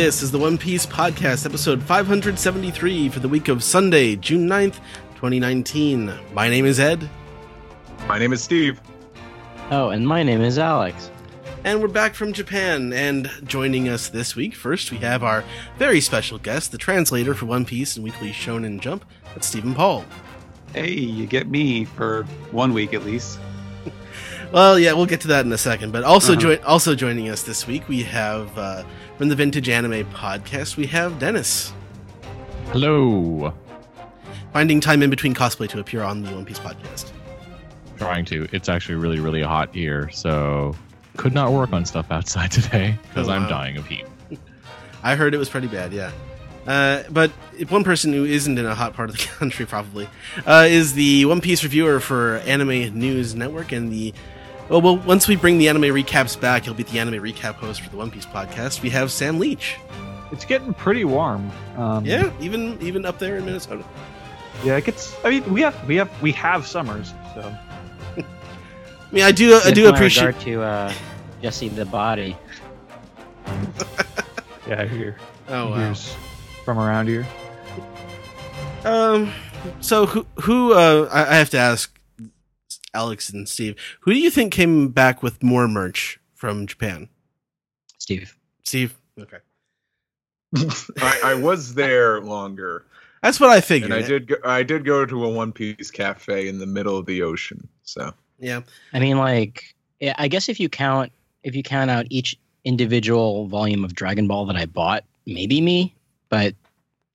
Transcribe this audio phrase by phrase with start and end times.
[0.00, 4.76] This is the One Piece Podcast, episode 573 for the week of Sunday, June 9th,
[5.16, 6.10] 2019.
[6.32, 7.06] My name is Ed.
[8.08, 8.80] My name is Steve.
[9.70, 11.10] Oh, and my name is Alex.
[11.64, 12.94] And we're back from Japan.
[12.94, 15.44] And joining us this week, first, we have our
[15.76, 19.04] very special guest, the translator for One Piece and Weekly Shonen Jump.
[19.34, 20.06] That's Stephen Paul.
[20.72, 23.38] Hey, you get me for one week at least.
[24.52, 25.92] Well, yeah, we'll get to that in a second.
[25.92, 26.40] But also, Uh-huh.
[26.40, 28.82] join, also joining us this week, we have uh,
[29.20, 31.74] from the Vintage Anime Podcast, we have Dennis.
[32.68, 33.52] Hello.
[34.54, 37.10] Finding time in between cosplay to appear on the One Piece podcast.
[37.98, 38.48] Trying to.
[38.50, 40.74] It's actually really, really hot here, so
[41.18, 44.06] could not work on stuff outside today because Oh, I'm dying of heat.
[45.02, 46.12] I heard it was pretty bad, yeah.
[46.66, 47.30] Uh, but
[47.68, 50.08] one person who isn't in a hot part of the country, probably,
[50.46, 54.14] uh, is the One Piece reviewer for Anime News Network and the.
[54.72, 57.80] Oh, well, once we bring the anime recaps back, he'll be the anime recap host
[57.80, 58.82] for the One Piece podcast.
[58.82, 59.76] We have Sam Leach.
[60.30, 61.50] It's getting pretty warm.
[61.76, 63.84] Um, Yeah, even even up there in Minnesota.
[64.62, 64.76] yeah.
[64.76, 65.16] It gets.
[65.24, 67.52] I mean, we have we have we have summers, so
[68.16, 68.24] I
[69.10, 70.26] mean, I do I do my appreciate.
[70.26, 70.92] regard to uh,
[71.42, 72.36] Jesse the Body.
[74.68, 74.84] yeah.
[74.84, 75.16] Here,
[75.48, 75.76] Oh wow.
[75.76, 76.14] here's
[76.64, 77.26] from around here.
[78.84, 79.32] Um.
[79.80, 81.92] So who who uh I, I have to ask
[82.94, 83.76] Alex and Steve.
[84.00, 87.08] Who do you think came back with more merch from Japan?
[87.98, 88.36] Steve.
[88.64, 88.94] Steve.
[89.18, 89.38] Okay.
[91.00, 92.84] I, I was there longer,
[93.22, 93.92] That's what I figured.
[93.92, 94.26] and I did.
[94.26, 97.68] Go, I did go to a One Piece cafe in the middle of the ocean.
[97.84, 98.62] So Yeah.
[98.92, 101.12] I mean, like, yeah, I guess if you count
[101.44, 105.94] if you count out each individual volume of Dragon Ball that I bought, maybe me,
[106.28, 106.54] but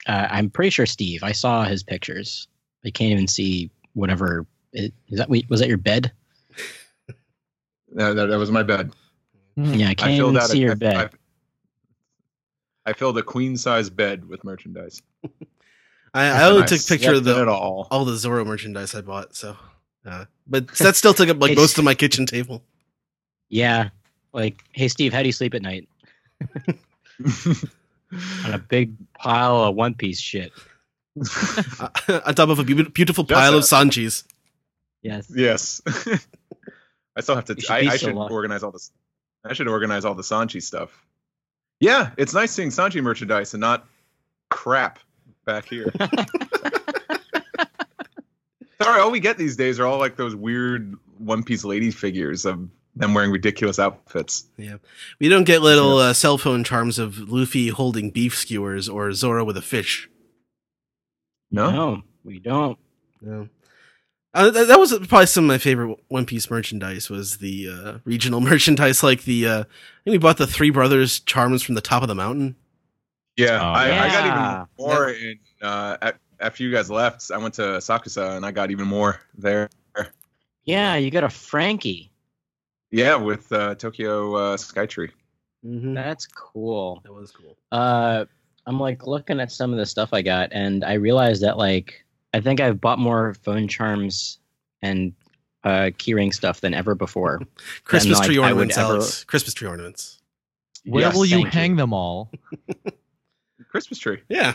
[0.08, 1.24] uh, I'm pretty sure Steve.
[1.24, 2.48] I saw his pictures.
[2.86, 4.46] I can't even see whatever.
[4.76, 6.12] It, is that was that your bed?
[7.94, 8.92] that, that, that was my bed.
[9.56, 11.10] Yeah, I can't I even see a, your bed.
[12.86, 15.02] I, I filled a queen size bed with merchandise.
[16.14, 17.88] I, I only I took a picture of the it all.
[17.90, 19.34] all the Zoro merchandise I bought.
[19.36, 19.56] So,
[20.06, 22.62] uh, but that still took up like It's- most of my kitchen table.
[23.48, 23.90] Yeah,
[24.34, 25.88] like, hey Steve, how do you sleep at night?
[28.46, 30.52] On a big pile of One Piece shit.
[32.10, 34.24] On top of a beau- beautiful Just pile a- of Sanjis.
[35.06, 35.32] Yes.
[35.34, 35.82] yes.
[37.16, 37.60] I still have to.
[37.60, 38.34] Should I, I should lucky.
[38.34, 38.92] organize all this.
[39.44, 41.06] I should organize all the Sanji stuff.
[41.80, 43.86] Yeah, it's nice seeing Sanji merchandise and not
[44.50, 44.98] crap
[45.46, 45.94] back here.
[48.82, 52.46] Sorry, all we get these days are all like those weird One Piece lady figures
[52.46, 54.46] of them wearing ridiculous outfits.
[54.58, 54.78] Yeah,
[55.20, 59.46] we don't get little uh, cell phone charms of Luffy holding beef skewers or Zoro
[59.46, 60.10] with a fish.
[61.52, 62.80] No, No, we don't.
[63.22, 63.50] No.
[64.36, 67.10] Uh, th- that was probably some of my favorite One Piece merchandise.
[67.10, 69.48] Was the uh, regional merchandise like the?
[69.48, 69.64] Uh, I
[70.04, 72.56] think we bought the Three Brothers charms from the top of the mountain.
[73.38, 74.26] yeah, Oh, I, I got
[74.78, 77.32] even more in uh, at, after you guys left.
[77.32, 79.70] I went to Asakusa and I got even more there.
[80.66, 82.12] Yeah, you got a Frankie.
[82.92, 85.12] Yeah, with uh, Tokyo uh, Skytree.
[85.66, 85.94] Mm-hmm.
[85.94, 87.02] That's cool.
[87.04, 87.56] That was cool.
[87.72, 88.26] Uh,
[88.66, 92.05] I'm like looking at some of the stuff I got, and I realized that like
[92.36, 94.40] I think I've bought more phone charms
[94.82, 95.14] and
[95.64, 97.42] uh, keyring stuff than ever before.
[97.86, 99.24] Christmas like, tree I would ornaments, ever- Alex.
[99.24, 100.20] Christmas tree ornaments.
[100.84, 102.30] Where Yes, will you thank hang them all?
[103.70, 104.22] Christmas tree.
[104.28, 104.54] Yeah.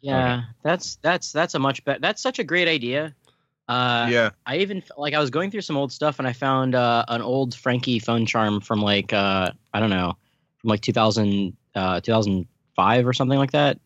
[0.00, 2.00] Yeah, that's that's that's a much better.
[2.00, 3.14] That's such a great idea.
[3.68, 6.74] Uh, yeah, I even like I was going through some old stuff and I found
[6.74, 10.18] uh, an old Frankie phone charm from like uh, I don't know
[10.58, 13.78] from like 2000 uh, 2005 or something like that.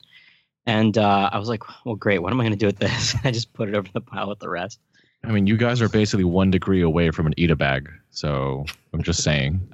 [0.69, 2.19] And uh, I was like, well, great.
[2.19, 3.15] What am I going to do with this?
[3.25, 4.79] I just put it over the pile with the rest.
[5.25, 9.03] I mean, you guys are basically one degree away from an ita bag, so I'm
[9.03, 9.67] just saying,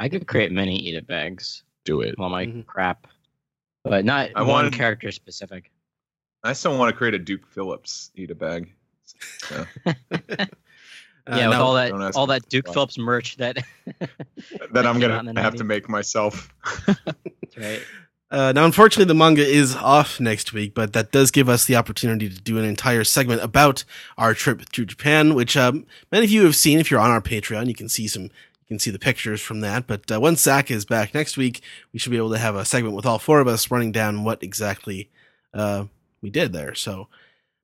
[0.00, 2.10] I could create many ita bags do it.
[2.12, 2.66] with all my Mhm.
[2.66, 3.06] crap,
[3.84, 5.70] but not I one wanted- character specific.
[6.42, 8.72] I still want to create a Duke Phillips ita bag.
[9.44, 9.66] So,
[11.26, 12.72] Uh, yeah, with now- all that all that Duke why.
[12.74, 13.58] Phillips merch that.
[14.72, 16.52] that I'm came out in gonna the have to make myself.
[16.86, 17.82] That's right.
[18.30, 21.74] Uh, now, unfortunately, the manga is off next week, but that does give us the
[21.74, 23.82] opportunity to do an entire segment about
[24.16, 26.78] our trip to Japan, which um, many of you have seen.
[26.78, 28.30] If you're on our Patreon, you can see some, you
[28.68, 29.88] can see the pictures from that.
[29.88, 31.60] But uh, once Zach is back next week,
[31.92, 34.22] we should be able to have a segment with all four of us running down
[34.22, 35.10] what exactly
[35.52, 35.86] uh,
[36.22, 36.74] we did there.
[36.76, 37.08] So,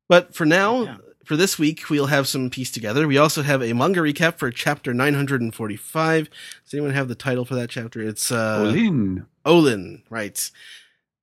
[0.08, 0.96] but for now, Yeah.
[1.24, 3.06] for this week, we'll have some piece together.
[3.06, 6.28] We also have a manga recap for chapter 945.
[6.64, 8.00] Does anyone have the title for that chapter?
[8.02, 9.26] It's uh, Olin.
[9.46, 10.50] Olin writes,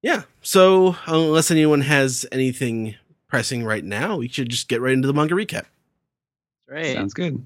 [0.01, 0.23] yeah.
[0.41, 2.95] So uh, unless anyone has anything
[3.27, 5.65] pressing right now, we should just get right into the manga recap.
[6.67, 6.95] Right.
[6.95, 7.45] Sounds good.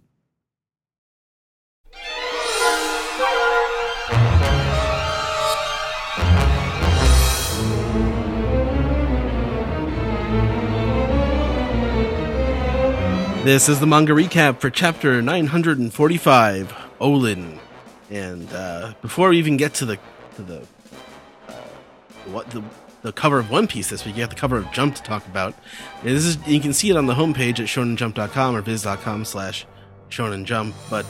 [13.43, 17.59] This is the manga recap for chapter 945, Olin.
[18.09, 19.97] And uh, before we even get to the
[20.37, 20.61] to the
[21.49, 21.51] uh,
[22.27, 22.63] what the
[23.03, 25.25] the cover of One Piece this week, you got the cover of Jump to talk
[25.27, 25.53] about.
[26.01, 29.65] And this is you can see it on the homepage at shonenjump.com or viz.com slash
[30.09, 31.05] shonen jump, but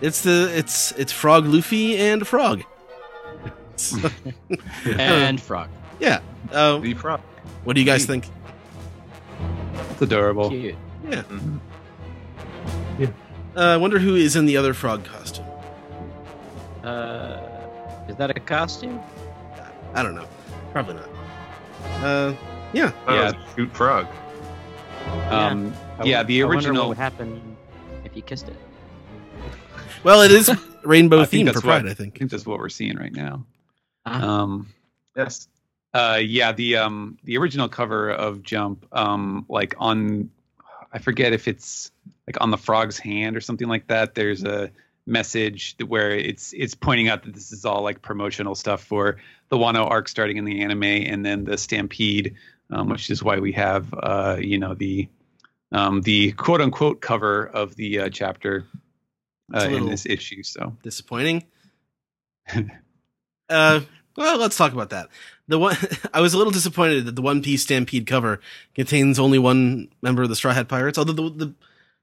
[0.00, 2.62] it's the it's it's Frog Luffy and Frog.
[3.76, 4.10] So,
[4.98, 5.68] and frog.
[6.00, 6.20] yeah.
[6.52, 7.20] Uh, The frog.
[7.64, 8.26] what do you guys think?
[9.92, 10.50] It's adorable.
[10.50, 10.74] Cute.
[11.08, 11.22] Yeah.
[11.22, 11.60] Mhm.
[13.56, 15.46] Uh, I wonder who is in the other frog costume.
[16.84, 17.45] Uh,
[18.08, 19.00] is that a costume?
[19.94, 20.26] I don't know.
[20.72, 21.08] Probably not.
[22.04, 22.34] Uh,
[22.72, 22.92] yeah.
[23.06, 23.24] That Yeah.
[23.24, 24.06] was a cute frog.
[25.30, 26.82] Um, I yeah, won- the I wonder original.
[26.82, 27.56] what would happen
[28.04, 28.56] if you kissed it?
[30.02, 30.50] Well, it is
[30.84, 31.86] rainbow I think themed for that's what- Pride.
[31.86, 32.18] I I think.
[32.18, 33.44] think that's what we're seeing right now.
[34.04, 34.22] Ah.
[34.22, 34.68] Um,
[35.16, 35.48] Yes.
[35.94, 40.28] uh, yeah, the um, the original cover of Jump, um, like on,
[40.92, 41.90] I forget if it's
[42.26, 44.14] like on the frog's hand or something like that.
[44.14, 44.70] There's a
[45.06, 49.16] message that- where it's it's pointing out that this is all like promotional stuff for
[49.48, 52.34] the Wano arc starting in the anime, and then the Stampede,
[52.70, 55.08] um, which is why we have uh, you know the
[55.72, 58.66] um, the quote unquote cover of the uh, chapter
[59.54, 60.42] uh, in this issue.
[60.42, 61.44] So Disappointing.
[63.48, 63.80] uh,
[64.16, 65.08] well, let's talk about that.
[65.48, 65.76] The one
[66.12, 68.40] I was a little disappointed that the One Piece Stampede cover
[68.74, 70.98] contains only one member of the Straw Hat Pirates.
[70.98, 71.54] Although the the,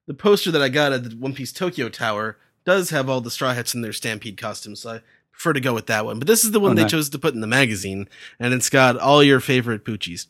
[0.08, 3.32] the poster that I got at the One Piece Tokyo Tower does have all the
[3.32, 5.02] Straw Hats in their Stampede costumes, so I
[5.32, 6.20] prefer to go with that one.
[6.20, 6.92] But this is the one Oh, they nice.
[6.92, 8.08] chose to put in the magazine,
[8.40, 10.28] and it's got all your favorite Poochies.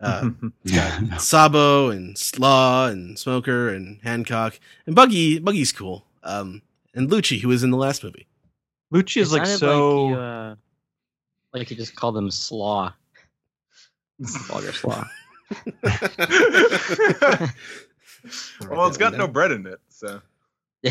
[0.00, 0.30] Uh,
[0.64, 5.40] it's Sabo and Slaw and Smoker and Hancock and Buggy.
[5.40, 6.04] Buggy's cool.
[6.22, 6.62] Um,
[6.94, 8.26] and Lucci, who was in the last movie.
[8.92, 10.04] Lucci is It like so.
[10.06, 10.54] Like you, uh,
[11.54, 12.92] like you just call them slaw.
[14.20, 15.04] Vulgar slaw.
[18.68, 20.20] well, it's got no bread in it, so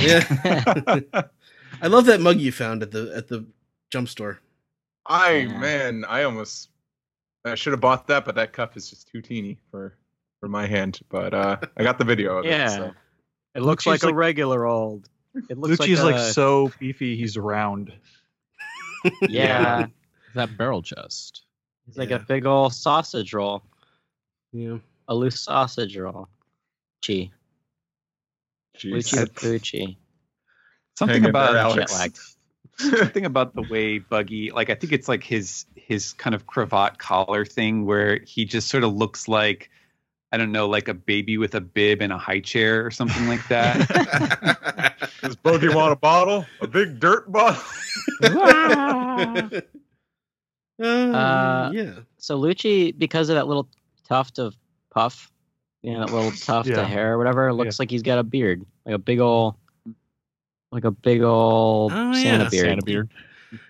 [0.02, 1.02] Yeah.
[1.82, 3.46] I love that mug you found at the at the
[3.92, 4.40] jump store.
[5.06, 5.58] I Yeah.
[5.60, 6.70] man, I almost
[7.44, 9.96] I should have bought that, but that cup is just too teeny for
[10.40, 11.00] for my hand.
[11.10, 12.66] But uh I got the video of Yeah.
[12.68, 12.70] it.
[12.78, 12.94] So.
[13.56, 15.10] It looks Lucci's like a regular old.
[15.50, 17.16] It looks Lucci's like, like, a- so beefy.
[17.18, 17.94] He's round.
[19.30, 19.86] Yeah,
[20.34, 21.44] That barrel chest.
[21.88, 22.16] it's like Yeah.
[22.16, 23.62] a big old sausage roll,
[24.52, 24.78] Yeah.
[25.08, 26.28] a loose sausage roll.
[27.06, 27.30] Chi,
[28.78, 29.14] Jeez.
[29.14, 29.98] Lucci Pucci.
[30.98, 31.94] something Hang about there, Alex.
[31.94, 32.38] Alex.
[32.78, 36.98] something about the way Buggy, like I think it's like his his kind of cravat
[36.98, 39.70] collar thing, where he just sort of looks like
[40.32, 43.28] I don't know, like a baby with a bib and a high chair or something
[43.28, 44.96] like that.
[45.22, 46.46] Does Bogey want a bottle?
[46.62, 47.62] A big dirt bottle?
[50.78, 51.94] Uh, yeah.
[52.18, 53.70] So Lucci, because of that little
[54.08, 54.56] tuft of
[54.92, 55.32] puff,
[55.86, 56.82] you know, that little tuft Yeah.
[56.82, 59.56] of hair or whatever, looks like he's got a beard, like a big old,
[60.72, 62.66] like a big old Oh, Santa yeah, beard.
[62.66, 63.10] Santa beard.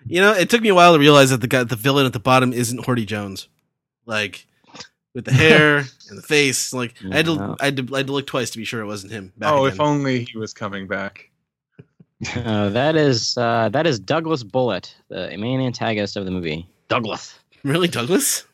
[0.08, 2.14] You know, it took me a while to realize that the guy, the villain at
[2.14, 3.48] the bottom, isn't Hody Jones.
[4.06, 4.48] Like
[5.14, 5.78] with the hair
[6.10, 6.74] and the face.
[6.74, 7.56] Like I had to, Yeah.
[7.60, 9.34] I had to, I had to look twice to be sure it wasn't him.
[9.38, 9.74] Back oh, again.
[9.76, 11.30] if only he was coming back.
[12.38, 16.66] Uh, that is uh, that is Douglas Bullet, the main antagonist of the movie.
[16.88, 17.38] Douglas.
[17.66, 18.46] really Douglas?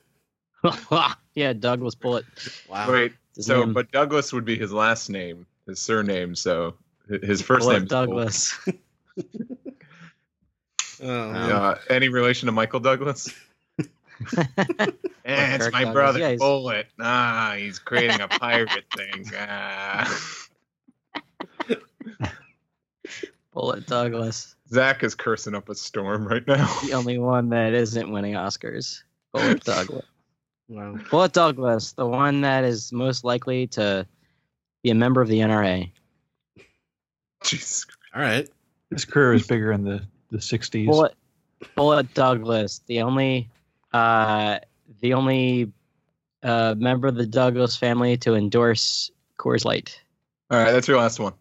[1.36, 2.26] yeah, Douglas Bullet.
[2.68, 2.92] Wow.
[2.92, 6.36] Wait, His so name- but Douglas would be his last name, his surname.
[6.36, 6.76] So
[7.10, 8.58] his first name is Douglas.
[11.04, 13.28] Oh, Uh, any relation to Michael Douglas?
[15.24, 16.88] Eh, it's Kirk my Douglas, brother, yeah, Bullet.
[17.00, 19.26] Ah, he's creating a pirate thing.
[19.38, 20.38] Ah.
[23.54, 24.56] Bullet Douglas.
[24.70, 26.66] Zach is cursing up a storm right now.
[26.84, 29.04] The only one that isn't winning Oscars.
[29.34, 30.06] Bullet Douglas.
[30.72, 30.98] Wow.
[31.10, 34.08] Bullet Douglas, the one that is most likely to
[34.84, 35.92] be a member of the NRA.
[37.44, 37.86] Jesus.
[38.16, 38.50] All right.
[38.90, 40.02] His career is bigger in the
[40.32, 40.86] the '60s.
[40.86, 41.16] Bullet
[41.76, 43.50] Bullet Douglas, the only
[43.94, 44.60] uh
[45.02, 45.72] the only
[46.44, 50.02] uh member of the Douglas family to endorse Coors Light.
[50.50, 51.34] All right, that's your last one.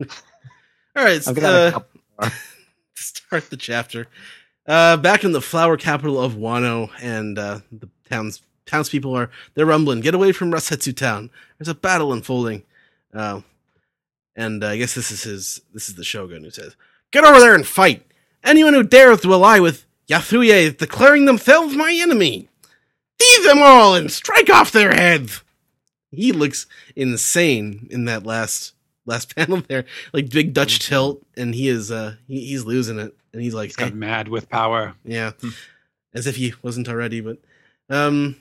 [0.00, 1.26] All right.
[1.26, 2.00] I've got a uh, couple.
[2.94, 4.06] start the chapter.
[4.66, 9.66] Uh, back in the flower capital of Wano, and uh, the town's townspeople are they're
[9.66, 10.00] rumbling.
[10.00, 11.30] Get away from Rasetsu town.
[11.58, 12.62] There's a battle unfolding.
[13.14, 13.40] Uh,
[14.34, 15.60] and uh, I guess this is his.
[15.72, 16.76] This is the shogun who says,
[17.10, 18.04] "Get over there and fight.
[18.44, 22.48] Anyone who dares to ally with Yasuie is declaring themselves my enemy.
[23.20, 25.42] Seize them all and strike off their heads."
[26.12, 28.74] He looks insane in that last
[29.06, 33.14] last panel there, like big Dutch tilt, and he is uh he, he's losing it,
[33.32, 34.94] and he's like, He's got "Hey." mad with power.
[35.04, 35.32] yeah,
[36.12, 37.20] as if he wasn't already.
[37.20, 37.38] But
[37.88, 38.36] um,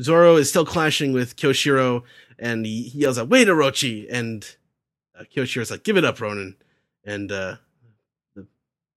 [0.00, 2.02] Zoro is still clashing with Kyoshiro,
[2.38, 4.56] and he, yells out, "Wait, Orochi!" And
[5.18, 6.56] uh, Kyoshiro's like, "Give it up, Ronin."
[7.04, 7.56] And uh,
[8.34, 8.46] the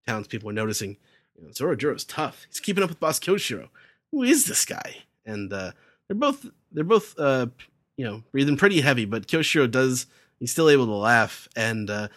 [0.08, 0.98] townspeople are noticing,
[1.36, 2.46] you know, Zoro tough.
[2.48, 3.70] He's keeping up with Boss Kyoshiro.
[4.12, 5.04] Who is this guy?
[5.26, 5.72] And uh,
[6.08, 7.48] they're both they're both uh,
[7.98, 10.08] you know breathing pretty heavy, but Kyoshiro does
[10.40, 11.48] he's still able to laugh.
[11.56, 12.08] And uh,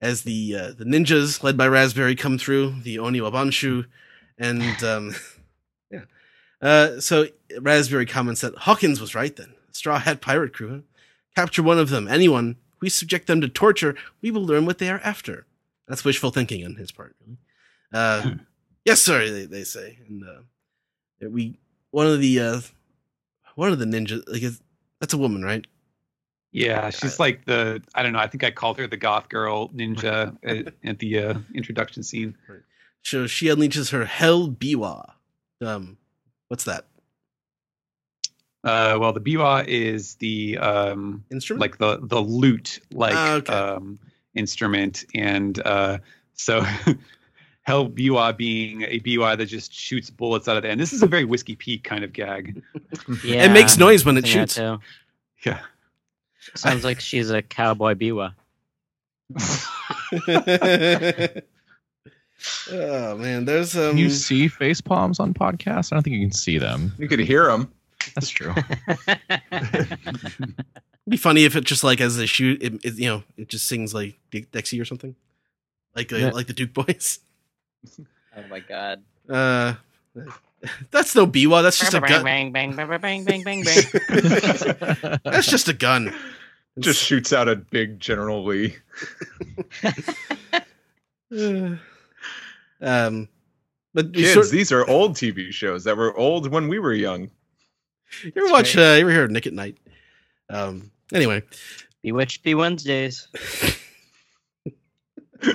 [0.00, 3.86] as the uh, the ninjas led by Raspberry come through, the Oni Wabanshu,
[4.38, 5.14] and um,
[6.60, 7.26] uh, so
[7.60, 9.34] Raspberry comments that Hawkins was right.
[9.34, 10.82] Then Straw Hat Pirate Crew,
[11.34, 12.08] capture one of them.
[12.08, 15.46] Anyone we subject them to torture, we will learn what they are after.
[15.86, 17.16] That's wishful thinking on his part.
[17.24, 17.38] Really.
[17.92, 18.30] Uh,
[18.84, 19.28] yes, sir.
[19.30, 21.58] They, they say, and uh, we
[21.90, 22.60] one of the uh,
[23.54, 24.42] one of the ninjas like
[25.00, 25.66] that's a woman, right?
[26.52, 28.18] Yeah, she's like the I don't know.
[28.18, 32.36] I think I called her the goth girl ninja at, at the uh, introduction scene.
[33.02, 35.12] So she unleashes her Hell Biwa.
[35.60, 35.98] Um,
[36.48, 36.84] what's that
[38.64, 41.60] Uh, well, the biwa is the um, instrument?
[41.60, 43.52] like the the lute like Ah, okay.
[43.52, 43.98] um,
[44.34, 45.98] instrument, and uh,
[46.34, 46.60] so
[47.62, 50.80] hell biwa being a biwa that just shoots bullets out of the end.
[50.80, 52.60] This is a very whiskey peak kind of gag.
[53.24, 54.56] Yeah, it makes noise when it shoots.
[54.56, 54.78] too.
[55.46, 55.60] Yeah.
[56.54, 58.34] Sounds like she's a cowboy biwa.
[62.72, 63.90] oh man, there's um.
[63.90, 65.92] Can you see face palms on podcasts?
[65.92, 66.92] I don't think you can see them.
[66.98, 67.72] You could hear them.
[68.14, 68.54] That's true.
[69.50, 70.56] It'd
[71.08, 73.66] be funny if it just like as they shoot, it, it you know, it just
[73.66, 75.14] sings like De- Dixie or something,
[75.96, 76.30] like uh, Yeah.
[76.30, 77.18] like the Duke Boys.
[78.00, 79.02] oh my god.
[79.28, 79.74] Uh,
[80.90, 81.62] that's no Biwa.
[81.62, 82.24] That's just a gun.
[82.24, 85.20] bang, bang, bang, bang, bang, bang, bang.
[85.24, 86.14] That's just a gun.
[86.78, 88.76] Just shoots out a big General Lee.
[92.80, 93.28] Um,
[93.94, 97.30] but Kids, sort- these are old TV shows that were old when we were young.
[98.22, 98.76] you ever watch?
[98.76, 99.76] Uh, you ever hear of Nick at Night?
[100.50, 100.90] Um.
[101.12, 101.42] Anyway,
[102.02, 103.28] Bewitched Be Wednesdays.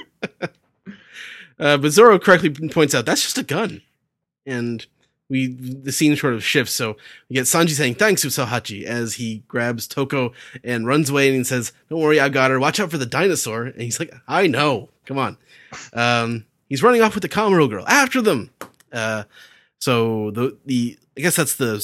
[1.60, 3.82] uh, but Zoro correctly points out that's just a gun,
[4.46, 4.86] and
[5.30, 6.74] we the scene sort of shifts.
[6.74, 6.98] So
[7.30, 11.44] we get Sanji saying thanks Usohachi as he grabs Toko and runs away and he
[11.44, 12.60] says, "Don't worry, I got her.
[12.60, 14.90] Watch out for the dinosaur." And he's like, "I know.
[15.06, 15.38] Come on."
[15.94, 18.50] Um, he's running off with the Kamuro girl after them.
[18.92, 19.24] Uh,
[19.80, 21.84] so the the I guess that's the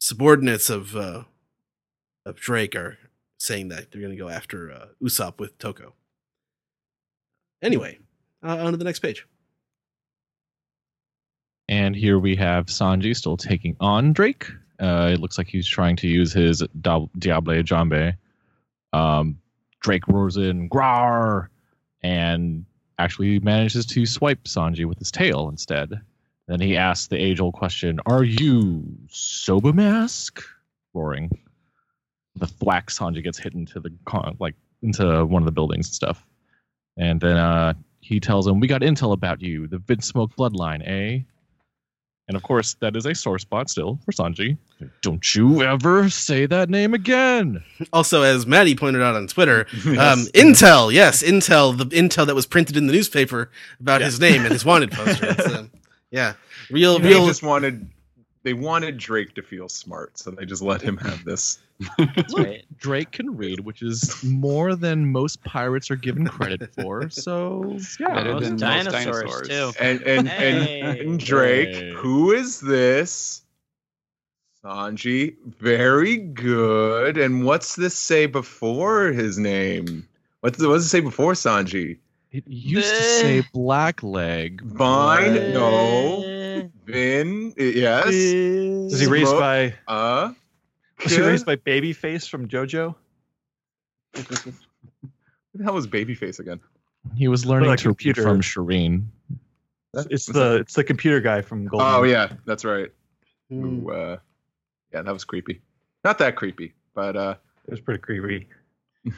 [0.00, 1.24] subordinates of uh,
[2.24, 2.98] of Drake are
[3.38, 5.94] saying that they're going to go after uh, Usopp with Toko.
[7.62, 7.98] Anyway,
[8.42, 9.26] uh, on to the next page.
[11.68, 14.46] And here we have Sanji still taking on Drake.
[14.80, 18.16] Uh, it looks like he's trying to use his Diable Jambe.
[18.92, 19.38] Um,
[19.80, 21.50] Drake roars in, Grar!
[22.02, 22.64] And
[22.98, 26.00] actually manages to swipe Sanji with his tail instead.
[26.46, 30.42] Then he asks the age old question Are you Soba Mask?
[30.94, 31.30] Roaring.
[32.36, 35.94] The thwack Sanji gets hit into the con- like into one of the buildings and
[35.94, 36.24] stuff.
[36.96, 41.22] And then uh, he tells him, We got intel about you, the Vinsmoke bloodline, eh?
[42.28, 44.58] And of course, that is a sore spot still for Sanji.
[45.00, 47.64] Don't you ever say that name again.
[47.92, 50.30] Also, as Maddie pointed out on Twitter, um, Yes.
[50.32, 54.52] Intel, yes, Intel, the Intel that was printed in the newspaper about his name and
[54.52, 55.26] his wanted poster.
[55.38, 55.70] It's, um,
[56.10, 56.34] yeah,
[56.70, 57.26] real, they real.
[57.26, 57.88] just wanted
[58.48, 61.58] they wanted Drake to feel smart, so they just let him have this.
[61.98, 62.32] That's.
[62.78, 67.10] Drake can read, which is more than most pirates are given credit for.
[67.10, 68.14] So, yeah.
[68.14, 69.48] Better most than dinosaurs, dinosaurs.
[69.48, 69.72] too.
[69.78, 70.80] And and Hey.
[70.80, 71.92] and, and Drake, Hey.
[71.94, 73.42] who is this?
[74.64, 77.18] Sanji, very good.
[77.18, 80.08] And what's this say before his name?
[80.40, 81.98] What does, what does it say before Sanji?
[82.32, 84.62] It used to say Blackleg.
[84.62, 85.52] Vine?
[85.52, 86.22] No.
[86.92, 87.54] Vin?
[87.56, 88.06] Yes.
[88.08, 90.32] Is he raised Smoke- by Uh?
[91.02, 92.94] was he raised by Babyface from JoJo?
[94.16, 94.22] Who
[95.54, 96.60] the hell was Babyface again?
[97.16, 98.22] He was learning Like to read computer.
[98.22, 99.06] from Shireen.
[100.10, 101.86] It's the it's the computer guy from Golden.
[101.86, 102.90] Oh yeah, that's right.
[103.50, 103.60] Hmm.
[103.62, 104.16] Who, uh,
[104.92, 105.60] yeah, that was creepy.
[106.04, 107.34] Not that creepy, but uh,
[107.66, 108.46] it was pretty creepy.
[109.04, 109.12] it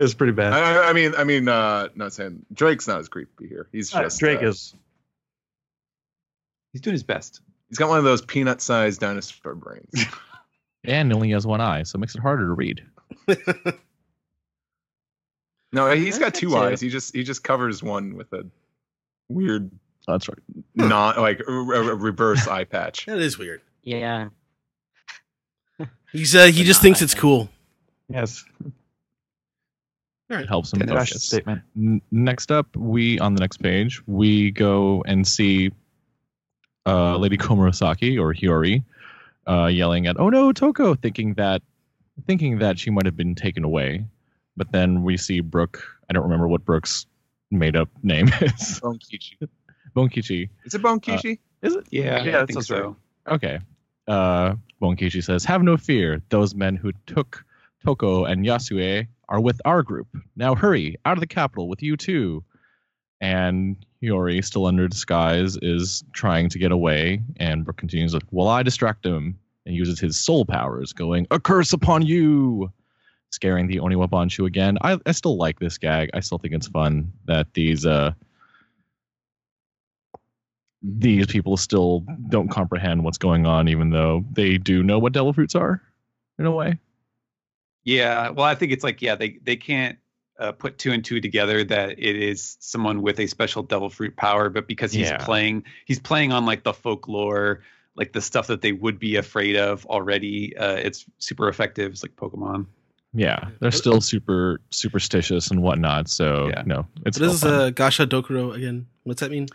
[0.00, 0.52] was pretty bad.
[0.52, 3.68] I, I- I mean, I mean, uh, not saying Drake's not as creepy here.
[3.72, 4.74] He's Uh, just Drake uh, is
[6.72, 7.40] He's doing his best.
[7.68, 10.04] He's got one of those peanut-sized dinosaur brains.
[10.84, 12.82] And he only has one eye, so it makes it harder to read.
[15.72, 16.80] No, he's got two eyes.
[16.80, 18.46] He just he just covers one with a
[19.28, 19.70] weird,
[20.06, 20.38] That's right.
[20.74, 23.04] not like a, a reverse eye patch.
[23.06, 23.60] that is weird.
[23.82, 24.28] Yeah.
[26.12, 27.50] He's uh, he just thinks it's cool.
[28.08, 28.44] yes.
[30.30, 31.22] It helps him focus.
[31.24, 31.62] statement.
[31.76, 35.70] N- next up, we on the next page we go and see
[36.88, 38.82] uh, Lady Komurasaki or Hiyori
[39.48, 41.62] uh, yelling at "Oh no, Toko!" thinking that
[42.26, 44.04] thinking that she might have been taken away.
[44.56, 45.82] But then we see Brooke.
[46.10, 47.06] I don't remember what Brooke's
[47.50, 48.80] made up name is.
[48.80, 49.48] Bonkichi.
[49.94, 50.48] Bonkichi.
[50.64, 51.38] Is it Bonkichi?
[51.62, 51.86] Is it?
[51.90, 52.96] Yeah, Yeah, I that think sounds so.
[53.28, 53.60] Okay.
[54.06, 56.22] Uh, Bonkichi says, "Have no fear.
[56.30, 57.44] Those men who took
[57.84, 60.08] Toko and Yasuie are with our group.
[60.36, 62.42] Now hurry out of the capital with you too."
[63.20, 67.20] And Yori, still under disguise, is trying to get away.
[67.36, 71.72] And Brooke continues, "Well, I distract him." And uses his soul powers, going, "A curse
[71.72, 72.72] upon you!"
[73.30, 74.78] Scaring the Oniwa Banshu again.
[74.80, 76.08] I, I still like this gag.
[76.14, 78.12] I still think it's fun that these uh
[80.82, 85.32] these people still don't comprehend what's going on, even though they do know what devil
[85.32, 85.82] fruits are,
[86.38, 86.78] in a way.
[87.84, 89.98] Yeah, well, I think it's like yeah, they they can't
[90.38, 94.16] uh, put two and two together that it is someone with a special devil fruit
[94.16, 95.16] power, but because he's Yeah.
[95.24, 97.60] playing, he's playing on like the folklore,
[97.96, 100.56] like the stuff that they would be afraid of already.
[100.56, 101.92] Uh, it's super effective.
[101.92, 102.66] It's like Pokemon.
[103.14, 106.08] Yeah, they're still super superstitious and whatnot.
[106.08, 106.62] So Yeah.
[106.66, 107.60] no, it's What is still fun.
[107.60, 108.86] uh, Gasha Dokuro again?
[109.04, 109.48] What's that mean?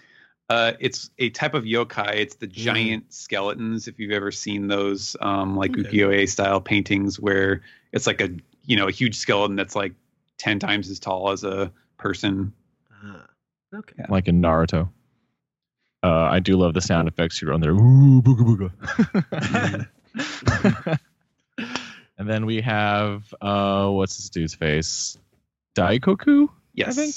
[0.49, 2.15] Uh, it's a type of yokai.
[2.15, 2.51] It's the Mm.
[2.51, 3.87] giant skeletons.
[3.87, 5.83] If you've ever seen those, um, like Okay.
[5.83, 7.61] ukiyo-e style paintings, where
[7.93, 8.29] it's like a
[8.65, 9.93] you know a huge skeleton that's like
[10.43, 12.51] ten times as tall as a person.
[12.91, 13.25] Ah,
[13.73, 13.93] okay.
[13.97, 14.05] Yeah.
[14.09, 14.89] like in Naruto.
[16.03, 17.71] Uh, I do love the sound effects here on there.
[17.71, 18.69] Ooh, booga
[19.31, 20.99] booga.
[22.17, 25.17] and then we have uh, what's this dude's face?
[25.77, 26.95] Daikoku Yes.
[26.97, 27.15] think-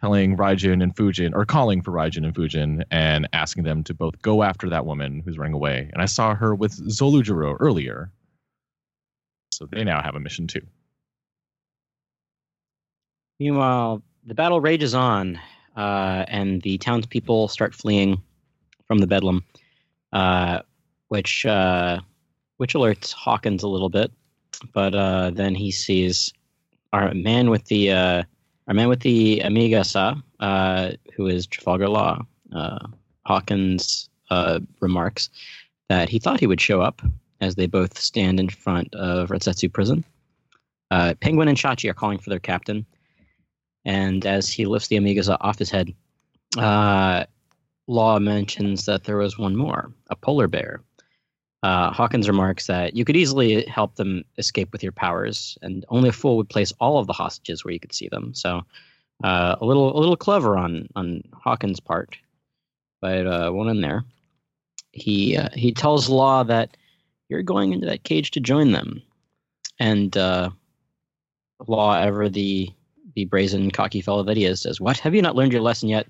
[0.00, 4.20] telling Raijin and Fujin, or calling for Raijin and Fujin, and asking them to both
[4.20, 5.88] go after that woman who's running away.
[5.94, 8.10] And I saw her with Zorojuro earlier,
[9.50, 10.60] so they now have a mission too.
[13.40, 15.38] Meanwhile, the battle rages on,
[15.76, 18.22] uh, and the townspeople start fleeing
[18.86, 19.44] from the bedlam,
[20.12, 20.60] uh,
[21.08, 22.00] which uh,
[22.58, 24.12] which alerts Hawkins a little bit.
[24.72, 26.32] But uh, then he sees
[26.92, 28.22] our man with the uh,
[28.68, 32.24] our man with the Amigasa, uh, who is Trafalgar Law.
[33.26, 34.08] Hawkins
[34.80, 35.30] remarks
[35.88, 37.02] that he thought he would show up
[37.40, 40.04] as they both stand in front of Rasetsu prison.
[40.90, 42.86] Penguin and Shachi are calling for their captain.
[43.84, 45.94] And as he lifts the Amigas off his head,
[46.56, 47.24] uh,
[47.86, 50.80] Law mentions that there was one more, a polar bear.
[51.62, 56.08] Uh, Hawkins remarks that you could easily help them escape with your powers, and only
[56.08, 58.34] a fool would place all of the hostages where you could see them.
[58.34, 58.62] So,
[59.22, 62.16] uh, a little, a little clever on on Hawkins' part,
[63.00, 64.04] but uh, one in there.
[64.92, 66.76] He uh, he tells Law that
[67.28, 69.02] you're going into that cage to join them,
[69.78, 70.50] and uh,
[71.66, 72.70] Law, ever the
[73.14, 74.98] the brazen, cocky fellow that he is, says, "What?
[74.98, 76.06] Have you not learned your lesson yet?"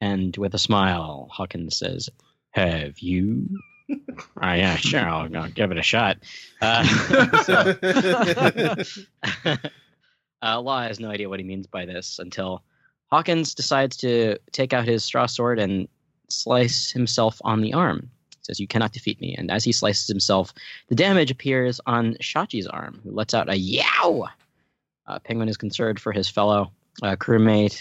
[0.00, 2.10] And with a smile, Hawkins says,
[2.50, 3.48] "Have you?"
[3.90, 3.96] oh,
[4.42, 5.00] yeah, sure.
[5.08, 6.18] I'll, I'll give it a shot.
[6.60, 6.84] Uh,
[7.42, 7.76] so-
[10.42, 12.62] uh, Law has no idea what he means by this until
[13.10, 15.88] Hawkins decides to take out his straw sword and
[16.28, 18.10] slice himself on the arm.
[18.42, 20.52] Says, "You cannot defeat me." And as he slices himself,
[20.88, 24.26] the damage appears on Shachi's arm, who lets out a yow.
[25.06, 27.78] Uh, Penguin is concerned for his fellow uh, crewmate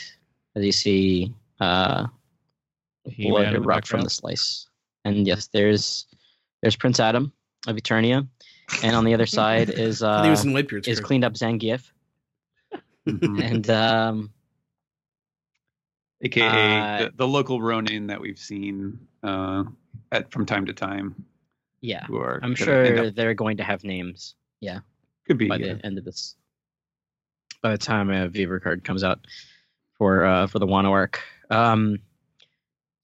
[0.55, 2.07] as you see uh,
[3.05, 4.67] He-Man blood in the erupt from the slice.
[5.05, 6.05] And yes, there's
[6.61, 7.31] there's Prince Adam
[7.67, 8.27] of Eternia,
[8.83, 11.07] and on the other side is uh, he was in Whitebeard's is crew.
[11.07, 11.91] cleaned up Zangief,
[13.07, 13.43] Mhm.
[13.51, 14.31] and um,
[16.21, 19.63] aka Uh, the, the local Ronin that we've seen uh,
[20.11, 21.15] at from time to time.
[21.81, 24.79] yeah, Who are I'm sure they're going to have names Yeah,
[25.27, 25.73] could be by yeah.
[25.73, 26.35] the end of this.
[27.63, 29.25] By the time a Vivre card comes out
[29.97, 31.97] for uh, for the Wano arc, um,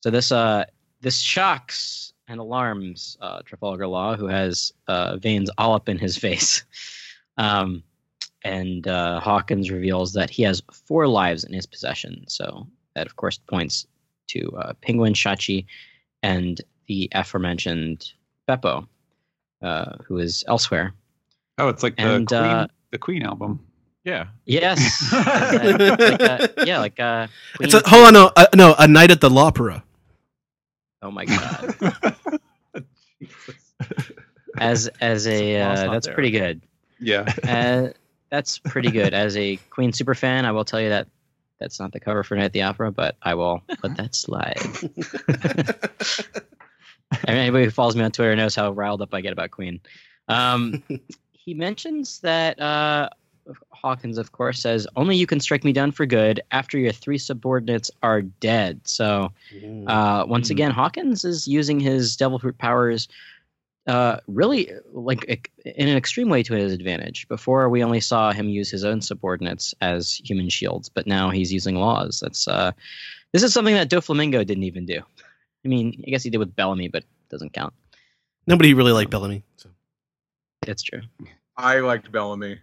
[0.03, 0.65] so this uh
[1.01, 6.15] this shocks and alarms uh, Trafalgar Law, who has uh, veins all up in his
[6.17, 6.63] face.
[7.37, 7.83] Um,
[8.43, 12.23] and uh, Hawkins reveals that he has four lives in his possession.
[12.27, 13.87] So that, of course, points
[14.27, 15.65] to uh, Penguin Shachi
[16.21, 18.11] and the aforementioned
[18.47, 18.87] Bepo,
[19.61, 20.93] uh, who is elsewhere.
[21.57, 23.65] Oh, it's like the Queen, uh, the Queen album.
[24.09, 24.25] Yeah.
[24.45, 27.27] Yes, like, uh, yeah, like uh,
[27.59, 29.83] It's a, hold on, no, uh, no, a night at the Lawpera.
[31.03, 31.75] Oh my god!
[34.57, 36.15] As as a uh, that's there.
[36.15, 36.59] pretty good.
[36.99, 37.31] yeah.
[37.47, 37.89] Uh,
[38.31, 39.13] that's pretty good.
[39.13, 41.07] As a Queen super fan, I will tell you that
[41.59, 44.57] that's not the cover for Night at the Opera, but I will let that slide.
[47.27, 49.79] And anybody who follows me on Twitter knows how riled up I get about Queen.
[50.27, 50.83] Um,
[51.31, 53.09] he mentions that uh,
[53.71, 57.17] Hawkins, of course, says only you can strike me down for good after your three
[57.17, 58.81] subordinates are dead.
[58.83, 59.31] So
[59.87, 60.53] uh, once Hmm.
[60.53, 63.07] again, Hawkins is using his devil fruit powers
[63.87, 67.27] uh, really like in an extreme way to his advantage.
[67.27, 71.51] Before we only saw him use his own subordinates as human shields, but now he's
[71.51, 72.19] using laws.
[72.19, 72.71] That's uh,
[73.33, 75.01] this is something that Doflamingo didn't even do.
[75.65, 77.73] I mean, I guess he did with Bellamy, but it doesn't count.
[78.45, 79.43] Nobody really liked Bellamy.
[79.57, 79.69] So.
[80.65, 81.01] That's true.
[81.57, 82.59] I liked Bellamy.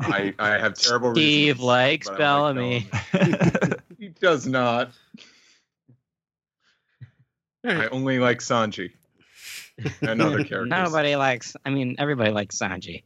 [0.00, 2.88] I, I have terrible Steve reasons, likes but I like Bellamy.
[3.12, 3.74] Bellamy.
[3.98, 4.90] He does not.
[7.64, 8.90] I only like Sanji
[10.02, 10.68] and other characters.
[10.68, 11.56] Nobody likes.
[11.64, 13.04] I mean, everybody likes Sanji.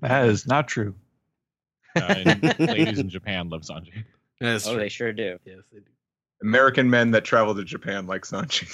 [0.00, 0.94] That is not true.
[1.96, 4.02] Uh, and ladies in Japan love Sanji.
[4.40, 4.80] That's Oh, true.
[4.80, 5.38] they sure do.
[5.44, 5.84] Yes, they do.
[6.42, 8.66] American men that travel to Japan like Sanji.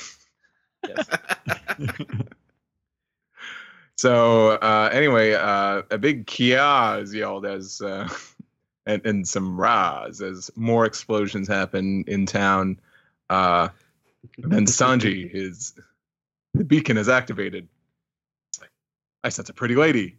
[4.00, 8.08] So uh, anyway, uh, a big Kia is yelled as, uh,
[8.86, 12.80] and, and some Raz as more explosions happen in town.
[13.28, 13.68] Uh,
[14.42, 15.74] and then Sanji, his
[16.54, 17.68] the beacon is activated.
[18.58, 18.70] Like,
[19.22, 20.16] I sense a pretty lady.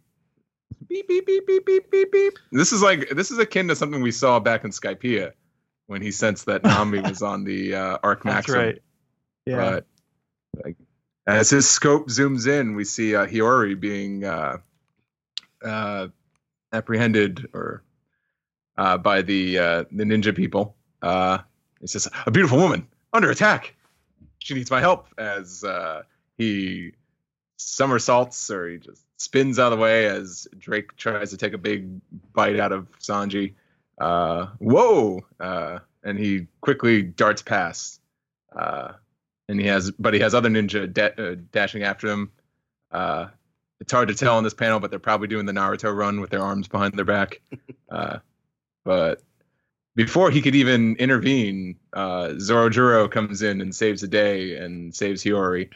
[0.88, 2.38] Beep beep beep beep beep beep beep.
[2.52, 5.32] This is like this is akin to something we saw back in Skypiea
[5.88, 8.80] when he sensed that Nami was on the uh, Arc That's right.
[9.44, 9.56] Yeah.
[9.56, 9.86] But
[10.64, 10.76] like,
[11.26, 13.26] as his scope zooms in, we see uh,
[13.76, 14.58] being uh,
[15.64, 16.08] uh,
[16.72, 17.82] apprehended or
[18.76, 20.76] uh, by the uh, the ninja people.
[21.00, 21.38] Uh,
[21.80, 23.74] it's just a beautiful woman under attack.
[24.38, 25.08] She needs my help.
[25.18, 25.64] As
[26.36, 26.92] he
[27.56, 31.58] somersaults or he just spins out of the way as Drake tries to take a
[31.58, 32.00] big
[32.32, 33.54] bite out of Sanji.
[34.00, 35.20] Uh, whoa!
[35.38, 38.00] Uh, and he quickly darts past.
[38.56, 38.92] Uh,
[39.48, 42.32] and he has but he has other ninja da- uh, dashing after him.
[42.90, 43.28] Uh
[43.80, 46.30] it's hard to tell on this panel but they're probably doing the naruto run with
[46.30, 47.40] their arms behind their back.
[47.90, 48.18] Uh
[48.84, 49.22] but
[49.94, 55.22] before he could even intervene uh zorojuro comes in and saves the day and saves
[55.22, 55.68] hiyori.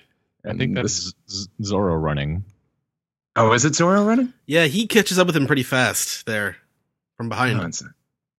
[0.45, 2.45] I think this that's Z- Zoro running.
[3.37, 4.33] oh is it zoro running?
[4.47, 6.57] Yeah, he catches up with him pretty fast there
[7.19, 7.61] from come behind.
[7.61, 7.95] on, San-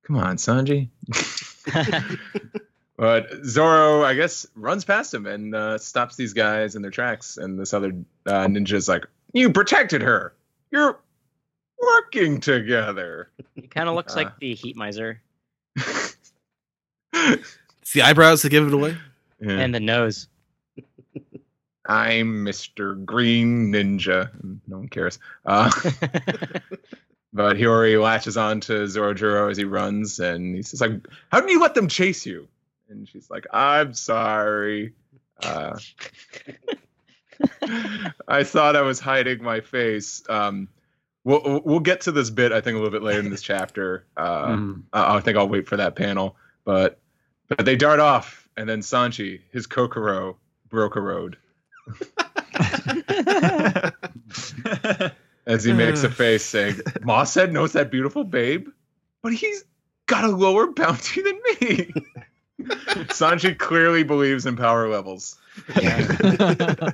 [0.06, 0.90] come on sanji
[2.98, 7.38] But Zoro, I guess, runs past him and uh, stops these guys in their tracks.
[7.38, 7.90] And this other
[8.26, 10.34] uh, ninja's like, "You protected her.
[10.72, 10.98] You're
[11.80, 14.18] working together." He kind of looks Uh.
[14.18, 15.22] like the heat miser
[17.14, 18.98] It's the eyebrows that give it away.
[19.40, 19.52] Yeah.
[19.60, 20.28] and the nose.
[21.88, 23.04] I'm Mr.
[23.06, 24.30] Green Ninja.
[24.68, 25.20] No one cares.
[25.46, 25.70] Uh,
[27.34, 31.50] but Hiyori latches on to Zorojuro as he runs, and he says, "Like, how did
[31.52, 32.48] you let them chase you?"
[32.90, 34.94] And she's like, "I'm sorry.
[35.44, 35.78] Uh,
[38.28, 40.68] I thought I was hiding my face." Um,
[41.24, 44.06] we'll we'll get to this bit, I think, a little bit later in this chapter.
[44.16, 44.84] Uh, Mm.
[44.94, 47.00] I I think I'll wait for that panel, but
[47.50, 50.38] but they dart off, and then Sanji, his Kokoro,
[50.70, 51.38] broke a road.
[55.46, 58.68] as he makes a face saying, Moss said knows that beautiful babe,
[59.22, 59.64] but he's
[60.08, 61.94] got a lower bounty than me.
[62.62, 65.38] Sanji clearly believes in power levels.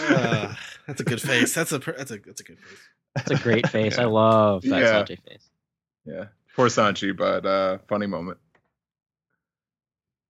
[0.00, 0.52] Uh,
[0.88, 1.54] that's a good face.
[1.54, 2.78] That's a that's a that's a good face.
[3.14, 3.96] That's a great face.
[3.96, 5.04] I love that Yeah.
[5.04, 5.48] Sanji face.
[6.04, 6.24] Yeah.
[6.56, 8.38] Poor Sanji, but uh funny moment.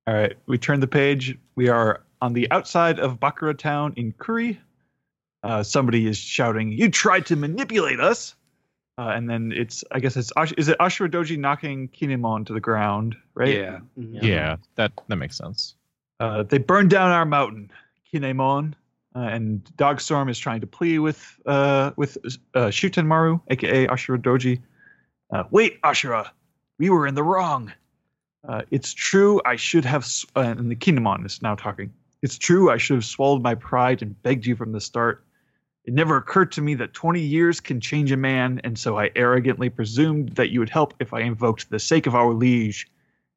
[0.07, 1.39] All right, we turn the page.
[1.55, 4.61] We are on the outside of Bakura town in Kuri.
[5.43, 8.35] Uh, somebody is shouting, "You tried to manipulate us!"
[8.97, 12.61] Uh, and then it's, I guess it's, is it Ashura Doji knocking Kinemon to the
[12.61, 13.55] ground, right?
[13.97, 14.23] Yeah.
[14.23, 15.75] Yeah, that that makes sense.
[16.21, 17.71] Uh, they burned down our mountain,
[18.13, 18.75] Kinemon,
[19.17, 22.17] uh, and Dogstorm is trying to plea with uh, with
[22.55, 24.61] uh, Shutenmaru, aka Ashura Doji.
[25.33, 26.31] Uh, Wait, Ashura,
[26.79, 27.73] we were in the wrong.
[28.49, 29.41] Uh, it's true.
[29.45, 30.03] I should have.
[30.03, 31.93] s- Uh, and the Kinemon is now talking.
[32.23, 32.71] It's true.
[32.71, 35.25] I should have swallowed my pride and begged you from the start.
[35.85, 39.11] It never occurred to me that 20 years can change a man, and so I
[39.15, 42.89] arrogantly presumed that you would help if I invoked the sake of our liege.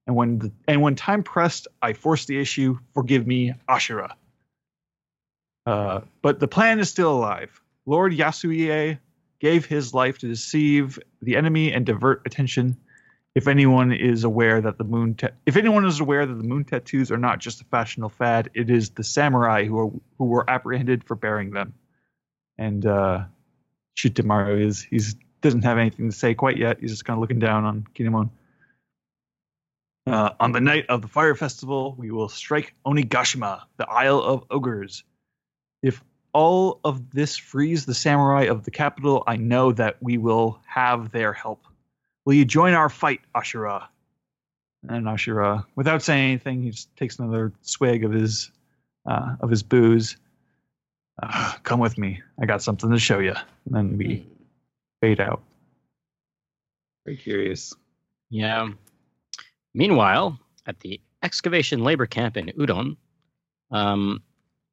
[0.05, 2.79] And when the, and when time pressed, I forced the issue.
[2.93, 4.13] Forgive me, Ashura.
[5.65, 7.61] Uh, but the plan is still alive.
[7.85, 8.97] Lord Yasuie
[9.39, 12.77] gave his life to deceive the enemy and divert attention.
[13.35, 16.63] If anyone is aware that the moon, ta- if anyone is aware that the moon
[16.63, 20.49] tattoos are not just a fashionable fad, it is the samurai who are who were
[20.49, 21.73] apprehended for bearing them.
[22.57, 23.25] And uh,
[23.97, 26.79] Shutenmaru is he's doesn't have anything to say quite yet.
[26.79, 28.29] He's just kind of looking down on Kinemon.
[30.07, 34.45] Uh, on the night of the fire festival, we will strike Onigashima, the Isle of
[34.49, 35.03] Ogres.
[35.83, 36.01] If
[36.33, 41.11] all of this frees the samurai of the capital, I know that we will have
[41.11, 41.65] their help.
[42.25, 43.87] Will you join our fight, Ashura?
[44.87, 48.51] And Ashura, without saying anything, he just takes another swig of his
[49.05, 50.15] uh, of his booze.
[51.21, 52.21] Uh, come with me.
[52.41, 53.33] I got something to show you.
[53.65, 54.33] And then we Hmm.
[55.01, 55.41] fade out.
[57.05, 57.73] Very curious.
[58.29, 58.69] Yeah.
[59.73, 62.97] Meanwhile, at the excavation labor camp in Udon,
[63.71, 64.21] um,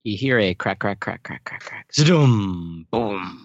[0.02, 1.92] you hear a crack, crack, crack, crack, crack, crack.
[1.94, 3.40] Zoom, boom.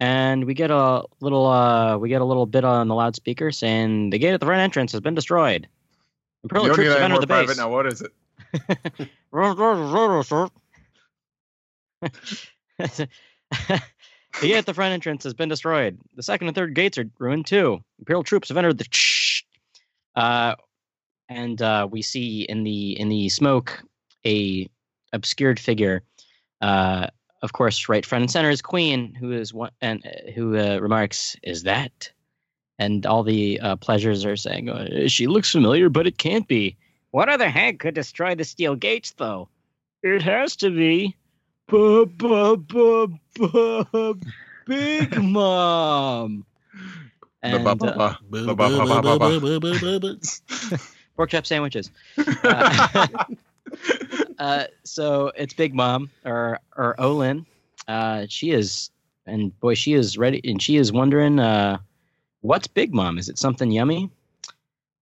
[0.00, 4.10] And we get a little, uh, we get a little bit on the loudspeaker saying
[4.10, 5.68] the gate at the front entrance has been destroyed.
[6.44, 7.56] Imperial you don't troops need have entered the private base.
[7.56, 7.70] now.
[7.70, 8.12] What is it?
[12.78, 13.08] the
[14.40, 15.98] gate at the front entrance has been destroyed.
[16.14, 17.80] The second and third gates are ruined too.
[17.98, 18.86] Imperial troops have entered the.
[20.16, 20.54] Uh,
[21.28, 23.82] and uh, we see in the in the smoke
[24.24, 24.68] a
[25.12, 26.04] obscured figure.
[26.60, 27.08] Uh,
[27.42, 30.78] of course, right front and center is Queen, who is one and uh, who uh,
[30.78, 32.12] remarks, "Is that?"
[32.78, 36.76] And all the uh, pleasures are saying, uh, "She looks familiar, but it can't be."
[37.12, 39.48] What other hand could destroy the steel gates, though?
[40.02, 41.14] It has to be.
[44.66, 46.44] Big Mom.
[47.42, 48.14] And, uh,
[51.16, 51.90] pork chop sandwiches.
[52.44, 53.06] Uh,
[54.38, 57.46] uh, so it's Big Mom or or Olin.
[57.88, 58.90] Uh, she is,
[59.26, 61.78] and boy, she is ready, and she is wondering, uh,
[62.44, 63.16] what's Big Mom?
[63.16, 64.10] Is it something yummy?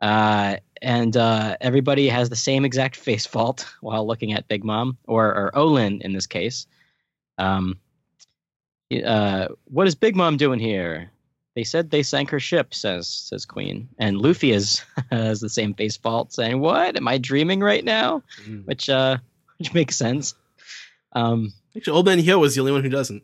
[0.01, 4.97] Uh, and uh, everybody has the same exact face fault while looking at Big Mom
[5.07, 6.67] or or Olin in this case.
[7.39, 7.79] Um,
[9.05, 11.11] uh, what is Big Mom doing here?
[11.55, 15.75] They said they sank her ship, says says Queen, and Luffy is has the same
[15.75, 16.97] face fault, saying, "What?
[16.97, 18.67] Am I dreaming right now?" Mm.
[18.67, 19.19] Which uh,
[19.59, 20.35] which makes sense.
[21.13, 23.23] Um, Actually, Old Man Hyo is the only one who doesn't.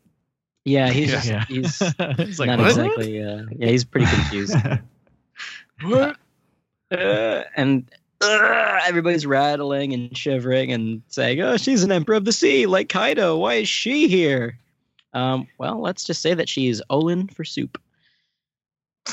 [0.68, 1.44] Yeah, he's Yeah.
[1.44, 2.68] just, he's it's like not what?
[2.68, 3.22] exactly.
[3.22, 4.54] Uh, yeah, he's pretty confused.
[5.82, 6.16] What?
[6.90, 7.88] Uh, and
[8.20, 12.88] uh, everybody's rattling and shivering and saying, "Oh, she's an emperor of the sea, like
[12.88, 13.36] Kaido.
[13.36, 14.58] Why is she here?"
[15.12, 17.80] Um, well, let's just say that she's Olin for soup.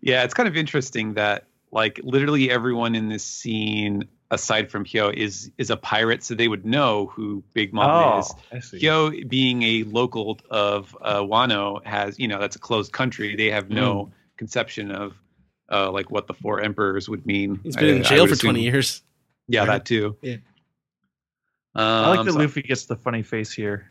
[0.00, 5.14] Yeah, it's kind of interesting that like literally everyone in this scene, aside from Hyo,
[5.14, 8.32] is is a pirate, so they would know who Big Mom is.
[8.34, 8.78] oh, I see.
[8.80, 13.36] Hyo, being a local of uh, Wano, has you know that's a closed country.
[13.36, 15.14] They have no conception of
[15.70, 17.60] uh, like what the four emperors would mean.
[17.62, 19.02] He's been I- in jail for assume- 20 years.
[19.48, 20.16] Yeah, that too.
[20.22, 20.36] Yeah.
[21.74, 23.90] Um, I like that so- Luffy gets the funny face here.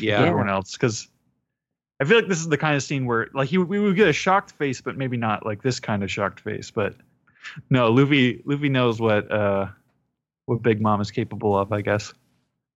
[0.00, 0.18] yeah.
[0.18, 1.08] than everyone else because
[2.00, 4.08] I feel like this is the kind of scene where like he we would get
[4.08, 6.70] a shocked face, but maybe not like this kind of shocked face.
[6.70, 6.94] But
[7.70, 9.68] no, Luffy Luffy knows what uh
[10.46, 12.12] what Big Mom is capable of, I guess.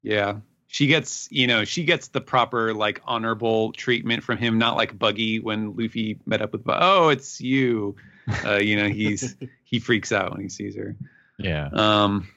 [0.02, 0.38] Yeah.
[0.68, 4.98] She gets, you know, she gets the proper like honorable treatment from him, not like
[4.98, 7.96] Buggy when Luffy met up with Bu- Oh, it's you.
[8.44, 10.96] Uh, you know, he's he freaks out when he sees her.
[11.38, 11.68] Yeah.
[11.72, 12.28] Um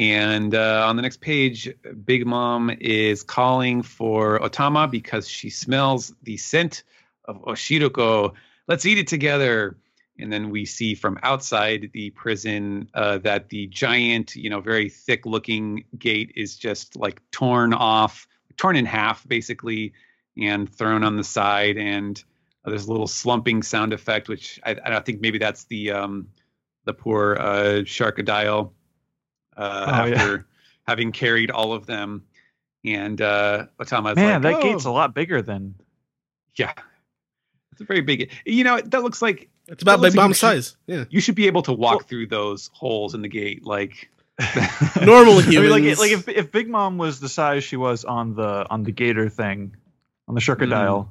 [0.00, 1.68] and uh, on the next page,
[2.06, 6.84] Big Mom is calling for Otama because she smells the scent
[7.26, 8.32] of Oshiruko.
[8.66, 9.76] Let's eat it together.
[10.20, 14.88] And then we see from outside the prison uh, that the giant, you know, very
[14.88, 19.92] thick looking gate is just like torn off, torn in half basically,
[20.40, 21.76] and thrown on the side.
[21.76, 22.22] And
[22.64, 26.28] uh, there's a little slumping sound effect, which I, I think maybe that's the um,
[26.84, 28.72] the poor uh, Sharkadile
[29.56, 30.14] uh, Oh, yeah.
[30.14, 30.46] after
[30.86, 32.24] having carried all of them.
[32.84, 35.74] And uh, Otama's Man, like, that "Oh." gate's a lot bigger than
[36.56, 36.72] Yeah.
[37.72, 38.30] It's a very big.
[38.44, 40.76] You know, that looks like It's about That looks Big like Mom's should- size.
[40.86, 41.04] Yeah.
[41.10, 43.64] you should be able to walk Well- through those holes in the gate.
[43.64, 44.10] Like,
[45.02, 48.34] Normal I mean, like, like if if Big Mom was the size she was on
[48.34, 49.76] the on the Gator thing,
[50.28, 51.08] on the Sharkadile,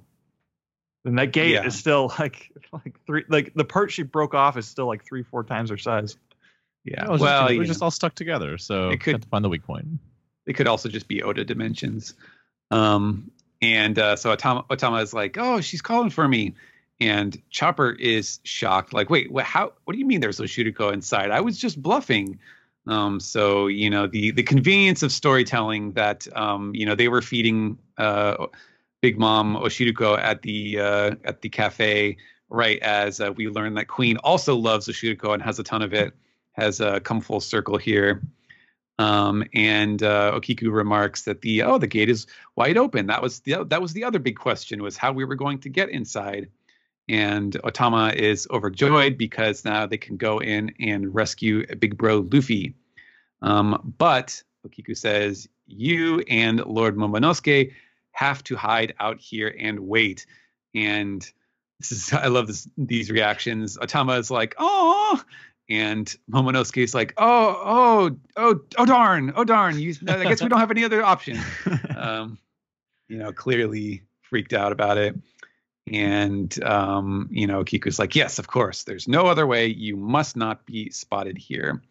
[1.04, 1.66] then that gate Yeah.
[1.66, 5.22] is still like like three like the part she broke off is still like three
[5.24, 6.18] four times her size.
[6.84, 7.06] yeah.
[7.06, 9.22] It was well, just, you we're just all stuck together, so It it could- could
[9.24, 9.86] to find the weak point.
[10.48, 12.16] it could also just be Oda dimensions.
[12.72, 13.30] Um,
[13.62, 16.56] and uh, so Otama, Otama is like, "Oh, she's calling for me,"
[17.00, 18.94] and Chopper is shocked.
[18.94, 19.46] Like, wait, what?
[19.46, 19.74] How?
[19.86, 21.32] What do you mean there's Oshiruko inside?
[21.32, 22.40] I was just bluffing.
[22.88, 27.22] Um, so you know the the convenience of storytelling that um, you know they were
[27.22, 28.48] feeding uh,
[29.02, 32.18] Big Mom Oshiruko at the uh, at the cafe
[32.50, 35.94] right as uh, we learn that Queen also loves Oshiruko and has a ton of
[35.94, 36.14] it.
[36.54, 38.22] Has uh, come full circle here.
[38.98, 43.08] Um, and uh, Okiku remarks that the oh the gate is wide open.
[43.08, 45.70] That was the that was the other big question was how we were going to
[45.70, 46.50] get inside.
[47.10, 52.76] And Otama is overjoyed because now they can go in and rescue Big Bro Luffy.
[53.42, 57.74] Um, but Okiku says you and Lord Momonosuke
[58.12, 60.28] have to hide out here and wait.
[60.76, 61.22] And
[61.80, 63.78] this is I love this these reactions.
[63.78, 65.20] Otama is like, oh,
[65.68, 69.80] And Momonosuke is like, oh, oh, oh, oh, darn, oh, darn.
[69.80, 71.40] You, I guess we don't have any other option.
[71.96, 72.38] Um,
[73.10, 75.14] you know, clearly freaked out about it.
[75.92, 79.68] And, um, you know, Kiku's like, yes, of course, there's no other way.
[79.68, 81.82] You must not be spotted here.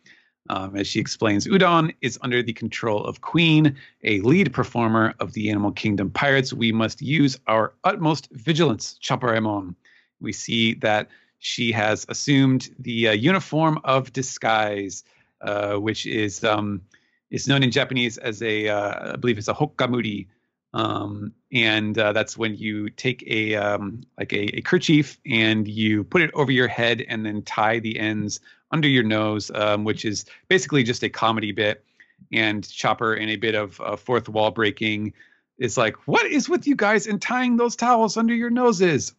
[0.50, 5.34] Um, as she explains, Udon is under the control of Queen, a lead performer of
[5.34, 6.52] the Animal Kingdom Pirates.
[6.52, 9.74] We must use our utmost vigilance, Chopaemon.
[10.20, 15.04] We see that she has assumed the uh, uniform of disguise,
[15.42, 16.82] uh, which is um,
[17.30, 20.26] is known in Japanese as a, uh, I believe it's a hokkamuri,
[20.74, 26.04] um, and uh, that's when you take a um, like a, a, kerchief and you
[26.04, 30.04] put it over your head and then tie the ends under your nose, um, which
[30.04, 31.84] is basically just a comedy bit.
[32.32, 35.14] And Chopper, in a bit of uh, fourth wall breaking,
[35.56, 39.14] is like, "What is with you guys and tying those towels under your noses?"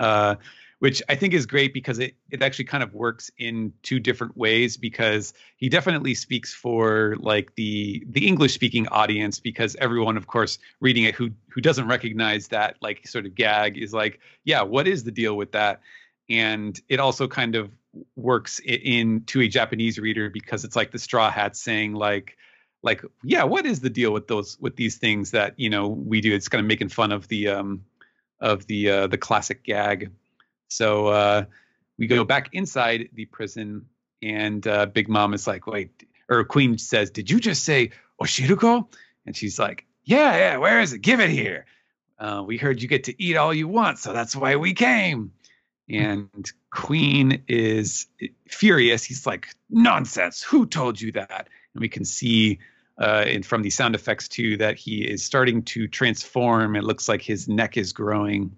[0.00, 0.34] Uh,
[0.78, 4.36] which I think is great because it it actually kind of works in two different
[4.36, 10.26] ways because he definitely speaks for like the the English speaking audience because everyone of
[10.26, 14.62] course reading it who who doesn't recognize that like sort of gag is like yeah
[14.62, 15.80] what is the deal with that?
[16.28, 17.70] And it also kind of
[18.14, 22.36] works in to a Japanese reader because it's like the straw hat saying like
[22.82, 26.20] like yeah what is the deal with those with these things that you know we
[26.20, 26.34] do?
[26.34, 27.84] It's kind of making fun of the um
[28.40, 30.10] of the uh the classic gag
[30.68, 31.44] so uh,
[31.98, 33.86] we go back inside the prison,
[34.22, 38.88] and uh, Big Mom is like, "Wait," or Queen says, "Did you just say Oshiruko?"
[39.24, 40.56] And she's like, "Yeah, yeah.
[40.58, 41.00] Where is it?
[41.00, 41.66] Give it here.
[42.18, 45.32] Uh, we heard you get to eat all you want, so that's why we came."
[45.88, 48.06] And Queen is
[48.48, 49.04] furious.
[49.04, 50.42] He's like, "Nonsense!
[50.42, 52.58] Who told you that?" And we can see
[52.98, 56.76] uh, and from the sound effects too that he is starting to transform.
[56.76, 58.56] It looks like his neck is growing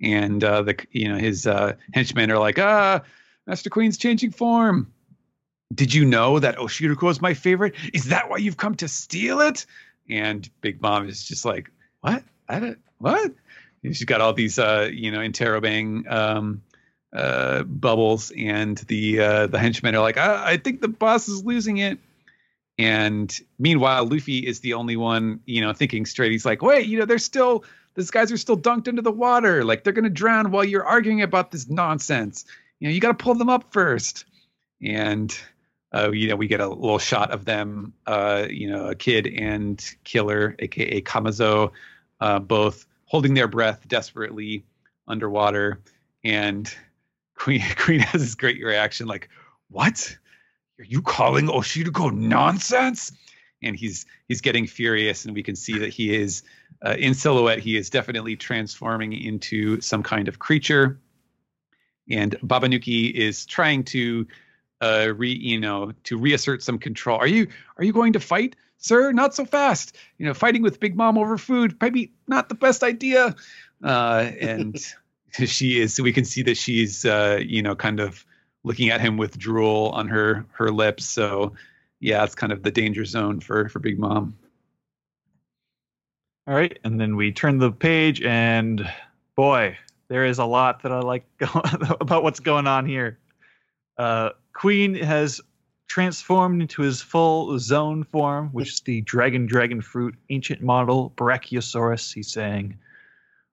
[0.00, 3.02] and uh, the you know his uh, henchmen are like, ah,
[3.46, 4.92] Master Queen's changing form.
[5.72, 7.74] Did you know that Oshiruko is my favorite?
[7.92, 9.66] Is that why you've come to steal it?
[10.08, 12.24] And Big Mom is just like, what?
[12.48, 13.32] I don't, what?
[13.84, 16.62] And she's got all these, uh, you know, interrobang um,
[17.12, 21.44] uh, bubbles, and the uh, the henchmen are like, ah, I think the boss is
[21.44, 21.98] losing it.
[22.78, 26.32] And meanwhile, Luffy is the only one, you know, thinking straight.
[26.32, 29.64] He's like, wait, you know, there's still these guys are still dunked into the water.
[29.64, 32.44] Like they're gonna drown while you're arguing about this nonsense.
[32.80, 34.24] You know, you got to pull them up first.
[34.82, 35.36] And
[35.92, 37.92] uh, you know, we get a little shot of them.
[38.06, 41.72] Uh, you know, a kid and Killer, aka Kamazo,
[42.20, 44.64] uh, both holding their breath desperately
[45.06, 45.80] underwater.
[46.24, 46.72] And
[47.34, 49.28] Queen Queen has this great reaction, like,
[49.68, 50.16] "What?
[50.78, 53.12] Are you calling Oshiruko nonsense?"
[53.62, 56.42] And he's he's getting furious, and we can see that he is
[56.84, 60.98] uh, in silhouette, he is definitely transforming into some kind of creature.
[62.08, 64.26] And Babanuki is trying to
[64.80, 67.18] uh, re, you know, to reassert some control.
[67.18, 69.12] Are you are you going to fight, sir?
[69.12, 69.96] Not so fast.
[70.18, 73.34] You know, fighting with Big Mom over food, maybe not the best idea.
[73.82, 74.78] Uh, and
[75.32, 75.94] she is.
[75.94, 78.24] So We can see that she's, uh, you know, kind of
[78.62, 81.04] looking at him with drool on her her lips.
[81.04, 81.54] So,
[82.00, 84.36] yeah, it's kind of the danger Zoan for for Big Mom.
[86.46, 88.90] All right, and then we turn the page, and
[89.36, 89.76] boy,
[90.08, 91.24] there is a lot that I like
[92.00, 93.18] about what's going on here.
[93.98, 95.40] Uh, Queen has
[95.86, 102.12] transformed into his full zone form, which is the dragon dragon fruit ancient model Brachiosaurus.
[102.12, 102.78] He's saying,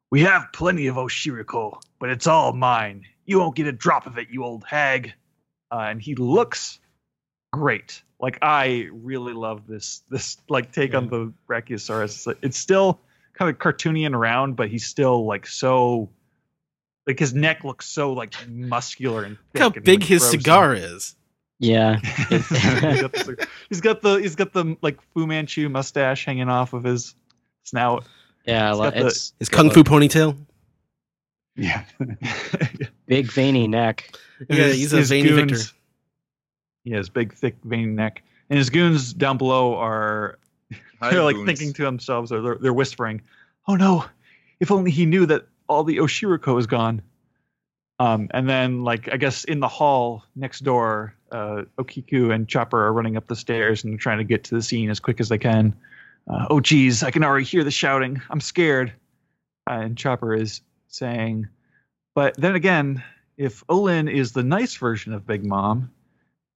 [0.10, 3.04] "We have plenty of Oshiruko, but it's all mine.
[3.26, 5.14] You won't get a drop of it, you old hag."
[5.70, 6.80] Uh, and he looks
[7.54, 8.02] great.
[8.20, 10.98] Like I really love this this like take yeah.
[10.98, 12.36] on the Brachiosaurus.
[12.42, 13.00] It's still
[13.34, 16.10] kind of cartoony and round, but he's still like so
[17.06, 20.32] like his neck looks so like muscular and Look how and, big like, his gross.
[20.32, 21.16] cigar is.
[21.60, 22.00] Yeah.
[22.30, 26.74] he's, got the, he's got the he's got the like Fu Manchu mustache hanging off
[26.74, 27.16] of his
[27.64, 28.06] snout.
[28.46, 30.38] Yeah, He's well, got the- it's His kung fu ponytail.
[31.56, 31.84] Yeah.
[33.08, 34.16] big veiny neck.
[34.50, 35.77] Yeah, his- he's a veiny goons- victor.
[36.88, 40.40] He has big, thick, veiny neck, and his goons down below are
[41.02, 41.46] Hi, they're like goons.
[41.46, 43.22] thinking to themselves, or they're, they're whispering,
[43.68, 44.06] "Oh no!
[44.62, 47.02] If only he knew that all the Oshiruko is gone."
[48.00, 52.86] Um, and then, like I guess in the hall next door, uh, Okiku and Chopper
[52.86, 55.28] are running up the stairs and trying to get to the scene as quick as
[55.28, 55.76] they can.
[56.32, 58.22] Uh, oh geez, I can already hear the shouting.
[58.30, 58.94] I'm scared.
[59.70, 61.50] Uh, and Chopper is saying,
[62.16, 63.04] but then again,
[63.36, 65.92] if Olin is the nice version of Big Mom,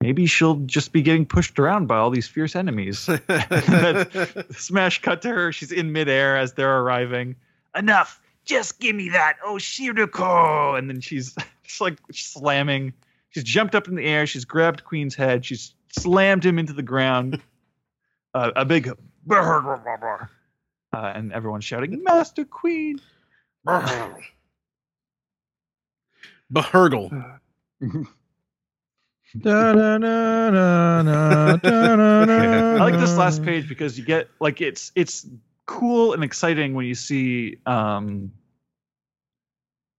[0.01, 2.99] maybe she'll just be getting pushed around by all these fierce enemies.
[4.51, 5.51] Smash cut to her.
[5.51, 7.35] She's in midair as they're arriving.
[7.75, 8.19] Enough.
[8.43, 10.77] Just give me that Oshiruko.
[10.77, 12.93] And then she's just like slamming
[13.31, 14.27] she's jumped up in the air.
[14.27, 15.43] She's grabbed Queen's head.
[15.43, 17.41] She's slammed him into the ground.
[18.33, 18.87] uh, a big,
[20.93, 23.01] uh, and everyone's shouting, "Master Queen!"
[29.37, 30.03] Behergle.
[31.63, 35.25] I like this last page because you get like it's it's
[35.65, 38.31] cool and exciting when you see um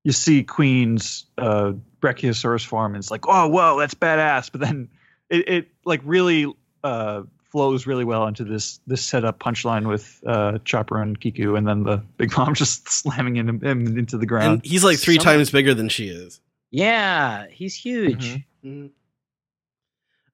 [0.05, 4.51] you see Queen's uh Brachiosaurus form and it's like, oh whoa, that's badass.
[4.51, 4.89] But then
[5.31, 6.53] it, it like really
[6.85, 11.67] uh flows really well into this this setup punchline with uh Chopper and Kiku and
[11.69, 14.53] then the big mom just slamming him, him into the ground.
[14.55, 16.41] And he's like three Some- times bigger than she is.
[16.71, 18.25] Yeah, he's huge.
[18.25, 18.45] Mhm.
[18.65, 18.91] Mhm.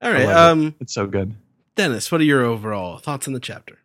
[0.02, 0.26] All right.
[0.26, 0.36] love it.
[0.64, 1.34] Um, It's so good.
[1.76, 3.78] Dennis, what are your overall thoughts on the chapter?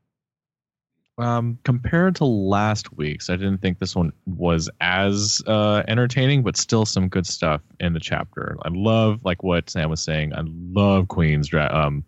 [1.20, 6.57] Um, compared to last week's, I didn't think this one was as uh, entertaining, but
[6.57, 8.57] still some good stuff in the chapter.
[8.64, 12.03] I love, like what Sam was saying, I love Queen's dra- um,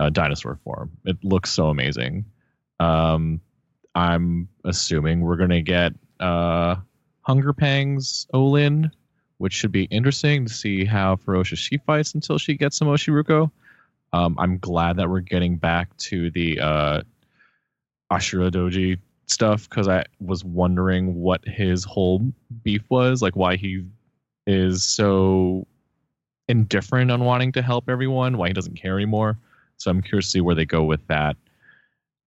[0.00, 0.90] uh, dinosaur form.
[1.04, 2.24] It looks so amazing.
[2.80, 3.40] Um,
[3.94, 6.76] I'm assuming we're gonna get uh,
[7.20, 8.90] Hunger Pangs Olin,
[9.42, 13.50] which should be interesting to see how ferocious she fights until she gets some Oshiruko.
[14.12, 17.02] Um, I'm glad that we're getting back to the uh,
[18.12, 22.32] Ashura Doji stuff because I was wondering what his whole
[22.62, 23.84] beef was, like why he
[24.46, 25.66] is so
[26.46, 29.38] indifferent on wanting to help everyone, why he doesn't care anymore.
[29.76, 31.36] So I'm curious to see where they go with that.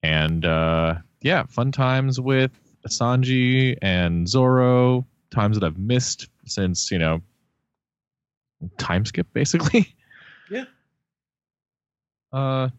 [0.03, 2.51] And uh, yeah, fun times with
[2.89, 7.21] Sanji and Zoro, times that I've missed since, you know,
[8.77, 9.93] time skip basically.
[10.47, 10.65] Yeah.
[12.31, 12.69] Uh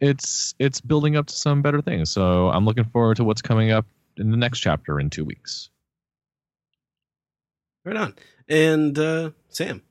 [0.00, 2.10] it's it's building up to some better things.
[2.12, 3.86] So I'm looking forward to what's coming up
[4.16, 5.70] in the next chapter in two weeks.
[7.84, 8.14] Right on.
[8.48, 9.82] And uh, Sam.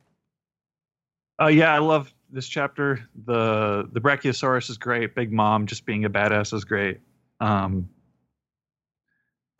[1.41, 3.07] Uh, yeah, I love this chapter.
[3.25, 5.15] the The Brachiosaurus is great.
[5.15, 6.99] Big Mom just being a badass is great.
[7.39, 7.89] Um,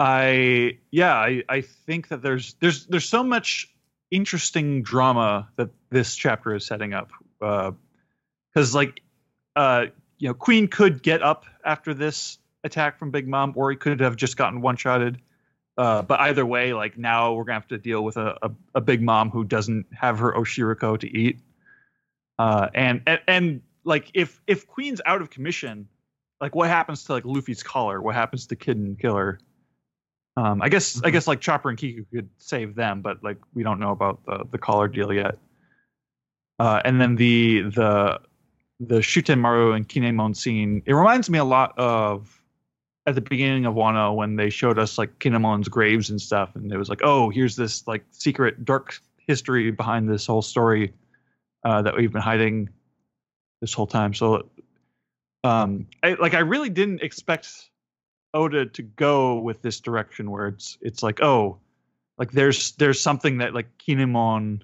[0.02, 3.68] I yeah, I I think that there's there's there's so much
[4.10, 7.12] interesting drama that this chapter is setting up.
[7.39, 9.04] Because like,
[9.56, 9.86] uh,
[10.18, 13.99] you know, Queen could get up after this attack from Big Mom, or he could
[13.99, 15.22] have just gotten one shotted.
[15.78, 18.82] Uh, but either way, like now we're gonna have to deal with a, a, a
[18.82, 21.41] big mom who doesn't have her Oshiruko to eat.
[22.39, 25.88] Uh, and, and and like if if Queen's out of commission,
[26.39, 28.02] like what happens to like Luffy's collar?
[28.02, 29.38] What happens to Kid and Killer?
[30.38, 33.64] Um, I guess I guess like Chopper and Kiku could save them, but like we
[33.64, 35.38] don't know about the the collar deal yet.
[36.60, 38.20] Uh, and then the the
[38.80, 40.82] the Shutenmaru and Kinemon scene.
[40.86, 42.42] It reminds me a lot of
[43.06, 46.72] at the beginning of Wano when they showed us like Kinemon's graves and stuff, and
[46.72, 50.94] it was like, oh, here's this like secret dark history behind this whole story
[51.64, 52.70] uh, that we've been hiding
[53.60, 54.14] this whole time.
[54.14, 54.50] So,
[55.44, 57.71] um, I, like I really didn't expect
[58.34, 61.58] Oda to go with this direction where it's it's like, oh,
[62.18, 64.62] like there's there's something that like Kinemon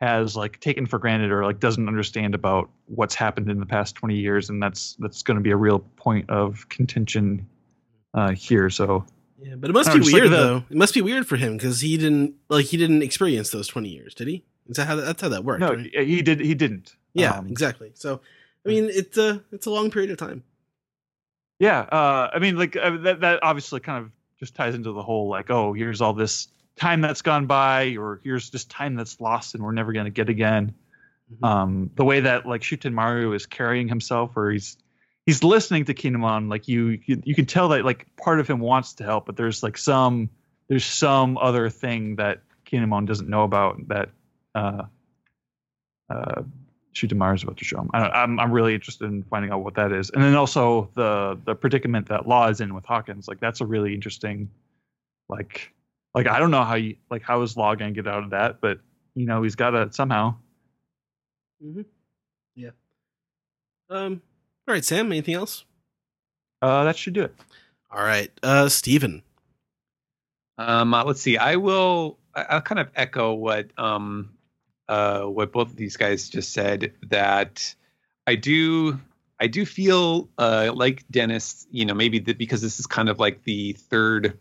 [0.00, 3.94] has like taken for granted or like doesn't understand about what's happened in the past
[3.94, 7.46] 20 years and that's that's going to be a real point of contention
[8.12, 9.06] uh here so
[9.40, 10.64] Yeah, but it must be know, weird the- though.
[10.68, 13.88] It must be weird for him because he didn't like he didn't experience those twenty
[13.88, 14.44] years, did he?
[14.68, 15.60] Is that how that's how that worked?
[15.60, 15.90] no right?
[15.94, 17.92] he did he didn't Yeah, Um, exactly.
[17.94, 18.20] So,
[18.66, 20.42] I mean, it's a it's a long period of time.
[21.58, 25.02] Yeah uh i mean like uh, that that obviously kind of just ties into the
[25.02, 29.18] whole like oh here's all this time that's gone by or here's this time that's
[29.20, 30.74] lost and we're never going to get again
[31.32, 31.44] Mhm.
[31.48, 34.76] um the way that like Shutenmaru is carrying himself where he's
[35.24, 38.60] he's listening to Kinemon like you, you you can tell that like part of him
[38.60, 40.30] wants to help but there's like some
[40.68, 44.10] there's some other thing that Kinemon doesn't know about that
[44.54, 44.82] uh
[46.10, 46.42] uh
[46.96, 49.62] Shutenmaru is about to show him I don't, I'm I'm really interested in finding out
[49.62, 53.28] what that is and then also the the predicament that Law is in with Hawkins
[53.28, 54.50] like that's a really interesting
[55.28, 55.72] like
[56.14, 58.60] like I don't know how you like how is Law gonna get out of that
[58.60, 58.80] but
[59.14, 60.34] you know he's got to somehow
[62.54, 62.70] Yeah.
[63.90, 64.20] Um.
[64.68, 65.12] All right, Sam.
[65.12, 65.64] Anything else?
[66.60, 67.34] Uh, that should do it.
[67.90, 69.22] All right, uh, Stephen.
[70.58, 71.36] Um, uh, let's see.
[71.38, 72.18] I will.
[72.34, 74.30] I- I'll kind of echo what um,
[74.88, 76.92] uh, what both of these guys just said.
[77.02, 77.74] That
[78.26, 78.98] I do.
[79.38, 81.66] I do feel uh, like Dennis.
[81.70, 84.38] You know, maybe that because this is kind of like the third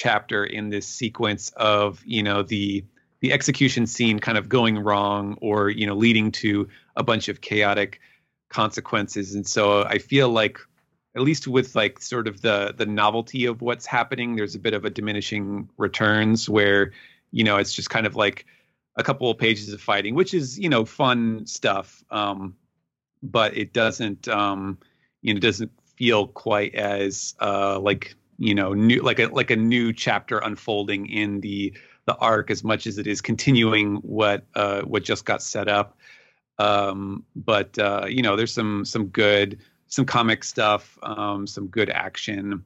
[0.00, 2.84] chapter in this sequence of you know the
[3.20, 7.40] the execution scene kind of going wrong or you know leading to a bunch of
[7.40, 8.00] chaotic
[8.48, 10.58] consequences and so i feel like
[11.14, 14.72] at least with like sort of the the novelty of what's happening there's a bit
[14.74, 16.92] of a diminishing returns where
[17.30, 18.46] you know it's just kind of like
[18.96, 22.02] a couple of pages of fighting, which is you know fun stuff.
[22.10, 22.56] Um,
[23.22, 24.78] but it doesn't um,
[25.22, 29.56] you know doesn't feel quite as uh, like you know new like a like a
[29.56, 31.74] new chapter unfolding in the
[32.06, 35.96] the arc as much as it is continuing what uh, what just got set up.
[36.58, 41.90] Um, but uh, you know, there's some some good some comic stuff, um, some good
[41.90, 42.64] action.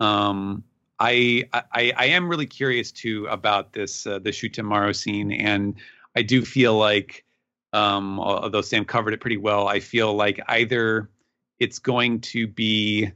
[0.00, 0.64] Um,
[1.00, 5.74] I, I I am really curious too about this uh, the Shutenmaru scene, and
[6.16, 7.24] I do feel like
[7.72, 11.10] um, although Sam covered it pretty well, I feel like either
[11.58, 13.10] it's going to be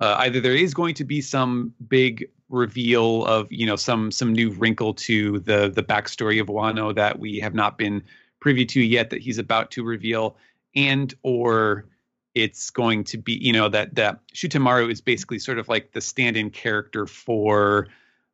[0.00, 4.32] uh, either there is going to be some big reveal of you know some some
[4.32, 8.02] new wrinkle to the the backstory of Wano that we have not been
[8.40, 10.36] privy to yet that he's about to reveal,
[10.74, 11.84] and or
[12.34, 16.00] it's going to be you know that that Shutenmaru is basically sort of like the
[16.00, 17.88] stand-in character for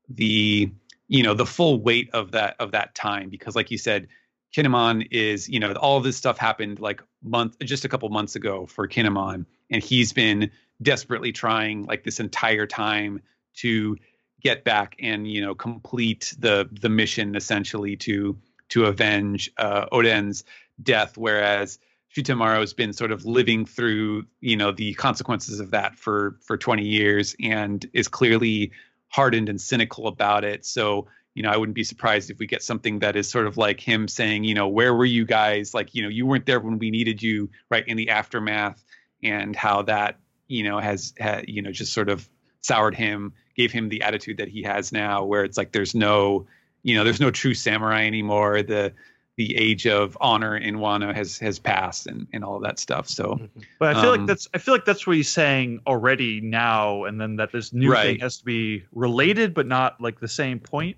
[0.08, 0.70] the
[1.08, 3.28] you know the full weight of that of that time.
[3.30, 4.08] Because like you said
[4.54, 8.66] Kinemon is you know all this stuff happened like month just a couple months ago
[8.66, 9.46] for Kinemon.
[9.70, 10.50] And he's been
[10.82, 13.20] desperately trying like this entire time
[13.54, 13.96] to
[14.42, 18.36] get back and you know complete the the mission essentially to
[18.68, 20.44] to avenge uh, Oden's
[20.82, 21.78] death, whereas
[22.16, 26.56] Shutenmaru has been sort of living through you know the consequences of that for for
[26.56, 28.72] 20 years and is clearly
[29.08, 30.64] hardened and cynical about it.
[30.64, 33.56] So you know I wouldn't be surprised if we get something that is sort of
[33.56, 36.60] like him saying you know where were you guys like you know you weren't there
[36.60, 38.82] when we needed you right in the aftermath
[39.22, 42.28] and how that you know has, has you know just sort of
[42.66, 46.46] soured him, gave him the attitude that he has now, where it's like there's no,
[46.82, 48.62] you know, there's no true samurai anymore.
[48.62, 48.92] The
[49.36, 53.08] the age of honor in Wano has has passed and, and all of that stuff.
[53.08, 53.60] So, Mm-hmm.
[53.78, 57.04] But I feel Um, like that's I feel like that's what he's saying already now,
[57.04, 58.12] and then that this new Right.
[58.12, 60.96] thing has to be related, but not like the same point.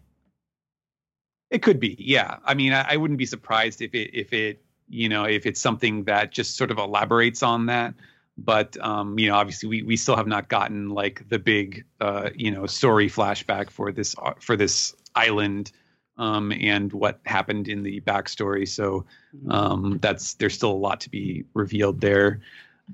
[1.50, 2.36] It could be, yeah.
[2.44, 5.60] I mean, I, I wouldn't be surprised if it if it you know if it's
[5.60, 7.94] something that just sort of elaborates on that.
[8.36, 12.30] But um, you know, obviously, we we still have not gotten like the big uh,
[12.34, 15.72] you know story flashback for this uh, for this island
[16.18, 18.68] um, and what happened in the backstory.
[18.68, 19.06] So
[19.48, 22.40] um, that's there's still a lot to be revealed there.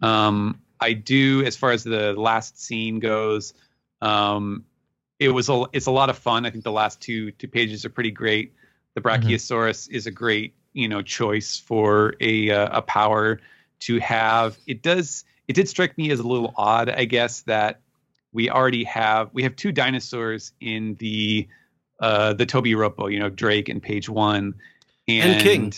[0.03, 3.55] Um, I do, as far as the last scene goes,
[4.03, 4.65] um,
[5.19, 6.45] it was a it's a lot of fun.
[6.45, 8.53] I think the last two two pages are pretty great.
[8.95, 13.41] The Brachiosaurus is a great you know choice for a uh, a power
[13.81, 14.59] to have.
[14.67, 17.81] It does it did strike me as a little odd, I guess, that
[18.33, 21.49] we already have we have two dinosaurs in the
[22.01, 24.55] uh the Tobi Roppo, you know, Drake and Page One,
[25.09, 25.73] and, And King.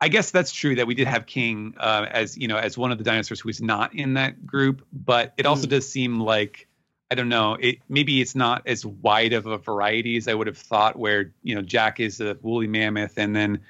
[0.00, 2.92] I guess that's true that we did have King uh, as you know as one
[2.92, 5.70] of the dinosaurs who was not in that group, but it also Mm.
[5.70, 6.68] does seem like
[7.10, 7.54] I don't know.
[7.54, 10.96] It maybe it's not as wide of a variety as I would have thought.
[10.98, 13.60] Where you know Jack is the woolly mammoth, and then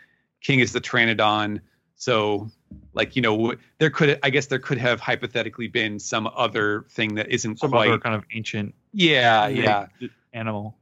[0.43, 1.61] King is the Pteranodon.
[1.95, 2.51] So
[2.93, 7.15] like you know there could I guess there could have hypothetically been some other thing
[7.15, 9.87] that isn't Some quite other kind of ancient yeah yeah
[10.33, 10.77] animal.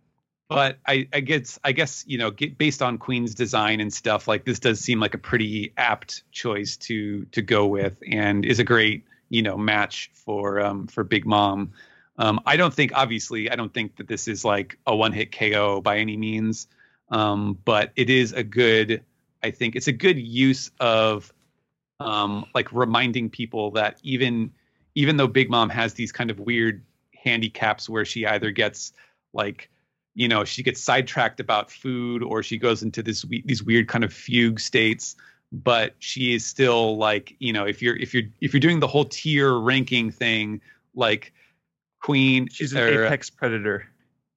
[0.49, 4.45] But I, I guess I guess you know based on Queen's design and stuff like
[4.45, 8.65] this does seem like a pretty apt choice to to go with and is a
[8.65, 11.73] great you know match for um for Big Mom.
[12.17, 15.33] Um, I don't think obviously I don't think that this is like a one hit
[15.33, 16.69] KO by any means,
[17.09, 19.03] um, but it is a good
[19.43, 21.33] I think it's a good use of
[22.01, 24.53] um, like reminding people that even
[24.95, 26.85] even though Big Mom has these kind of weird
[27.15, 28.93] handicaps where she either gets
[29.33, 29.71] like
[30.15, 34.05] you know she gets sidetracked about food or she goes into this these weird kind
[34.05, 35.17] of fugue states
[35.53, 38.87] but she is still like you know if you're if you're if you're doing the
[38.87, 40.61] whole tier ranking thing
[40.95, 41.33] like
[42.03, 43.87] queen She's an or- apex predator.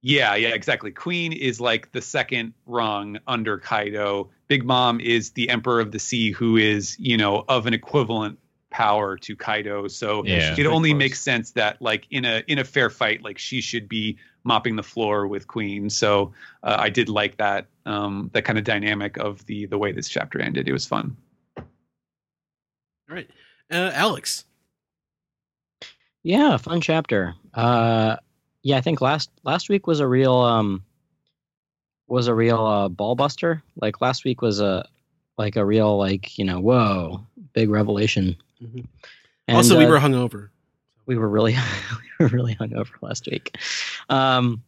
[0.02, 0.92] yeah, yeah, exactly.
[0.92, 4.30] Queen is like the second rung under Kaido.
[4.48, 8.40] Big Mom is the Emperor of the Sea, who is, you know, of an equivalent
[8.70, 9.88] power to Kaido.
[9.90, 10.56] So Yeah.
[10.58, 11.00] it only close.
[11.00, 14.18] makes sense that, like, in a in a fair fight, like she should be
[14.48, 15.90] mopping the floor with Queen.
[15.90, 16.34] So
[16.64, 20.10] uh, I did like that um, that kind of dynamic of the the way this
[20.10, 20.68] chapter ended.
[20.68, 21.16] It was fun.
[21.58, 21.66] All
[23.10, 23.30] right,
[23.72, 24.46] uh, Alex.
[26.24, 27.36] Yeah, fun chapter.
[27.54, 28.18] Uh,
[28.64, 30.84] yeah, I think last last week was a real um
[32.08, 33.62] was a real uh, ball buster.
[33.76, 34.88] Like last week was a
[35.38, 38.36] like a real like you know whoa big revelation.
[38.62, 38.86] Mhm.
[39.48, 40.50] And, also, we uh, were hungover.
[41.06, 41.56] we were really
[42.20, 43.56] we were really hungover last week.
[44.10, 44.64] Um,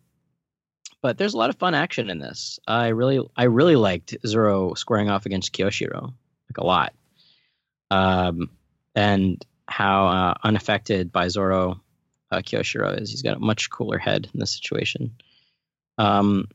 [1.02, 2.60] but there's a lot of fun action in this.
[2.68, 6.14] I really I really liked Zoro squaring off against Kyoshiro
[6.50, 6.94] like a lot.
[7.92, 8.50] Um,
[8.96, 11.80] and how uh, unaffected by Zoro
[12.32, 13.12] uh, Kyoshiro is.
[13.12, 15.16] He's got a much cooler head in this situation.
[15.98, 16.50] Um,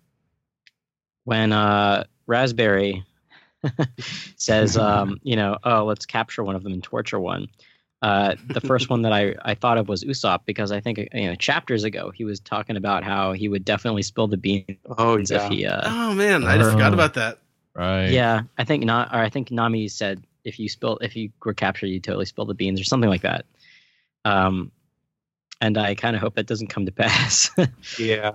[1.24, 3.04] when uh, Raspberry
[4.36, 7.48] says, um, you know, oh, let's capture one of them and torture one.
[8.02, 11.26] Uh, the first one that I, I thought of was Usopp because I think you
[11.26, 14.66] know chapters ago he was talking about how he would definitely spill the beans
[14.98, 15.48] Oh if yeah.
[15.48, 16.94] he uh, Oh man, I just forgot Oh.
[16.94, 17.38] about that.
[17.74, 18.10] Right.
[18.10, 21.54] yeah I think not or I think Nami said if you spill if you were
[21.54, 23.46] captured you totally spill the beans or something like that.
[24.26, 24.70] Um,
[25.60, 27.50] and I kind of hope that doesn't come to pass.
[27.98, 28.32] Yeah.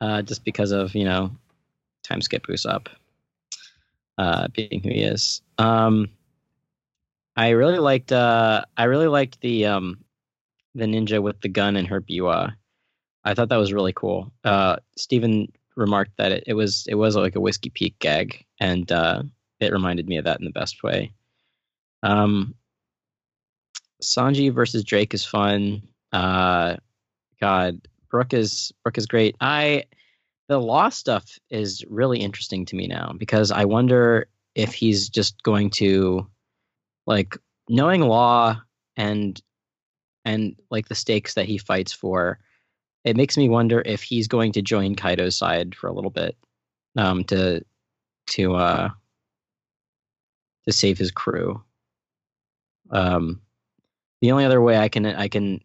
[0.00, 1.30] uh, just because of you know
[2.02, 2.88] time skip Usopp
[4.18, 5.42] uh, being who he is.
[5.58, 6.08] Um,
[7.36, 10.04] I really liked uh, I really liked the um,
[10.74, 12.54] the ninja with the gun and her biwa.
[13.24, 14.32] I thought that was really cool.
[14.44, 18.90] Uh, Stephen remarked that it, it was it was like a whiskey peak gag, and
[18.90, 19.22] uh,
[19.60, 21.12] it reminded me of that in the best way.
[22.02, 22.54] Um,
[24.02, 25.82] Sanji versus Drake is fun.
[26.12, 26.76] Uh,
[27.40, 29.36] God, Brook is Brook is great.
[29.40, 29.84] I
[30.48, 35.42] the law stuff is really interesting to me now because I wonder if he's just
[35.42, 36.26] going to
[37.06, 37.36] like
[37.68, 38.60] knowing law
[38.96, 39.40] and
[40.24, 42.38] and like the stakes that he fights for.
[43.04, 46.36] It makes me wonder if he's going to join Kaido's side for a little bit
[46.96, 47.64] um, to
[48.28, 48.88] to uh,
[50.66, 51.62] to save his crew.
[52.90, 53.40] Um,
[54.20, 55.60] the only other way I can I can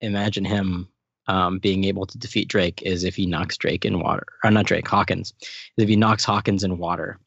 [0.00, 0.88] imagine him
[1.26, 4.66] um, being able to defeat Drake is if he knocks Drake in water, or not
[4.66, 5.34] Drake Hawkins,
[5.76, 7.18] if he knocks Hawkins in water,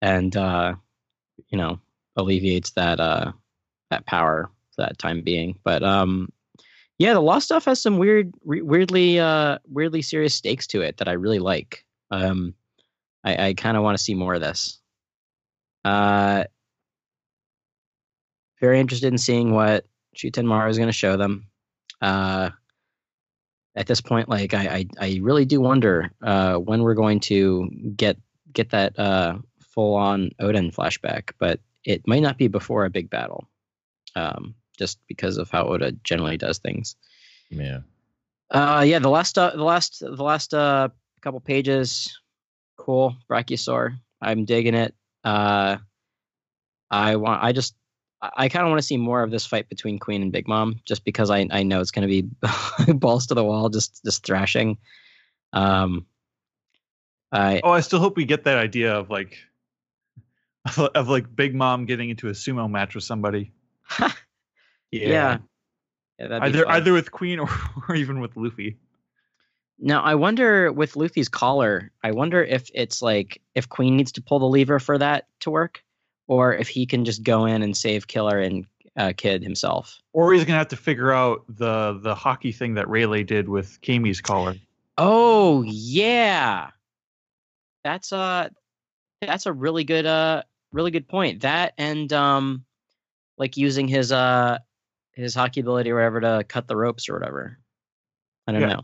[0.00, 0.76] and uh,
[1.48, 1.80] you know
[2.16, 3.32] alleviates that uh,
[3.90, 5.58] that power for that time being.
[5.64, 6.30] But um,
[6.98, 10.98] yeah, the law stuff has some weird, re- weirdly, uh, weirdly serious stakes to it
[10.98, 11.84] that I really like.
[12.10, 12.54] Um,
[13.24, 14.80] I, I kind of want to see more of this.
[15.84, 16.44] Uh,
[18.60, 19.84] very interested in seeing what
[20.16, 21.46] Shutenmaru is going to show them.
[22.00, 22.50] Uh,
[23.74, 27.68] at this point, like I, I, I really do wonder uh, when we're going to
[27.96, 28.16] get
[28.52, 33.10] get that uh, full on Oden flashback, but it might not be before a big
[33.10, 33.48] battle,
[34.14, 36.96] um, just because of how Oda generally does things.
[37.50, 37.80] Yeah.
[38.50, 40.88] Uh, yeah, the last uh, the last the last uh,
[41.20, 42.18] couple pages,
[42.76, 43.16] cool.
[43.28, 44.94] Brachiosaur, I'm digging it.
[45.24, 45.78] Uh,
[46.90, 47.42] I want.
[47.42, 47.74] I just.
[48.20, 50.46] I, I kind of want to see more of this fight between Queen and Big
[50.46, 54.04] Mom, just because I I know it's going to be balls to the wall, just
[54.04, 54.78] just thrashing.
[55.52, 56.06] Um.
[57.34, 59.38] I Oh, I still hope we get that idea of like
[60.64, 63.52] of, of like Big Mom getting into a sumo match with somebody.
[64.90, 65.38] yeah.
[66.18, 66.74] Yeah, that'd be either fun.
[66.74, 67.48] either with Queen or,
[67.88, 68.78] or even with Luffy.
[69.78, 74.22] Now I wonder with Luffy's collar, I wonder if it's like if Queen needs to
[74.22, 75.82] pull the lever for that to work,
[76.28, 78.64] or if he can just go in and save Killer and
[78.96, 79.98] uh, Kid himself.
[80.12, 83.80] Or he's gonna have to figure out the the haki thing that Rayleigh did with
[83.80, 84.54] Camie's collar.
[84.98, 86.68] Oh yeah,
[87.82, 88.50] that's a
[89.20, 90.42] that's a really good uh
[90.72, 91.42] really good point.
[91.42, 92.64] That and um
[93.38, 94.58] like using his uh
[95.12, 97.58] his haki ability or whatever to cut the ropes or whatever.
[98.46, 98.68] I don't Yeah.
[98.68, 98.82] know.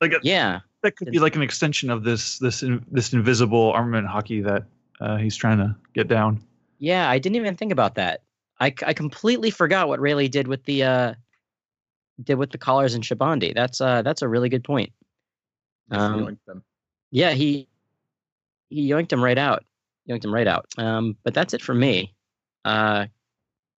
[0.00, 0.60] Like a, Yeah.
[0.82, 4.64] that could be like an extension of this this in, this invisible armament haki that
[5.00, 6.42] uh, he's trying to get down.
[6.78, 8.22] Yeah, I didn't even think about that.
[8.60, 11.14] I, I completely forgot what Rayleigh did with the uh
[12.22, 13.54] did with the collars and Shabondy.
[13.54, 14.92] That's uh that's a really good point.
[15.90, 16.62] Um, Yoink them.
[17.10, 17.68] Yeah, he
[18.68, 19.64] he yoinked him right out.
[20.08, 20.66] Yoinked him right out.
[20.76, 22.14] Um, but that's it for me.
[22.64, 23.06] Uh,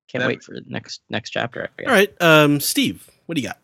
[0.09, 1.64] can't That- wait for the next next chapter.
[1.64, 1.89] I guess.
[1.89, 3.59] All right, um, Steve, what do you got?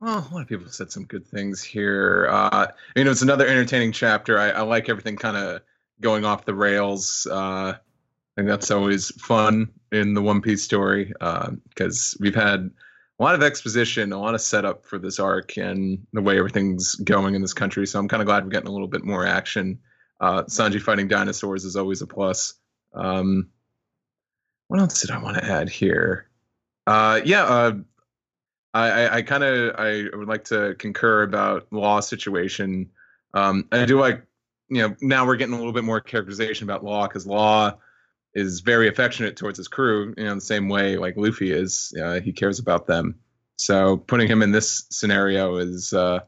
[0.00, 2.26] Well, a lot of people said some good things here.
[2.30, 4.38] Uh, you know, it's another entertaining chapter.
[4.38, 5.60] I, I like everything kind of
[6.00, 7.26] going off the rails.
[7.30, 7.76] Uh, I
[8.34, 11.12] think that's always fun in the One Piece story
[11.68, 12.70] because we've had
[13.18, 16.94] a lot of exposition, a lot of setup for this arc and the way everything's
[16.94, 17.86] going in this country.
[17.86, 19.78] So I'm kind of glad we're getting a little bit more action.
[20.20, 22.54] Uh, Sanji fighting dinosaurs is always a plus.
[22.92, 23.48] Um,
[24.68, 26.28] what else did I want to add here?
[26.86, 27.72] Uh, yeah, uh,
[28.74, 32.90] I, I, kind of I would like to concur about Law situation.
[33.34, 34.22] Um, I do like,
[34.68, 37.78] you know, now we're getting a little bit more characterization about Law because Law
[38.34, 41.92] is very affectionate towards his crew, you know, the same way like Luffy is.
[42.00, 43.16] Uh, he cares about them.
[43.56, 46.20] So putting him in this scenario is uh,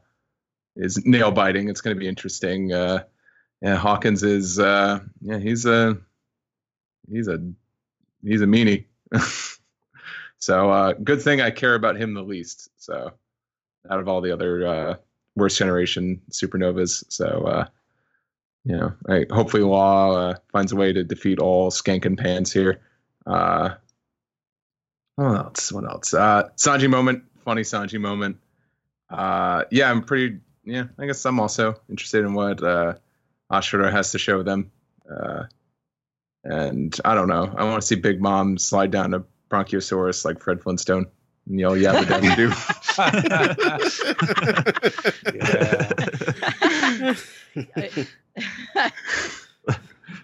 [0.75, 1.69] is nail biting.
[1.69, 2.73] It's going to be interesting.
[2.73, 3.03] Uh,
[3.63, 5.97] yeah, Hawkins is uh, yeah, he's a
[7.09, 7.41] he's a
[8.23, 8.85] he's a meanie.
[10.43, 12.67] So uh, good thing I care about him the least.
[12.75, 13.13] So
[13.89, 14.95] out of all the other uh,
[15.37, 17.67] worst generation supernovas, so uh,
[18.65, 22.51] you know, I, hopefully Law uh, finds a way to defeat all Skank and Pans
[22.51, 22.81] here.
[23.25, 23.75] Uh,
[25.15, 25.71] what else?
[25.71, 26.13] What else?
[26.13, 28.35] Uh, Sanji moment, funny Sanji moment.
[29.09, 30.39] Uh, yeah, I'm pretty.
[30.65, 32.61] Yeah, I guess I'm also interested in what
[33.53, 34.71] Ashura has to show them.
[35.09, 35.43] Uh,
[36.43, 37.53] and I don't know.
[37.55, 41.05] I want to see Big Mom slide down a Bronchiosaurus like Fred Flintstone
[41.47, 42.49] and yell "Yabba Dabba Doo."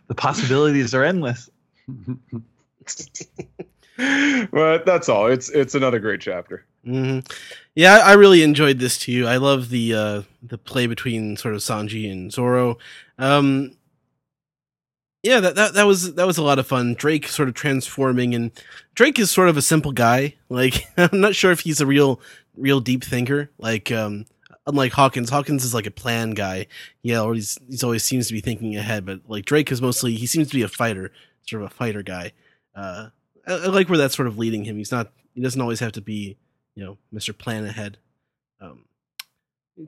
[0.07, 1.49] the possibilities are endless.
[4.51, 5.27] but that's all.
[5.27, 6.65] It's it's another great chapter.
[6.83, 7.19] hmm
[7.75, 9.27] Yeah, I I really enjoyed this too.
[9.27, 12.77] I love the uh, the play between sort of Sanji and Zoro.
[13.19, 13.75] Um,
[15.21, 16.93] yeah, that, that that was that was a lot of fun.
[16.93, 18.51] Drake sort of transforming, and
[18.95, 20.35] Drake is sort of a simple guy.
[20.51, 22.19] Like I'm not sure if he's a real
[22.55, 23.51] real deep thinker.
[23.59, 24.25] Like um,
[24.65, 26.65] unlike Hawkins, Hawkins is like a plan guy.
[27.03, 29.05] Yeah, or he's he's always seems to be thinking ahead.
[29.05, 31.11] But like Drake is mostly he seems to be a fighter,
[31.45, 32.31] sort of a fighter guy.
[32.73, 33.09] Uh,
[33.45, 34.77] I, I like where that's sort of leading him.
[34.77, 36.37] He's not he doesn't always have to be
[36.73, 37.37] you know Mr.
[37.37, 37.99] Plan ahead.
[38.59, 38.85] Um,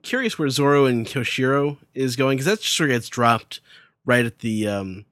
[0.03, 3.59] curious where Zoro and Koshiro is going because that just sort of gets dropped
[4.05, 5.05] right at the um,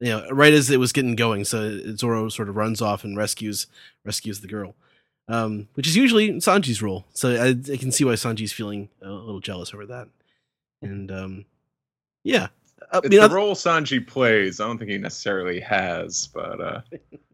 [0.00, 1.44] you know right as it was getting going.
[1.44, 3.66] So Zoro sort of runs off and rescues
[4.04, 4.74] rescues the girl,
[5.28, 7.04] um, which is usually Sanji's role.
[7.12, 10.08] So I, I can see why Sanji's feeling a little jealous over that.
[10.80, 11.44] And um,
[12.24, 12.48] yeah,
[12.92, 14.60] I It's mean, the role Sanji plays.
[14.60, 16.80] I don't think he necessarily has, but uh,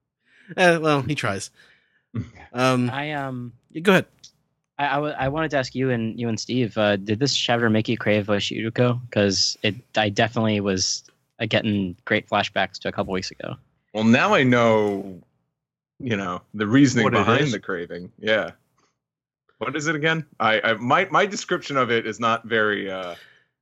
[0.57, 1.51] eh, well, he tries.
[2.55, 4.07] Um, I um yeah, go ahead.
[4.79, 7.35] I, I, w- I wanted to ask you and you and Steve, uh, did this
[7.35, 9.01] chapter make you crave Oshiruko?
[9.09, 11.05] Because it I definitely was
[11.41, 13.57] uh, getting great flashbacks to a couple weeks ago.
[13.95, 15.21] well, now I know,
[15.99, 18.13] you know, the reasoning What behind the craving.
[18.19, 18.51] Yeah.
[19.59, 20.25] What is it again?
[20.39, 22.91] I, I my my description of it is not very.
[22.91, 23.17] uh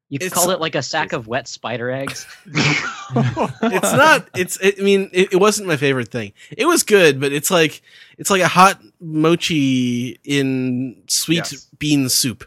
[0.08, 2.26] You It's- called it like a sack of wet spider eggs.
[3.14, 7.20] it's not it's it, i mean it, it wasn't my favorite thing it was good
[7.20, 7.80] but it's like
[8.18, 11.68] it's like a hot mochi in sweet Yes.
[11.78, 12.44] bean soup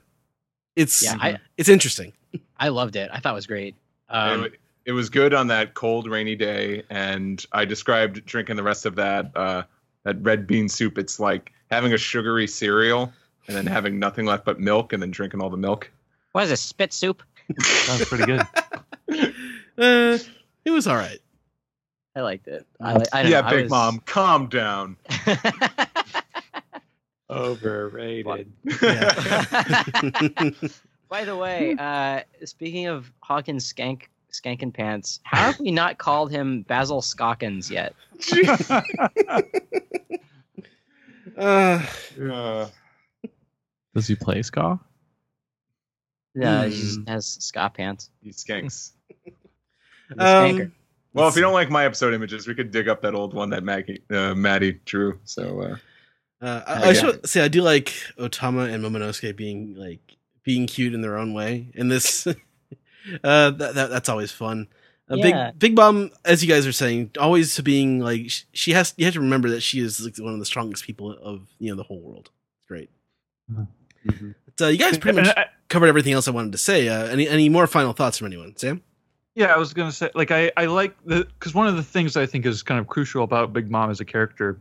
[0.75, 2.13] it's Yeah, I it's interesting
[2.59, 3.09] I loved it.
[3.13, 3.75] I thought it was great.
[4.09, 4.53] Um, it,
[4.85, 8.95] it was good on that cold, rainy day, and I described drinking the rest of
[8.95, 9.63] that uh,
[10.03, 10.97] that red bean soup.
[10.97, 13.13] It's like having a sugary cereal
[13.47, 15.89] and then having nothing left but milk, and then drinking all the milk.
[16.33, 17.23] what is this spit soup?
[17.59, 18.39] Sounds pretty good.
[19.77, 20.17] uh,
[20.65, 21.19] it was all right
[22.15, 22.65] I liked it.
[22.81, 24.97] I, li- I don't yeah, know, I Big was- Mom, calm down.
[27.29, 28.51] Overrated.
[28.81, 29.13] yeah
[31.09, 36.31] By the way, uh, speaking of Hawkins skank skankin pants, how have we not called
[36.31, 37.95] him Basil Scockins yet?
[41.37, 41.83] uh,
[42.31, 42.67] Uh,
[43.95, 44.79] Does he play ska?
[46.41, 46.69] Uh, Hmm.
[46.69, 48.09] He has ska pants.
[48.21, 48.91] he skanks.
[49.25, 50.71] He's um,
[51.13, 53.49] Well, if you don't like my episode images, we could dig up that old one
[53.51, 55.19] that Maggie, uh, Maddie drew.
[55.23, 59.75] So uh, uh, I, Uh, I should say I do like Otama and Momonosuke being
[59.75, 59.99] like
[60.43, 62.25] being cute in their own way and this
[63.23, 64.67] uh that, that that's always fun
[65.09, 65.51] a Yeah.
[65.51, 69.05] big big bomb as you guys are saying always to being like she has you
[69.05, 71.75] have to remember that she is like one of the strongest people of you know
[71.75, 72.89] the whole world it's great
[73.51, 74.33] Mhm.
[74.57, 77.05] so you guys pretty much And I- covered everything else i wanted to say uh,
[77.05, 78.81] any any more final thoughts from anyone sam
[79.35, 82.17] Yeah, I was gonna say, like, I I like the because one of the things
[82.17, 84.59] I think is kind of crucial about Big Mom as a character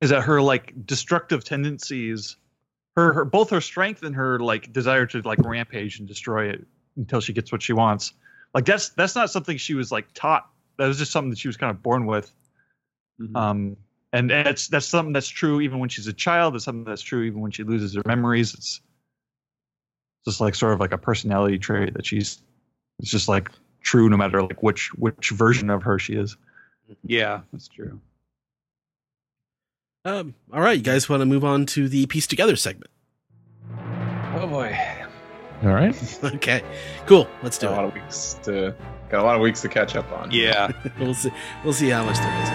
[0.00, 2.36] is that her like destructive tendencies,
[2.96, 6.64] her her both her strength and her like desire to like rampage and destroy it
[6.96, 8.12] until she gets what she wants.
[8.54, 10.48] Like that's that's not something she was like taught.
[10.76, 12.30] That was just something that she was kind of born with.
[13.20, 13.36] Mhm.
[13.36, 13.76] Um,
[14.12, 16.54] and that's that's something that's true even when she's a child.
[16.54, 18.54] It's something that's true even when she loses her memories.
[18.54, 18.80] It's
[20.24, 22.40] just like sort of like a personality trait that she's.
[22.98, 23.50] It's just like
[23.82, 26.36] true no matter like which which version of her she is.
[27.04, 28.00] yeah, that's true.
[30.04, 32.90] um all right you guys want to move on to the piece together segment
[34.36, 34.76] oh boy,
[35.62, 36.18] All right.
[36.24, 36.62] okay
[37.06, 38.74] cool let's do got a lot it of weeks to
[39.08, 40.30] got a lot of weeks to catch up on.
[40.30, 40.70] Yeah.
[41.00, 41.30] we'll see
[41.64, 42.48] we'll see how much there is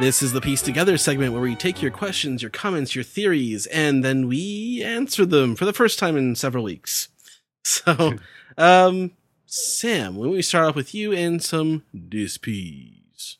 [0.00, 3.66] This is the Piece Together segment where we take your questions, your comments, your theories,
[3.66, 7.08] and then we answer them for the first time in several weeks.
[7.64, 8.14] So,
[8.56, 9.10] um,
[9.44, 13.36] Sam, when we start off with you and some dispies.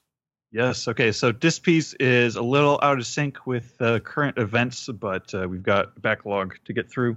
[0.50, 0.88] Yes.
[0.88, 1.12] Okay.
[1.12, 5.48] So this piece is a little out of sync with uh, current events, but uh,
[5.48, 7.16] we've got backlog to get through.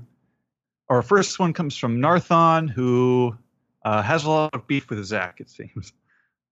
[0.88, 3.36] Our first one comes from Narthon, who
[3.84, 5.42] uh, has a lot of beef with Zach.
[5.42, 5.92] It seems.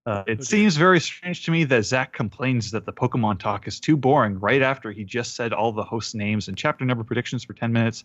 [0.06, 0.44] Uh, it Okay.
[0.44, 4.40] seems very strange to me that Zach complains that the Pokemon talk is too boring
[4.40, 7.72] right after he just said all the host names and chapter number predictions for 10
[7.72, 8.04] minutes.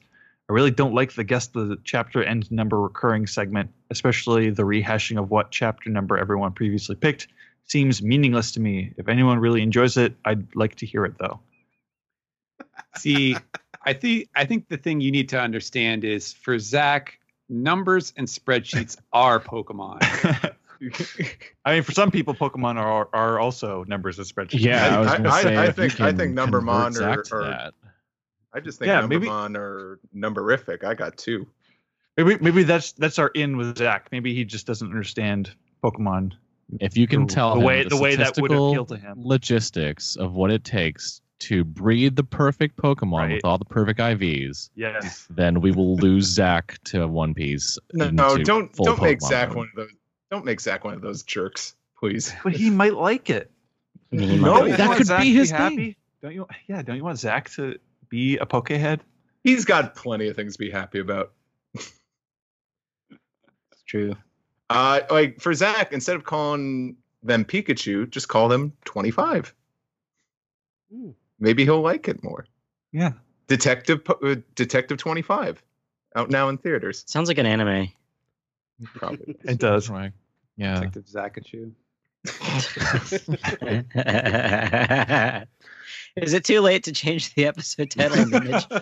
[0.49, 5.19] I really don't like the guess the chapter and number recurring segment, especially the rehashing
[5.19, 7.29] of what chapter number everyone previously picked
[7.65, 8.93] seems meaningless to me.
[8.99, 11.41] If anyone really enjoys it, I'd like to hear it though.
[12.99, 13.37] See,
[13.85, 17.19] I think I think the thing you need to understand is for Zach,
[17.49, 20.54] numbers and spreadsheets are Pokemon.
[21.65, 24.61] I mean, for some people, Pokemon are are also numbers and spreadsheets.
[24.61, 27.71] Yeah, I I- gonna I- say I if think- I think Numbermon Zach or- or-
[28.53, 30.85] I just think Yeah, yeah, maybe- Numbermon or Numberific.
[30.85, 31.47] I got two.
[32.17, 34.09] maybe maybe that's that's our in with Zach.
[34.13, 36.33] Maybe he just doesn't understand Pokemon.
[36.81, 39.15] if you can tell the tell way- him the way that would appeal to him.
[39.19, 43.33] logistics of what it takes to breed the perfect Pokemon Right.
[43.35, 45.27] with all the perfect IVs, Yes.
[45.29, 47.77] then we will lose Zach to One Piece.
[47.93, 49.57] No, into don't don't make Zach mode.
[49.57, 49.91] one of those.
[50.35, 52.35] Don't make Zach one of those jerks, please.
[52.43, 53.53] But he might like it.
[54.13, 55.77] I mean, he No, Don't you that want could Zach be to his happy?
[55.77, 55.97] thing.
[56.23, 56.49] Don't you?
[56.67, 56.83] Yeah.
[56.83, 57.79] Don't you want Zach to
[58.09, 58.99] be a Pokehead?
[59.45, 61.31] He's got plenty of things to be happy about.
[61.75, 61.93] It's
[63.87, 64.17] true.
[64.71, 69.55] Uh, like for Zach, instead of calling them Pikachu, just call them 25.
[70.95, 71.15] Ooh.
[71.39, 72.45] Maybe he'll like it more.
[72.91, 73.13] Yeah.
[73.47, 75.63] Detective Po- uh, Detective 25
[76.17, 77.05] out now in theaters.
[77.07, 77.93] Sounds like an anime.
[78.97, 79.37] Probably.
[79.45, 79.89] It does.
[79.89, 80.11] Right.
[80.57, 80.75] Yeah.
[80.75, 81.73] Detective Zakachu.
[86.17, 88.67] Is it too late to change the episode title and image?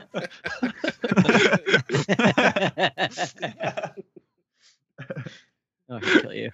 [5.88, 6.50] oh, I can kill you.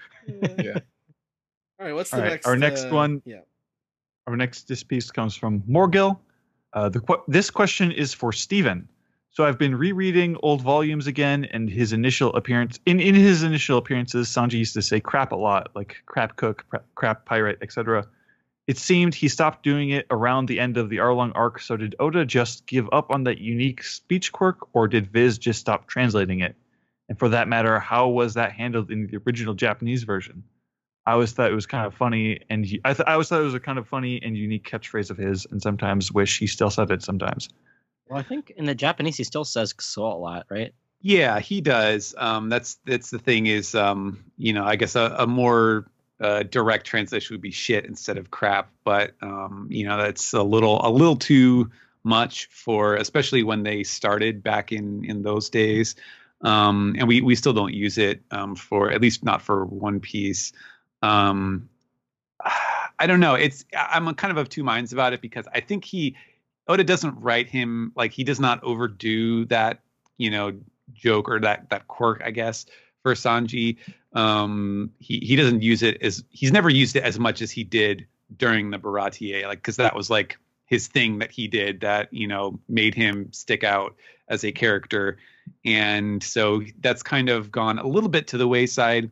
[0.58, 0.78] Yeah.
[1.80, 1.92] All right.
[1.92, 2.46] What's the All right, next?
[2.46, 3.40] our next uh, one- Yeah.
[4.26, 6.18] Our next this piece comes from Morgil.
[6.74, 8.86] Uh, the this question is for Stephen.
[9.38, 13.78] So I've been rereading old volumes again, and his initial appearance in in his initial
[13.78, 16.66] appearances, Sanji used to say crap a lot, like crap cook,
[16.96, 18.04] crap, pirate, etc.
[18.66, 21.60] It seemed he stopped doing it around the end of the Arlong arc.
[21.60, 25.60] So did Oda just give up on that unique speech quirk, or did Viz just
[25.60, 26.56] stop translating it?
[27.08, 30.42] And for that matter, how was that handled in the original Japanese version?
[31.06, 33.40] I always thought it was kind of funny, and he, I, th- I always thought
[33.40, 36.48] it was a kind of funny and unique catchphrase of his, and sometimes wish he
[36.48, 37.48] still said it sometimes.
[38.08, 40.72] Well, I think in the Japanese he still says "so" a lot, right?
[41.00, 42.14] Yeah, he does.
[42.18, 45.90] Um, that's that's the thing is, um, you know, I guess a, a more
[46.20, 48.70] uh, direct translation would be shit instead of crap.
[48.84, 51.70] But um, you know, that's a little a little too
[52.02, 55.94] much for, especially when they started back in in those days.
[56.40, 60.00] Um, and we we still don't use it um, for at least not for One
[60.00, 60.52] Piece.
[61.02, 61.68] Um,
[63.00, 63.34] I don't know.
[63.34, 66.16] It's I'm kind of of two minds about it because I think he
[66.68, 69.80] Oda doesn't write him like he does not overdo that
[70.18, 70.52] you know
[70.92, 72.66] joke or that that quirk I guess
[73.02, 73.76] for Sanji.
[74.12, 77.64] Um, he he doesn't use it as he's never used it as much as he
[77.64, 78.06] did
[78.36, 82.26] during the Baratie like because that was like his thing that he did that you
[82.26, 83.96] know made him stick out
[84.28, 85.16] as a character.
[85.64, 89.10] And so that's kind of gone a little bit to the wayside.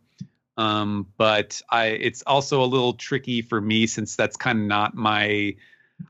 [0.58, 4.94] Um but i it's also a little tricky for me since that's kind of not
[4.94, 5.54] my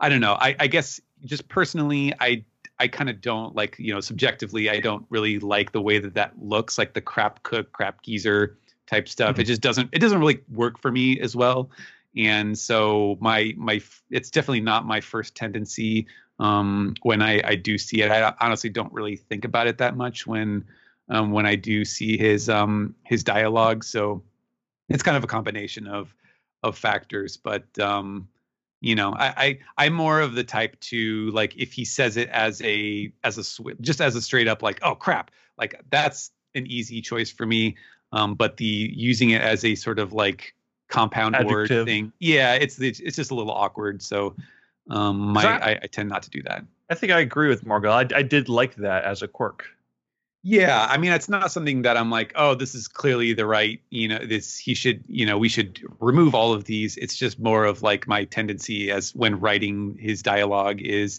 [0.00, 0.34] i don't know.
[0.34, 2.44] I i guess just personally i
[2.78, 6.14] i kind of don't like you know subjectively i don't really like the way that
[6.14, 9.38] that looks like the crap cook crap geezer type stuff.
[9.38, 11.70] It just doesn't it doesn't really work for me as well.
[12.16, 16.06] And so my my it's definitely not my first tendency
[16.38, 18.10] um when i i do see it.
[18.10, 20.64] I honestly don't really think about it that much when
[21.08, 23.84] um when i do see his um his dialogue.
[23.84, 24.22] So
[24.88, 26.14] it's kind of a combination of
[26.62, 27.36] of factors.
[27.36, 28.28] But um
[28.86, 32.28] you know I, I i'm more of the type to like if he says it
[32.28, 36.66] as a as a just as a straight up like oh crap like that's an
[36.66, 37.76] easy choice for me
[38.12, 38.64] um but the
[38.94, 40.54] using it as a sort of like
[40.88, 44.36] compound word thing yeah it's it's it's just a little awkward so
[44.88, 46.64] um my that- I, I tend not to do that.
[46.88, 47.90] I think I agree with margot.
[47.90, 49.66] I, I did like that as a quirk.
[50.48, 53.80] Yeah, I mean, it's not something that I'm like, oh, this is clearly the right,
[53.90, 56.96] you know, this he should, you know, we should remove all of these.
[56.98, 61.18] It's just more of like my tendency as when writing his dialogue is,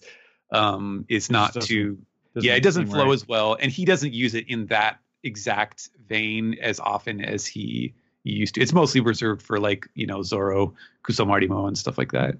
[0.53, 1.97] um, is not to,
[2.36, 3.13] yeah, it doesn't flow right.
[3.13, 7.93] as well, and he doesn't use it in that exact vein as often as he,
[8.23, 8.61] used to.
[8.61, 10.73] It's mostly reserved for like, you know, Zoro,
[11.03, 12.38] Kusamarimo, and stuff like that.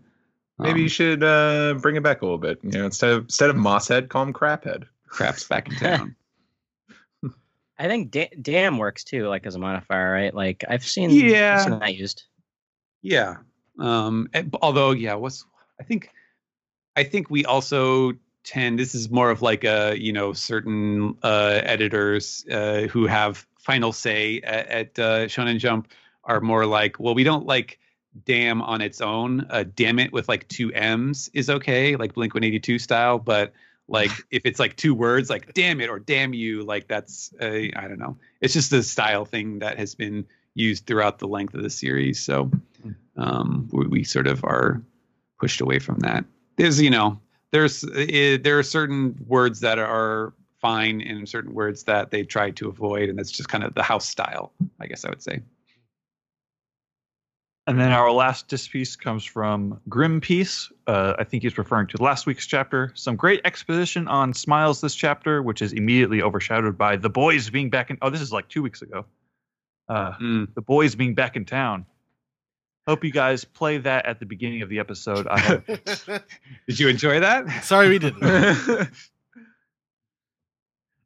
[0.60, 2.60] Maybe you Um, should uh, bring it back a little bit.
[2.64, 4.86] You know, instead of instead of Mosshead, call him Craphead.
[5.08, 6.16] crap's back in town.
[7.80, 10.34] I think da- "damn" works too, like as a modifier, right?
[10.34, 11.56] Like I've seen, Yeah.
[11.58, 12.24] I've seen that used.
[13.02, 13.38] Yeah.
[13.80, 14.28] Um
[14.62, 15.46] although yeah, what's
[15.80, 16.10] I think
[16.96, 18.14] I think we also
[18.44, 23.46] tend this is more of like a, you know, certain uh editors uh who have
[23.60, 25.90] final say at, at uh Shonen Jump
[26.24, 27.80] are more like, well, we don't like
[28.26, 29.46] damn on its own.
[29.52, 33.54] Uh damn it with like two M's is okay, like Blink 182 style, but
[33.88, 37.72] like if it's like two words like damn it or damn you, like that's I
[37.74, 38.18] don't know.
[38.42, 42.20] It's just a style thing that has been used throughout the length of the series.
[42.20, 42.52] So
[43.16, 44.82] um, we, we sort of are
[45.40, 46.26] pushed away from that.
[46.56, 47.20] There's you know
[47.52, 52.52] there's uh, there are certain words that are fine and certain words that they try
[52.52, 55.42] to avoid, and that's just kind of the house style, I guess I would say.
[57.68, 60.72] And then our last disc piece comes from Grim Piece.
[60.88, 62.93] Uh, I think he's referring to last week's chapter.
[62.95, 67.70] Some great exposition on Smiles this chapter, which is immediately overshadowed by the boys being
[67.70, 67.97] back in.
[68.01, 69.05] Oh, this is like two weeks ago.
[69.89, 70.53] Uh, Mm.
[70.53, 71.86] the boys being back in town.
[72.88, 75.28] Hope you guys play that at the beginning of the episode.
[75.28, 75.65] I have
[76.68, 77.65] Did you enjoy that?
[77.65, 78.24] Sorry, we didn't.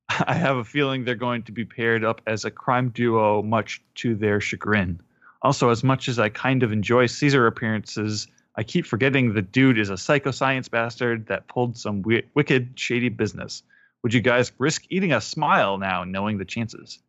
[0.10, 3.82] I have a feeling they're going to be paired up as a crime duo, much
[3.96, 5.02] to their chagrin.
[5.42, 9.80] Also, as much as I kind of enjoy Caesar appearances, I keep forgetting the dude
[9.80, 13.64] is a psychoscience bastard that pulled some wi- wicked, shady business.
[14.04, 17.00] Would you guys risk eating a smile now, knowing the chances?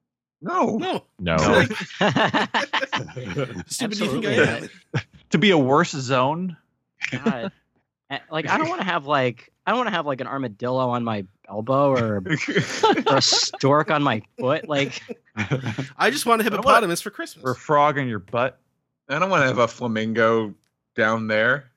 [0.43, 0.77] no.
[0.77, 1.05] no.
[1.19, 1.37] No.
[1.37, 1.67] No.
[3.67, 5.03] Stupid do you think I Absolutely am?
[5.31, 6.57] To be a worse Zoan?
[7.11, 7.53] God.
[8.31, 10.91] Like I don't want to have like I don't want to have like an armadillo
[10.91, 14.69] on my elbow or, or a stork on my foot.
[14.69, 15.03] Like
[15.97, 17.45] I just want a I want- hippopotamus for Christmas.
[17.45, 18.59] Or a frog in your butt?
[19.09, 20.55] I don't want to have a flamingo
[20.95, 21.71] down there.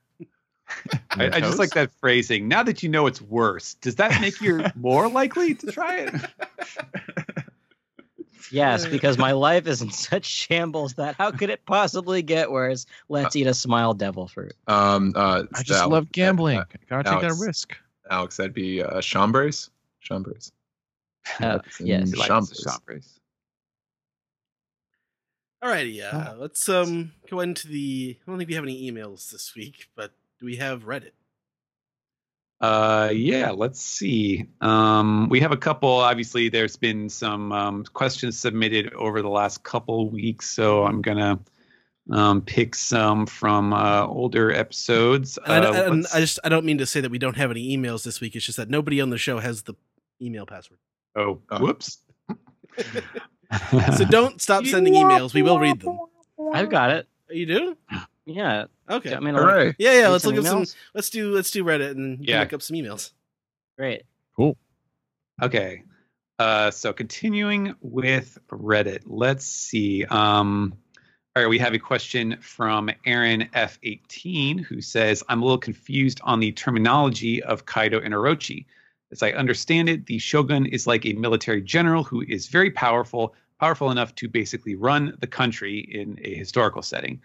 [1.11, 2.47] I, I just like that phrasing.
[2.47, 6.15] Now that you know it's worse, does that make you more likely to try it?
[8.51, 12.85] Yes, because my life is in such shambles that how could it possibly get worse?
[13.09, 14.53] Let's eat a smile devil fruit.
[14.67, 16.59] Um, uh, I just Alex, love gambling.
[16.59, 17.75] uh, Gotta take that risk.
[18.09, 19.69] Alex, that'd be uh, chambres.
[19.99, 20.51] Chambres.
[21.39, 22.11] Uh, That's in yes.
[22.11, 22.49] Chambres.
[22.51, 23.19] the chambres.
[25.63, 28.15] Alrighty, uh, let's um go into the.
[28.21, 31.11] I don't think we have any emails this week, but do we have Reddit?
[32.61, 34.45] Uh, yeah, let's see.
[34.61, 35.89] Um, we have a couple.
[35.89, 41.37] Obviously, there's been some um, questions submitted over the last couple weeks, so I'm gonna
[42.11, 45.37] um, pick some from uh, older episodes.
[45.45, 47.51] And, I, Uh, and I just I don't mean to say that we don't have
[47.51, 48.35] any emails this week.
[48.35, 49.73] It's just that nobody on the show has the
[50.21, 50.79] email password.
[51.15, 51.59] oh, Oh.
[51.59, 51.99] whoops.
[53.97, 55.33] So don't stop sending emails.
[55.33, 55.97] We will read them.
[56.51, 57.07] I've got it.
[57.29, 57.77] You do?
[58.25, 58.65] Yeah.
[58.89, 59.13] Okay.
[59.15, 60.07] I mean, like, Yeah, yeah.
[60.09, 60.65] Let's some look at some.
[60.93, 62.33] Let's do let's do Reddit and you Yeah.
[62.37, 63.11] can look up some emails.
[63.77, 64.03] great.
[64.35, 64.57] Cool.
[65.41, 65.83] Okay.
[66.39, 70.03] Uh, so continuing with Reddit, let's see.
[70.05, 70.73] Um,
[71.35, 76.19] all right, we have a question from Aaron F18 who says, I'm a little confused
[76.23, 78.65] on the terminology of Kaido and Orochi.
[79.11, 83.33] As I understand it, the shogun is like a military general who is very powerful,
[83.59, 87.21] powerful enough to basically run the country in a historical setting.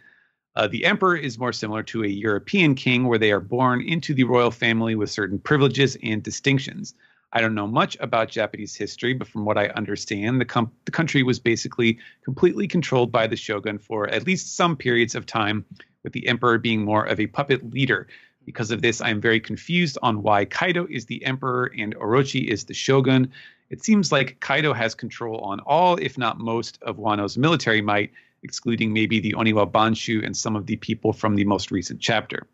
[0.57, 4.15] Uh, the emperor is more similar to a European king, where they are born into
[4.15, 6.95] the royal family with certain privileges and distinctions.
[7.33, 10.91] I don't know much about Japanese history, but from what I understand, the, com- the
[10.91, 15.65] country was basically completely controlled by the shogun for at least some periods of time,
[16.03, 18.09] with the emperor being more of a puppet leader.
[18.45, 22.49] Because of this, I am very confused on why Kaido is the emperor and Orochi
[22.49, 23.31] is the shogun.
[23.69, 28.11] It seems like Kaido has control on all, if not most, of Wano's military might,
[28.43, 32.47] excluding maybe the Oniwa Banshu and some of the people from the most recent chapter.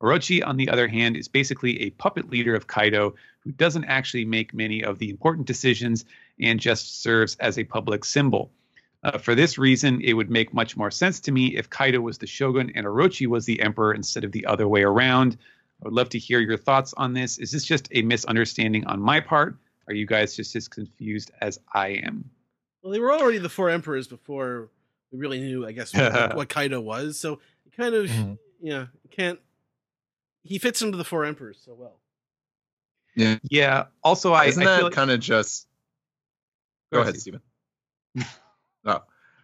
[0.00, 4.24] Orochi, on the other hand, is basically a puppet leader of Kaido who doesn't actually
[4.24, 6.04] make many of the important decisions
[6.40, 8.50] and just serves as a public symbol.
[9.02, 12.18] Uh, for this reason, it would make much more sense to me if Kaido was
[12.18, 15.36] the shogun and Orochi was the emperor instead of the other way around.
[15.82, 17.38] I would love to hear your thoughts on this.
[17.38, 19.56] Is this just a misunderstanding on my part?
[19.86, 22.30] Are you guys just as confused as I am?
[22.82, 24.68] Well, they were already the four emperors before
[25.10, 27.18] we really knew, I guess, what, what Kaido was.
[27.18, 28.38] So it kind of, Mhm.
[28.60, 29.38] yeah, can't.
[30.42, 32.00] He fits into the four emperors so well.
[33.16, 33.38] Yeah.
[33.50, 33.84] Yeah.
[34.04, 35.66] Also, I, Isn't I that feel like, kind of just?
[36.92, 37.40] Go Go ahead, Stephen.
[38.86, 39.02] oh,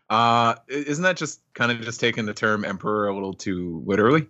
[0.09, 4.29] uh, isn't that just kind of just taking the term emperor a little too literally?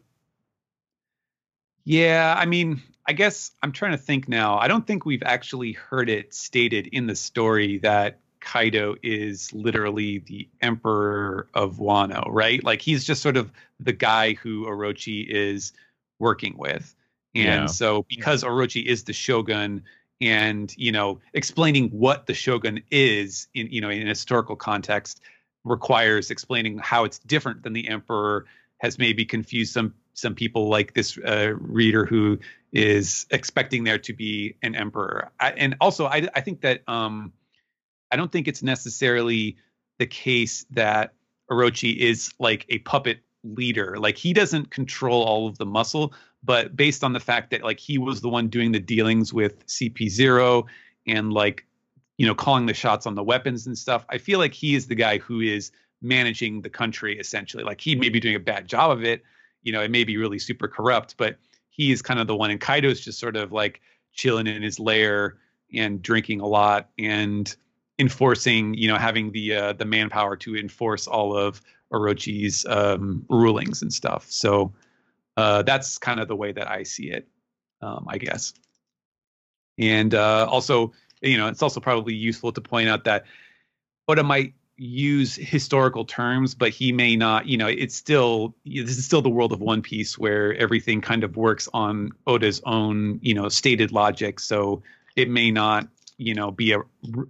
[1.85, 4.59] Yeah, I mean, I guess I'm trying to think now.
[4.59, 10.19] I don't think we've actually heard it stated in the story that Kaido is literally
[10.19, 12.63] the emperor of Wano, right?
[12.63, 15.73] Like he's just sort of the guy who Orochi is
[16.19, 16.95] working with.
[17.35, 17.67] And Yeah.
[17.67, 19.83] so because Orochi is the shogun
[20.21, 25.21] and, you know, explaining what the shogun is in, you know, in a historical context
[25.65, 28.45] requires explaining how it's different than the emperor
[28.79, 32.39] has maybe confused some some people like this uh, reader who
[32.73, 35.33] is expecting there to be an emperor.
[35.41, 37.33] I, and also, I, I think that um,
[38.15, 39.57] I don't think it's necessarily
[39.99, 41.15] the case that
[41.51, 43.99] Orochi is like a puppet leader.
[43.99, 47.81] Like he doesn't control all of the muscle, but based on the fact that like
[47.81, 50.63] he was the one doing the dealings with CP0
[51.09, 51.67] and like
[52.17, 54.87] you know calling the shots on the weapons and stuff, I feel like he is
[54.87, 57.65] the guy who is managing the country essentially.
[57.65, 59.25] Like he may be doing a bad job of it.
[59.65, 61.37] You know, it may be really super corrupt, but
[61.69, 62.53] he is kind of the one.
[62.53, 63.81] And Kaido's just sort of like
[64.13, 65.39] chilling in his lair
[65.75, 67.57] and drinking a lot and
[67.99, 71.61] enforcing, you know, having the uh, the manpower to enforce all of
[71.93, 74.27] Orochi's um, rulings and stuff.
[74.29, 74.73] So
[75.37, 77.29] uh, that's kind of the way that I see it,
[77.83, 78.53] um, I guess.
[79.79, 83.25] And uh, also, you know, it's also probably useful to point out that
[84.09, 87.47] Oda might use historical terms, but he may not.
[87.47, 91.25] You know, it's still this is still the world of One Piece where everything kind
[91.25, 94.41] of works on Oda's own, you know, stated logic.
[94.41, 94.83] So
[95.17, 96.79] it may not, you know, be a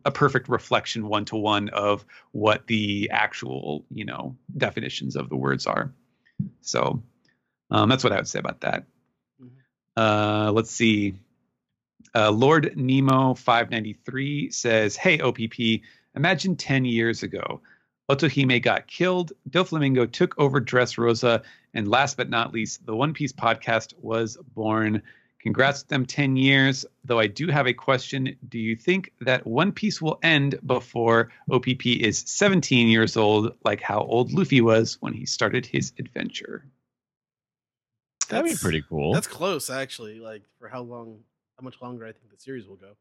[0.04, 5.36] a perfect reflection one to one of what the actual, you know, definitions of the
[5.36, 5.92] words are.
[6.60, 7.02] So
[7.70, 8.84] um, that's what I would say about that.
[9.96, 11.14] Uh, let's see.
[12.14, 15.82] Uh, Lord Nemo 593 says, Hey, OPP,
[16.14, 17.60] imagine 10 years ago.
[18.10, 23.32] Otohime got killed, Doflamingo took over Dressrosa, and last but not least, the One Piece
[23.32, 25.02] podcast was born.
[25.44, 26.84] Congrats to them 10 years.
[27.04, 28.34] Though I do have a question.
[28.48, 33.80] Do you think that One Piece will end before OPP is 17 years old, like
[33.82, 36.64] how old Luffy was when he started his adventure?
[38.28, 39.12] That'd be pretty cool.
[39.12, 40.18] That's close, actually.
[40.18, 41.20] Like for how long,
[41.58, 42.96] how much longer I think the series will go.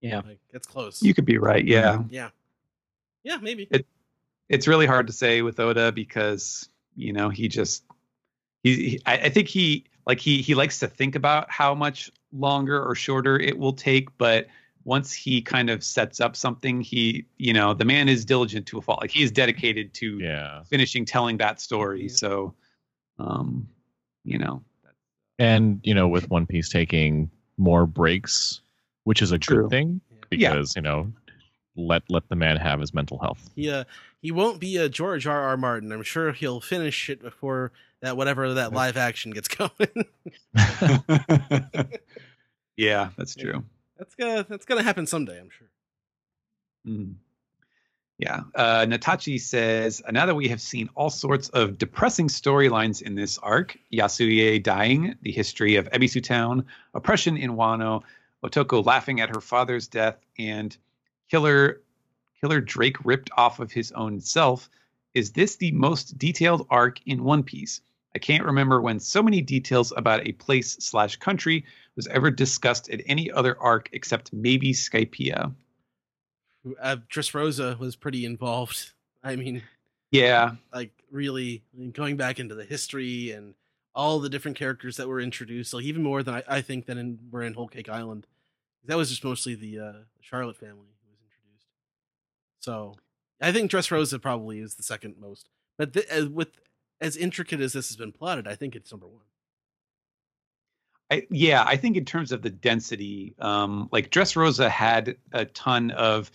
[0.00, 0.22] Yeah.
[0.26, 1.00] Like it's close.
[1.02, 1.64] You could be right.
[1.64, 1.92] Yeah.
[1.98, 2.12] Mm-hmm.
[2.14, 2.28] yeah,
[3.22, 3.68] yeah, maybe.
[3.70, 3.86] It-
[4.48, 7.84] it's really hard to say with Oda because you know he just
[8.64, 12.10] he, he I, I think he like he he likes to think about how much
[12.32, 14.46] longer or shorter it will take, but
[14.84, 18.78] once he kind of sets up something, he you know the man is diligent to
[18.78, 19.00] a fault.
[19.00, 20.62] Like he is dedicated to yeah.
[20.64, 22.08] finishing telling that story.
[22.08, 22.54] So,
[23.18, 23.68] um,
[24.24, 24.62] you know,
[25.38, 28.60] And you know, with One Piece taking more breaks,
[29.04, 29.62] which is a True.
[29.62, 30.16] good thing Yeah.
[30.30, 31.12] because you know,
[31.76, 33.50] let let the man have his mental health.
[33.54, 33.84] He uh,
[34.22, 35.40] he won't be a George R.
[35.42, 35.56] R.
[35.56, 35.92] Martin.
[35.92, 37.72] I'm sure he'll finish it before
[38.02, 39.70] that whatever that live action gets going.
[42.76, 43.64] yeah, that's true.
[43.98, 45.38] that's gonna that's gonna happen someday.
[45.38, 45.68] I'm sure.
[46.86, 47.14] Mm.
[48.18, 48.40] Yeah.
[48.54, 53.38] Uh, Natachi says, now that we have seen all sorts of depressing storylines in this
[53.38, 58.02] arc, Yasuie dying, the history of Ebisu Town, oppression in Wano,
[58.44, 60.76] Otoko laughing at her father's death, and
[61.30, 61.80] Killer
[62.42, 64.68] Killer Drake ripped off of his own self,
[65.14, 67.80] is this the most detailed arc in One Piece?
[68.14, 71.64] I can't remember when so many details about a place slash country
[71.96, 75.54] was ever discussed at any other arc except maybe Skypiea.
[76.80, 78.92] Uh, Dressrosa was pretty involved.
[79.22, 79.62] I mean,
[80.10, 83.54] Yeah, like really going back into the history and
[83.94, 85.74] all the different characters that were introduced.
[85.74, 88.26] Like even more than I, I think than in were in Whole Cake Island.
[88.86, 91.66] That was just mostly the uh, Charlotte family who was introduced.
[92.60, 92.94] So
[93.40, 95.48] I think Dressrosa probably is the second most.
[95.76, 96.48] But th- with
[97.00, 99.24] as intricate as this has been plotted, I think it's number one.
[101.10, 105.90] I, yeah, I think in terms of the density, um, like Dressrosa had a ton
[105.90, 106.30] of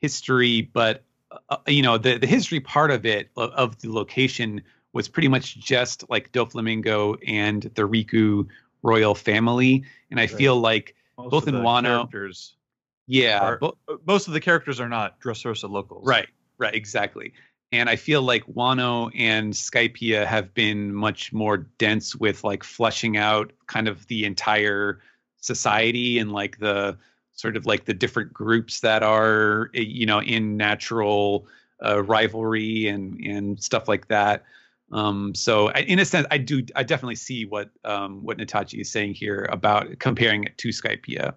[0.00, 1.02] history, but
[1.50, 4.62] uh, you know the the history part of it of, of the location
[4.94, 8.46] was pretty much just like Doflamingo and the Riku
[8.82, 10.30] royal family, and I Right.
[10.30, 12.56] feel like Most Both of in the Wano- characters
[13.06, 13.76] yeah, are- bo-
[14.06, 16.06] most of the characters are not Dressrosa locals.
[16.06, 16.28] Right,
[16.58, 17.34] right, exactly.
[17.72, 23.16] And I feel like Wano and Skypiea have been much more dense with like fleshing
[23.16, 25.00] out kind of the entire
[25.38, 26.96] society and like the
[27.32, 31.46] sort of like the different groups that are eh, you know in natural
[31.84, 34.44] uh, rivalry and and stuff like that.
[34.92, 38.80] Um, so I, in a sense, I do I definitely see what um, what Natachi
[38.80, 41.34] is saying here about comparing it to Skypiea,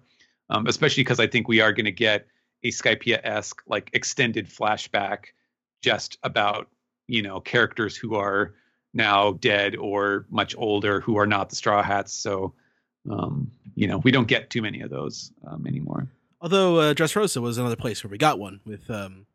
[0.48, 2.26] um, especially because I think we are going to get
[2.62, 5.26] a Skypiea esque like extended flashback
[5.80, 6.68] just about
[7.06, 8.54] you know characters who are
[8.92, 12.12] now dead or much older who are not the Straw Hats.
[12.12, 12.54] So
[13.10, 16.08] um, you know we don't get too many of those um, anymore.
[16.40, 19.26] Although uh, Dressrosa was another place where we got one with, um,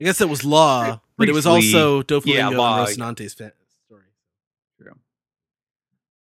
[0.00, 3.34] I guess it was Law, but it was Briefly, also Doflamingo yeah, Law, and Rocinante's
[3.34, 3.52] fa-
[3.86, 4.02] story.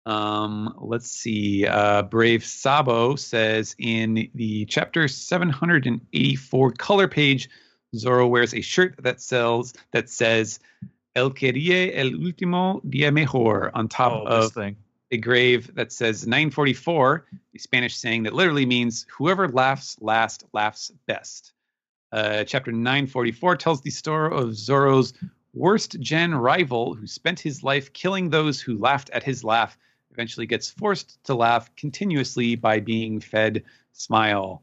[0.06, 1.66] Um, let's see.
[1.66, 7.48] Uh, Brave Sabo says in the chapter 784 color page,
[7.94, 10.58] Zoro wears a shirt that sells that says
[11.16, 14.76] "El quería el último día mejor" on top Oh, of thing.
[15.10, 20.90] a grave that says 944, a Spanish saying that literally means whoever laughs last laughs
[21.06, 21.52] best.
[22.12, 25.12] Uh, chapter 944 tells the story of Zoro's
[25.52, 29.76] worst gen rival who spent his life killing those who laughed at his laugh,
[30.12, 33.62] eventually gets forced to laugh continuously by being fed
[33.92, 34.62] smile.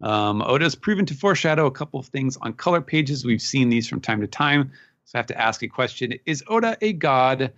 [0.00, 3.24] Um, Oda's proven to foreshadow a couple of things on color pages.
[3.24, 4.72] We've seen these from time to time.
[5.04, 7.52] So I have to ask a question: Is Oda a god?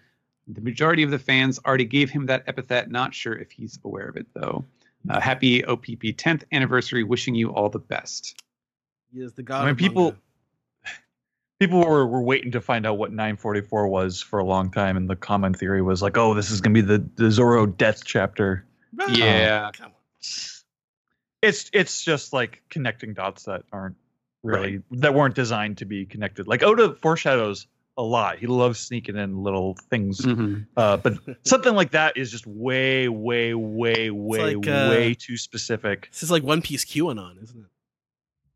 [0.48, 2.90] The majority of the fans already gave him that epithet.
[2.90, 4.64] Not sure if he's aware of it though.
[5.09, 7.05] Uh, happy OPP 10th anniversary.
[7.05, 8.40] Wishing you all the best.
[9.12, 9.62] He is the god.
[9.62, 10.19] I mean, people- manga.
[11.60, 15.09] People were, were waiting to find out what 944 was for a long time, and
[15.09, 18.66] the common theory was like, "Oh, this is gonna be the the Zoro death chapter."
[19.01, 19.70] Ah, Yeah.
[19.73, 19.93] come on.
[21.43, 23.97] It's it's just like connecting dots that aren't
[24.43, 26.47] really that weren't designed to be connected.
[26.47, 27.66] Like Oda foreshadows
[27.98, 28.39] a lot.
[28.39, 30.66] He loves sneaking in little things, Mhm.
[30.77, 35.36] uh, but something like that is just way, way, way, way, like, uh, way too
[35.36, 36.09] specific.
[36.10, 37.66] This is like One Piece QAnon, isn't it?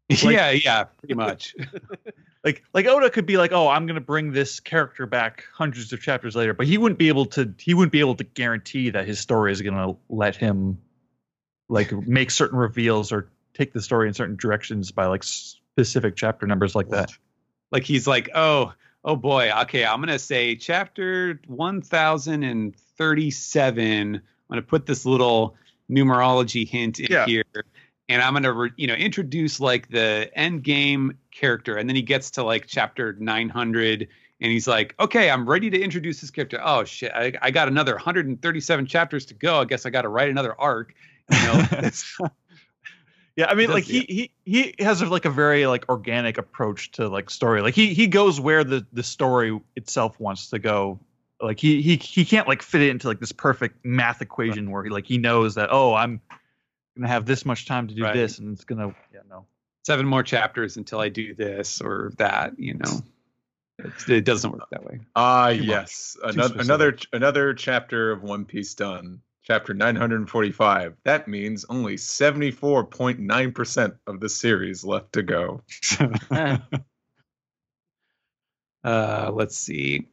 [0.24, 1.54] Like- yeah, yeah, pretty much.
[2.44, 6.00] like like Oda could be like, oh, I'm gonna bring this character back hundreds of
[6.00, 9.06] chapters later, but he wouldn't be able to he wouldn't be able to guarantee that
[9.06, 10.78] his story is gonna let him
[11.68, 16.46] like make certain reveals or take the story in certain directions by like specific chapter
[16.46, 17.10] numbers like that.
[17.72, 18.72] like he's like, oh,
[19.04, 21.40] oh boy, okay, I'm gonna say chapter
[22.96, 24.14] 1037.
[24.16, 25.56] I'm gonna put this little
[25.90, 27.26] numerology hint in Yeah.
[27.26, 27.44] here,
[28.08, 32.02] and I'm gonna, re- you know, introduce like the end game character, and then he
[32.02, 34.08] gets to like chapter 900.
[34.38, 36.60] And he's like, okay, I'm ready to introduce this character.
[36.62, 39.60] Oh shit, I, I got another 137 chapters to go.
[39.62, 40.92] I guess I got to write another arc.
[41.30, 41.90] You know,
[43.36, 46.90] Yeah, I mean, like he he he has a, like a very like organic approach
[46.92, 47.60] to like story.
[47.60, 50.98] Like he he goes where the the story itself wants to go.
[51.38, 54.82] Like he he he can't like fit it into like this perfect math equation where
[54.84, 56.22] he like he knows that oh I'm
[56.96, 58.14] gonna have this much time to do Right.
[58.14, 59.44] this and it's gonna yeah no
[59.84, 62.58] seven more chapters until I do this or that.
[62.58, 63.02] You know,
[63.80, 65.00] It's- it doesn't work that way.
[65.14, 65.60] Ah, much.
[65.60, 66.16] yes.
[66.24, 69.20] Another another another chapter of One Piece done.
[69.46, 70.96] Chapter 945.
[71.04, 75.62] That means only 74.9% of the series left to go.
[78.84, 80.06] Uh, let's see.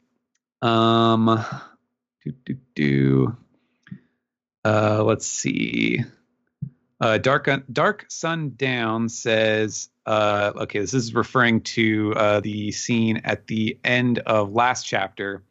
[0.64, 1.46] Um,
[2.26, 3.38] do do do.
[4.66, 6.04] Uh, let's see.
[7.00, 9.90] Uh, Dark Dark Sundown says.
[10.08, 15.44] Uh, okay, this is referring to uh, the scene at the end of last chapter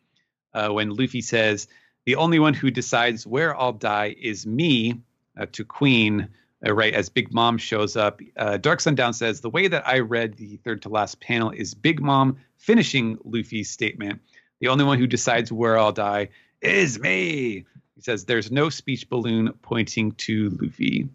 [0.53, 1.69] uh, when Luffy says,
[2.05, 5.01] "The only one who decides where I'll die is me."
[5.35, 6.29] Uh, to Queen,
[6.67, 8.21] uh, right as Big Mom shows up.
[8.37, 11.73] Uh, Dark Sundown says the way that I read the third to last panel is
[11.73, 14.21] Big Mom finishing Luffy's statement.
[14.61, 16.29] The only one who decides where I'll die
[16.61, 17.65] is me.
[17.95, 21.09] He says there's no speech balloon pointing to Luffy,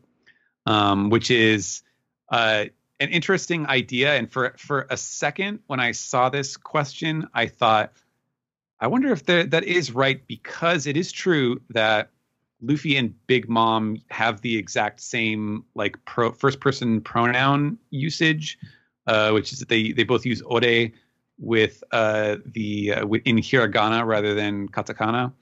[0.65, 1.83] um, which is
[2.29, 2.65] uh,
[2.99, 4.15] an interesting idea.
[4.15, 7.93] And for for a second, when I saw this question, I thought,
[8.79, 12.11] I wonder if there, that is right because it is true that
[12.61, 18.57] Luffy and Big Mom have the exact same like pro, first person pronoun usage,
[19.07, 20.89] uh, which is that they they both use ore
[21.39, 25.33] with uh, the uh, in hiragana rather than katakana.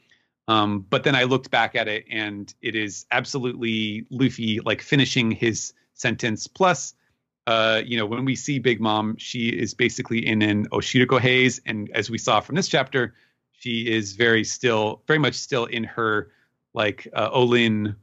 [0.47, 5.31] Um, but then I looked back at it, and it is absolutely Luffy like finishing
[5.31, 6.47] his sentence.
[6.47, 6.93] Plus,
[7.47, 11.61] uh, you know, when we see Big Mom, she is basically in an Oshiruko haze,
[11.65, 13.13] and as we saw from this chapter,
[13.59, 16.31] she is very still, very much still in her
[16.73, 17.95] like uh, Olin,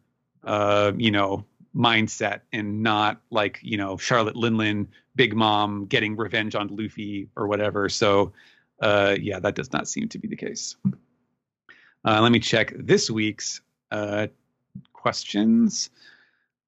[0.44, 6.54] uh, you know, mindset, and not like you know Charlotte Linlin, Big Mom getting revenge
[6.54, 7.88] on Luffy or whatever.
[7.88, 8.32] So,
[8.80, 10.76] uh, yeah, that does not seem to be the case.
[12.04, 13.60] Uh, let me check this week's
[13.90, 14.26] uh,
[14.92, 15.90] questions.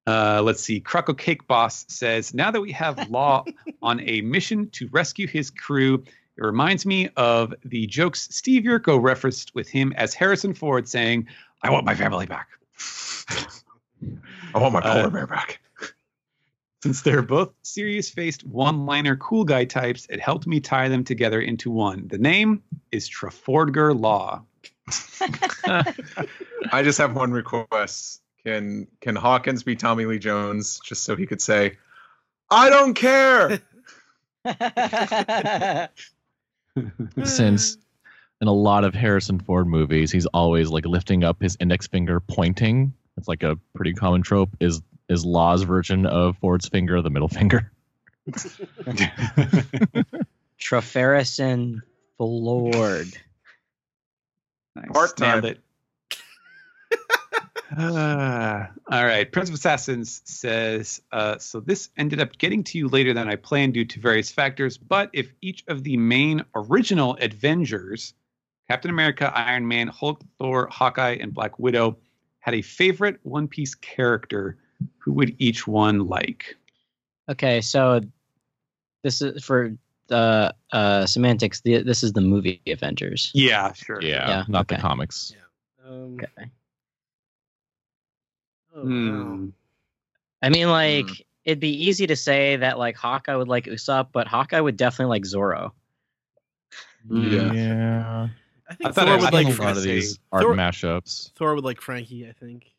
[0.07, 0.79] Uh, let's see.
[0.79, 3.43] Croco Cake Boss says, now that we have Law
[3.81, 6.03] on a mission to rescue his crew,
[6.37, 11.27] it reminds me of the jokes Steve Yurko referenced with him as Harrison Ford saying,
[11.61, 12.49] I want my family back.
[14.53, 15.59] I want my Uh, polar bear back.
[16.83, 21.03] Since they're both serious faced one liner cool guy types, it helped me tie them
[21.03, 22.07] together into one.
[22.07, 24.43] The name is Trafalgar Law.
[25.65, 28.21] I just have one request.
[28.43, 31.77] Can can Hawkins be Tommy Lee Jones just so he could say,
[32.51, 33.59] "I don't care."
[37.23, 37.79] Since mm.
[38.41, 42.19] in a lot of Harrison Ford movies, he's always like lifting up his index finger,
[42.19, 42.93] pointing.
[43.17, 44.49] It's like a pretty common trope.
[44.59, 47.71] Is is Law's version of Ford's finger the middle finger?
[50.59, 51.81] Traferison
[52.17, 53.07] Ford.
[54.75, 54.87] Nice.
[54.91, 55.41] Part-time.
[55.41, 55.57] Nailed
[57.71, 57.77] it.
[57.77, 59.31] Ah, all right.
[59.31, 63.35] Prince of Assassins says, uh, so this ended up getting to you later than I
[63.35, 64.77] planned due to various factors.
[64.77, 68.13] But if each of the main original Avengers,
[68.69, 71.97] Captain America, Iron Man, Hulk, Thor, Hawkeye, and Black Widow,
[72.39, 74.57] had a favorite One Piece character,
[74.99, 76.55] who would each one like?
[77.29, 78.01] Okay, so
[79.03, 79.75] this is for
[80.11, 81.61] uh, uh, semantics.
[81.61, 83.31] The, this is the movie Avengers.
[83.33, 83.99] Yeah, sure.
[84.01, 84.81] Yeah, Yeah, not the okay.
[84.81, 85.33] comics.
[85.83, 86.51] Um, Okay.
[88.75, 89.45] Oh, Hmm.
[89.45, 89.51] wow.
[90.41, 91.13] I mean, like, Hmm.
[91.45, 95.09] it'd be easy to say that like Hawkeye would like Usopp, but Hawkeye would definitely
[95.15, 95.73] like Zoro.
[97.09, 97.53] Yeah.
[97.53, 98.27] yeah.
[98.69, 100.55] I think I thought Thor I- would I like a lot of these art Thor-
[100.55, 101.31] mashups.
[101.33, 102.27] Thor would like Frankie.
[102.27, 102.73] I think.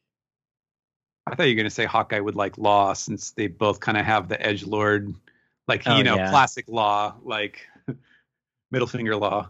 [1.29, 4.05] I thought you were gonna say Hawkeye would like Law since they both kind of
[4.05, 5.15] have the edge lord,
[5.69, 6.31] like Oh, you know, yeah.
[6.31, 7.67] classic Law, like
[8.71, 9.49] middle finger Law.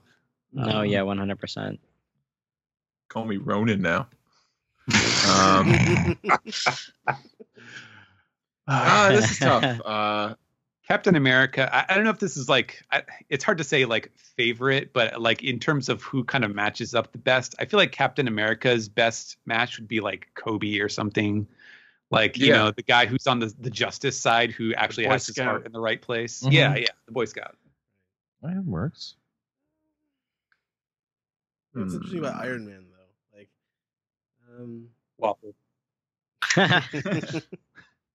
[0.59, 1.81] Oh Um, yeah, one hundred percent.
[3.09, 4.09] Call me Ronin now.
[4.89, 5.79] Um,
[8.69, 9.81] ah, this is tough.
[9.85, 10.35] Uh,
[10.87, 11.69] Captain America.
[11.75, 12.81] I, I don't know if this is like.
[12.93, 16.55] I, it's hard to say like favorite, but like in terms of who kind of
[16.55, 20.81] matches up the best, I feel like Captain America's best match would be like Koby
[20.81, 21.49] or something.
[22.13, 22.55] Like you Yeah.
[22.59, 25.47] know the guy who's on the the justice side who actually Boy has his Scout.
[25.47, 26.43] heart in the right place.
[26.45, 26.53] Mhm.
[26.53, 27.57] Yeah, yeah, the Boy Scout.
[28.43, 29.17] That works.
[31.73, 32.43] What's interesting about Hmm.
[32.43, 32.83] Iron Man though?
[32.85, 32.86] Like,
[34.57, 34.89] um,
[35.19, 35.55] Waffle.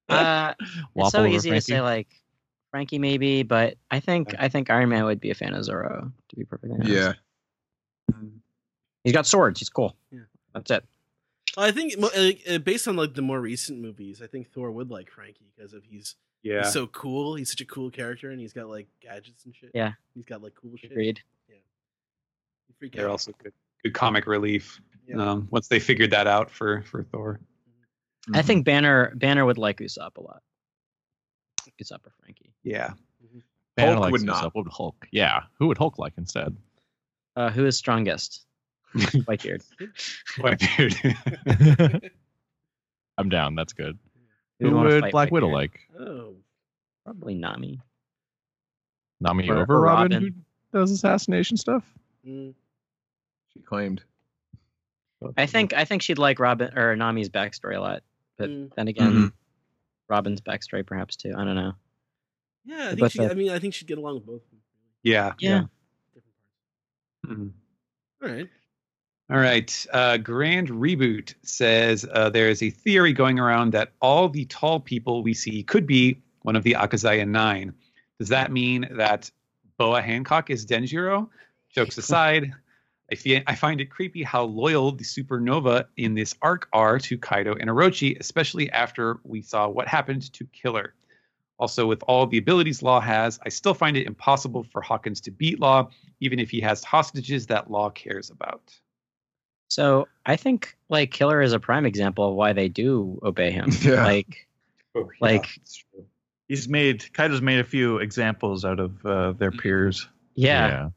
[0.10, 0.54] uh,
[0.96, 2.08] it's so over easy to say like
[2.72, 6.12] Frankie maybe, but I think I think Iron Man would be a fan of Zoro.
[6.30, 6.92] To be perfectly honest.
[6.92, 7.14] yeah.
[9.04, 9.60] he's got swords.
[9.60, 9.96] He's cool.
[10.12, 10.22] Yeah.
[10.54, 10.84] That's it.
[11.58, 14.72] I think mo- uh, uh, based on like the more recent movies, I think Thor
[14.72, 16.64] would like Frankie because of he's Yeah.
[16.64, 17.36] he's so cool.
[17.36, 19.72] He's such a cool character, and he's got like gadgets and shit.
[19.74, 19.94] Yeah.
[20.16, 20.92] he's got like cool shit.
[20.92, 21.20] Agreed.
[21.50, 23.12] You freak They're out.
[23.12, 23.54] also good,
[23.84, 24.80] good comic relief.
[25.08, 25.32] Yeah.
[25.32, 27.40] Um, once they figured that out for for Thor.
[28.28, 28.36] Mm-hmm.
[28.36, 30.42] I think Banner Banner would like Usopp a lot.
[31.82, 32.54] Usopp or Frankie.
[32.64, 32.94] Yeah.
[33.76, 34.46] Banner Hulk likes would this not.
[34.46, 34.56] up.
[34.56, 35.08] What would Hulk?
[35.12, 35.44] Yeah.
[35.60, 36.56] Who would Hulk like instead?
[37.36, 38.46] Uh, who is strongest?
[38.96, 39.64] Whitebeard.
[40.38, 42.12] Whitebeard.
[43.18, 43.56] I'm down.
[43.56, 43.98] That's good.
[44.60, 45.54] Who Who would would Black Widow Whitebeard?
[45.54, 45.80] like?
[46.00, 46.36] Oh,
[47.06, 47.80] Probably Nami.
[49.22, 50.46] Nami Or- over or Robin, Robin.
[50.72, 51.84] who does assassination stuff?
[52.28, 52.54] mm,
[53.54, 54.04] she claimed.
[55.38, 58.04] I think I think she'd like Robin or Nami's backstory a lot.
[58.38, 58.74] But Mm.
[58.76, 59.34] then again, Mhm.
[60.10, 61.34] Robin's backstory perhaps too.
[61.38, 61.74] I don't know.
[62.66, 62.90] yeah.
[62.92, 64.44] I think she, I mean, I think she'd get along with both.
[64.44, 64.60] of them.
[65.04, 65.34] yeah.
[65.40, 65.64] Yeah.
[66.14, 66.36] Different
[67.24, 67.40] parts.
[67.40, 67.52] Mhm.
[68.24, 68.50] All right.
[69.30, 69.86] All right.
[69.94, 74.80] Uh, Grand Reboot says uh, there is a theory going around that all the tall
[74.80, 77.74] people we see could be one of the Akazaya Nine.
[78.20, 79.32] Does that mean that
[79.78, 81.30] Boa Hancock is Denjiro?
[81.74, 82.54] Jokes aside,
[83.12, 87.18] I, fe- I find it creepy how loyal the supernova in this arc are to
[87.18, 90.94] Kaido and Orochi, especially after we saw what happened to Killer.
[91.60, 95.32] Also, with all the abilities Law has, I still find it impossible for Hawkins to
[95.32, 95.90] beat Law,
[96.20, 98.62] even if he has hostages that Law cares about.
[99.70, 103.70] So I think like Killer is a prime example of why they do obey him.
[103.82, 104.04] Yeah.
[104.04, 104.48] Like
[104.96, 105.48] Oh, Like-
[106.48, 110.08] He's made Kaido's made a few examples out of uh, their peers.
[110.36, 110.90] yeah.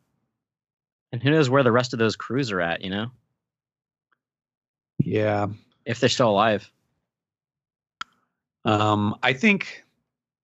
[1.15, 3.12] And who knows where the rest of those crews are at, you know?
[4.99, 5.47] yeah.
[5.86, 6.69] If they're still alive.
[8.65, 9.85] Um, I think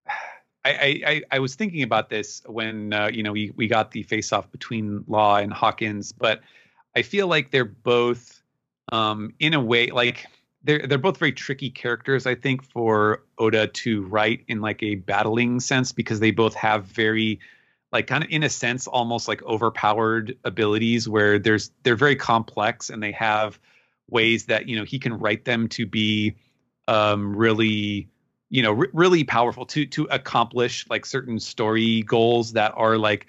[0.65, 4.05] I, I, I, was thinking about this when uh, you know we, we got the
[4.05, 6.41] face off between Law and Hawkins, but
[6.95, 8.41] I feel like they're both
[8.93, 10.25] um, in a way like
[10.63, 12.27] they're they're both very tricky characters.
[12.27, 16.85] I think for Oda to write in like a battling sense because they both have
[16.85, 17.41] very
[17.93, 22.91] like kind of in a sense almost like overpowered abilities where there's they're very complex
[22.91, 23.59] and they have
[24.09, 26.35] ways that you know he can write them to be
[26.89, 28.09] um really
[28.49, 33.27] you know re- really powerful to to accomplish like certain story goals that are like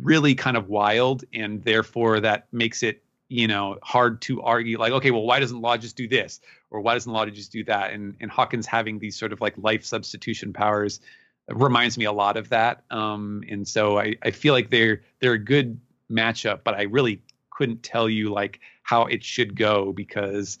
[0.00, 4.92] really kind of wild and therefore that makes it you know hard to argue like
[4.92, 6.40] okay well why doesn't law just do this?
[6.70, 7.92] Or why doesn't law just do that?
[7.92, 11.00] And and hawkins having these sort of like life substitution powers
[11.48, 12.84] reminds me a lot of that.
[12.90, 15.80] Um and so i i feel like they're they're a good
[16.10, 20.58] matchup but i really couldn't tell you like how it should go because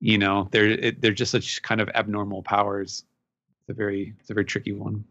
[0.00, 3.04] you know they're it, they're just such kind of abnormal powers.
[3.60, 5.04] It's a very it's a very tricky one.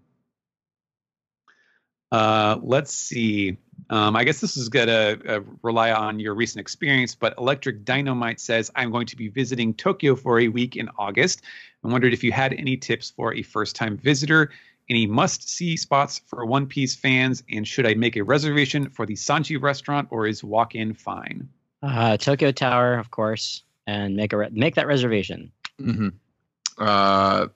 [2.12, 3.58] Uh let's see.
[3.90, 8.40] Um i guess this is gonna uh, rely on your recent experience but electric dynamite
[8.40, 11.42] says i'm going to be visiting tokyo for a week in august.
[11.84, 14.52] I wondered if you had any tips for a first time visitor
[14.90, 19.06] any must see spots for one piece fans and should i make a reservation for
[19.06, 21.48] the sanji restaurant or is walk in fine
[21.84, 25.52] Uh, Tokyo Tower, of course, and make a re- make that reservation.
[25.80, 26.10] Mm-hmm.
[26.80, 27.48] Uh,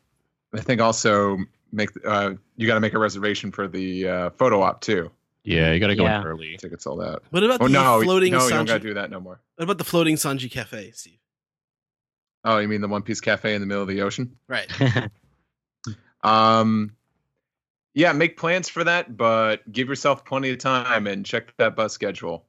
[0.54, 1.38] I think also
[1.72, 5.10] make uh, you got to make a reservation for the uh, photo op too.
[5.44, 6.22] Yeah, you got to go Yeah.
[6.22, 6.58] in early.
[6.58, 7.24] Tickets sold out.
[7.32, 8.68] What about Oh the no, floating no, you don't Sanji?
[8.68, 9.40] got to do that no more.
[9.56, 11.18] What about the floating Sanji Cafe, Steve?
[12.44, 14.36] Oh, you mean the One Piece Cafe in the middle of the ocean?
[14.48, 14.70] Right.
[16.24, 16.92] Um,
[18.00, 21.92] yeah, make plans for that, but give yourself plenty of time and check that bus
[21.94, 22.46] schedule.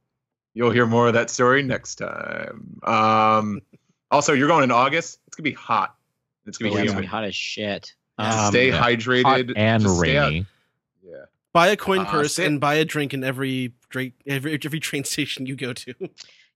[0.54, 2.80] You'll hear more of that story next time.
[2.84, 3.60] Um,
[4.10, 5.18] also, you're going in August.
[5.26, 5.94] It's gonna be hot.
[6.46, 7.10] It's gonna Yeah, be it's gonna be humid.
[7.10, 7.94] hot as shit.
[8.18, 8.80] Um, Stay yeah.
[8.82, 10.46] hydrated Hot and Just rainy.
[11.04, 11.24] Yeah.
[11.52, 14.78] Buy a coin Uh, purse sit- and buy a drink in every drink every every
[14.80, 15.94] train station you go to.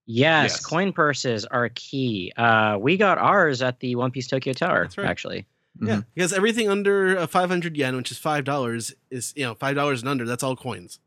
[0.07, 0.67] Yes, Yes.
[0.67, 2.33] coin purses are key.
[2.37, 4.89] Uh, we got ours at the One Piece Tokyo Tower.
[4.99, 5.07] Right.
[5.07, 5.47] Actually,
[5.81, 6.07] Yeah, Mhm.
[6.15, 10.01] because everything under uh, 500 yen, which is five dollars, is you know five dollars
[10.03, 10.25] and under.
[10.25, 11.01] That's all coins.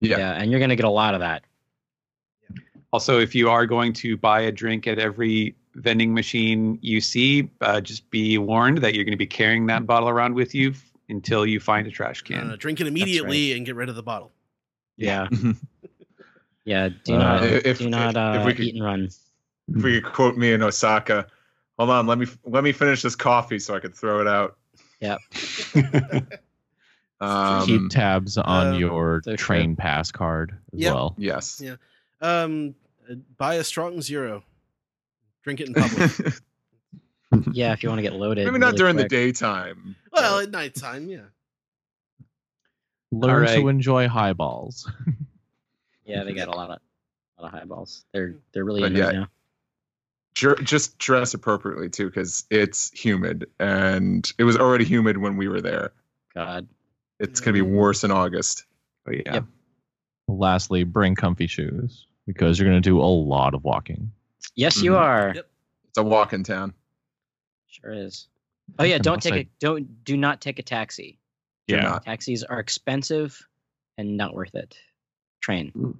[0.00, 0.18] Yeah.
[0.18, 1.44] yeah, and you're gonna get a lot of that.
[2.92, 7.50] Also, if you are going to buy a drink at every vending machine you see,
[7.60, 10.70] uh, just be warned that you're going to be carrying that bottle around with you
[10.70, 12.50] f- until you find a trash can.
[12.52, 14.30] Uh, drink it immediately and get rid of the bottle.
[14.96, 15.26] Yeah,
[16.64, 16.90] yeah.
[17.04, 19.08] Do Uh, not, if- do not if- uh, if we could- eat and run.
[19.74, 21.26] If we could quote me in Osaka,
[21.78, 24.56] hold on, let me let me finish this coffee so I can throw it out.
[27.20, 30.94] Um, Keep tabs on uh, your so train pass card as Yep.
[30.94, 31.14] well.
[31.16, 31.60] yes.
[31.62, 31.76] Yeah.
[32.20, 32.74] Um,
[33.10, 34.42] uh, buy a strong zero.
[35.42, 36.10] Drink it in public.
[37.52, 38.44] Yeah, if you want to get loaded.
[38.46, 39.96] Maybe not really during the daytime.
[40.12, 41.22] well, at nighttime, yeah.
[43.10, 43.56] Learn right.
[43.56, 44.88] to enjoy highballs.
[46.04, 46.78] Yeah, they got a lot of,
[47.38, 48.04] a lot of highballs.
[48.12, 49.20] They're they're really But into it yeah.
[49.20, 49.28] now.
[50.34, 55.48] Dr- just dress appropriately too, because it's humid, and it was already humid when we
[55.48, 55.92] were there.
[56.34, 56.66] God.
[57.20, 58.64] It's gonna be worse in August.
[59.08, 59.34] Oh yeah.
[59.34, 59.44] Yep.
[60.26, 64.10] Lastly, bring comfy shoes because you're going to do a lot of walking.
[64.54, 64.98] Yes, you Mhm.
[64.98, 65.32] are.
[65.34, 65.50] Yep.
[65.88, 66.72] It's a walk in town.
[67.68, 68.26] Sure is.
[68.78, 71.18] Oh yeah, don't must take say- a don't do not take a taxi.
[71.66, 71.98] Yeah.
[71.98, 73.46] Taxis are expensive
[73.98, 74.76] and not worth it.
[75.42, 75.98] Train.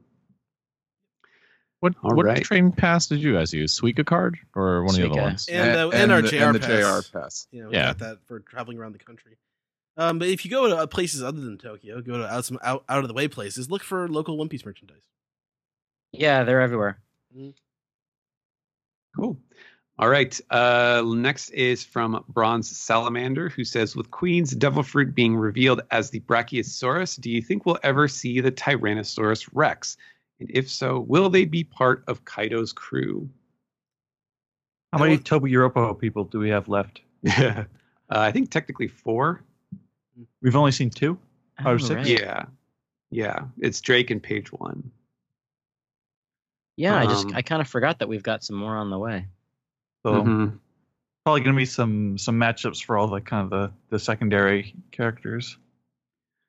[1.84, 2.42] What All what right.
[2.42, 3.78] train pass did you guys use?
[3.78, 5.46] Suica card or one of the other ones?
[5.52, 7.06] And, uh, and, our the, JR and the pass.
[7.10, 7.46] JR pass.
[7.50, 7.88] You know, we Yeah.
[7.88, 9.36] got that for traveling around the country.
[9.98, 12.58] Um, but if you go to uh, places other than Tokyo, go to out some
[12.62, 13.70] out, out of the way places.
[13.70, 15.02] Look for local One Piece merchandise.
[16.10, 17.00] Yeah, they're everywhere.
[19.14, 19.38] Cool.
[19.98, 20.40] All right.
[20.48, 26.08] Uh, next is from Bronze Salamander, who says, "With Queen's Devil Fruit being revealed as
[26.08, 29.98] the Brachiosaurus, do you think we'll ever see the Tyrannosaurus Rex?
[30.40, 33.28] And if so, will they be part of Kaido's crew?"
[34.92, 37.00] How many Tobi Roppo people do we have left?
[37.22, 37.64] Yeah.
[38.10, 39.42] Uh, I think technically four.
[40.42, 41.18] We've only seen two.
[41.58, 41.96] Out of Oh, six?
[41.96, 42.20] right.
[42.20, 42.44] Yeah.
[43.10, 43.46] Yeah.
[43.58, 44.90] It's Drake and Page One.
[46.76, 48.98] Yeah, I just Um, I kind of forgot that we've got some more on the
[48.98, 49.26] way.
[50.04, 50.58] So Mhm.
[51.24, 55.56] probably gonna be some some matchups for all the kind of the the secondary characters.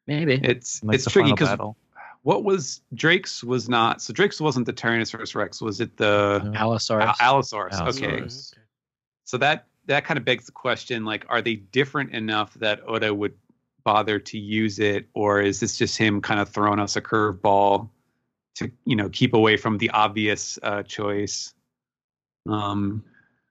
[0.08, 0.34] Maybe.
[0.44, 1.78] It's like it's tricky because battle.
[2.26, 5.62] What was Drake's was not so Drake's wasn't the Tyrannosaurus Rex.
[5.62, 6.54] Was it the No.
[6.56, 7.06] Allosaurus.
[7.06, 7.80] Al- Allosaurus?
[7.80, 8.08] Okay.
[8.08, 8.30] Okay.
[9.26, 13.14] So that that kind of begs the question: like, are they different enough that Oda
[13.14, 13.36] would
[13.84, 17.90] bother to use it, or is this just him kind of throwing us a curveball
[18.56, 21.54] to you know keep away from the obvious uh, choice?
[22.50, 23.04] Um,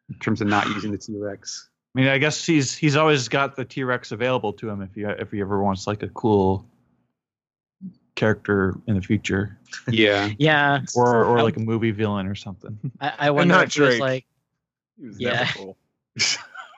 [0.09, 1.69] in terms of not using the T Rex.
[1.95, 4.93] I mean, I guess he's he's always got the T Rex available to him if
[4.97, 6.69] he if he ever wants like a cool
[8.15, 9.59] character in the future,
[9.89, 10.31] Yeah.
[10.39, 12.79] yeah, or or like a movie villain or something.
[13.01, 14.27] I, I wonder not if he was like,
[15.01, 15.51] He was Yeah.
[15.57, 15.77] cool.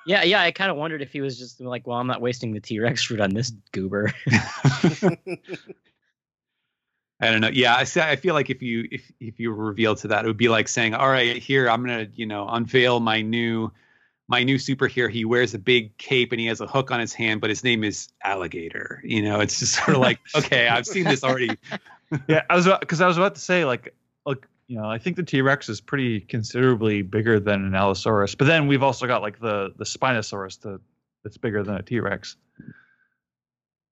[0.07, 0.41] yeah, yeah.
[0.43, 2.81] I kind of wondered if he was just like, well, I'm not wasting the T
[2.81, 4.13] Rex fruit on this goober.
[7.19, 7.49] I don't know.
[7.49, 10.25] Yeah, I say I feel like if you if if you were revealed to that,
[10.25, 13.73] it would be like saying, "All right, here I'm gonna you know unveil my new
[14.29, 15.11] my new superhero.
[15.11, 17.63] He wears a big cape and he has a hook on his hand, but his
[17.63, 19.01] name is Alligator.
[19.05, 21.57] You know, it's just sort of like, okay, I've seen this already.
[22.29, 23.95] yeah, I was because I was about to say like
[24.25, 28.35] like you know I think the T Rex is pretty considerably bigger than an Allosaurus,
[28.35, 30.81] but then we've also got like the the Spinosaurus the,
[31.23, 32.37] that's bigger than a T Rex.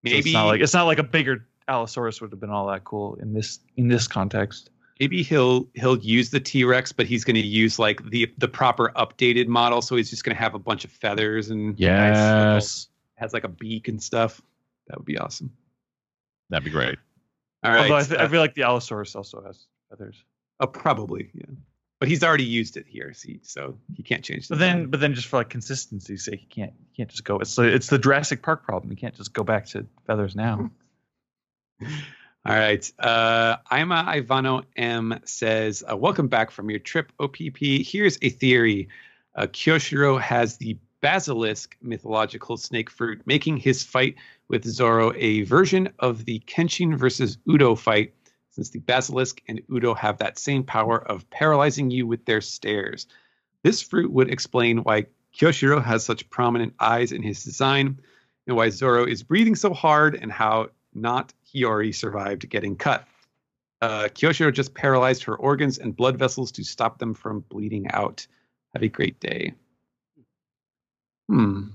[0.03, 2.85] Maybe it's not like it's not like a bigger Allosaurus would have been all that
[2.85, 4.71] cool in this in this context.
[5.01, 8.49] Maybe he'll he'll use the T Rex, but he's going to use like the the
[8.49, 9.83] proper updated model.
[9.83, 13.45] So he's just going to have a bunch of feathers and nice Yes, has like
[13.45, 14.41] a beak and stuff.
[14.89, 15.53] That would be awesome.
[16.51, 16.99] that'd be great.
[17.63, 20.23] All right, Although I, th- I uh, feel like the Allosaurus also has feathers.
[20.61, 21.47] oh, probably yeah,
[21.99, 24.49] but he's already used it here, see, so he can't change.
[24.49, 27.25] But the then, but then, just for like consistency's sake, you can't you can't just
[27.25, 27.39] go.
[27.39, 28.91] It's the it's the Jurassic Park problem.
[28.91, 30.71] You can't just go back to feathers now.
[32.47, 32.93] All right.
[32.99, 37.57] Uh, Ima Ivano M says, uh, Welcome back from your trip, OPP.
[37.59, 38.89] Here's a theory
[39.35, 44.17] uh, Kyoshiro has the basilisk mythological snake fruit, making his fight
[44.49, 48.13] with Zoro a version of the Kenshin versus Udo fight,
[48.51, 53.07] since the basilisk and Udo have that same power of paralyzing you with their stares.
[53.63, 58.01] This fruit would explain why Kyoshiro has such prominent eyes in his design.
[58.47, 63.07] and why Zoro is breathing so hard and how not Hiyori survived getting cut.
[63.81, 68.27] Uh, Kyoshiro just paralyzed her organs and blood vessels to stop them from bleeding out.
[68.73, 69.55] Have a great day.
[71.29, 71.69] Hmm.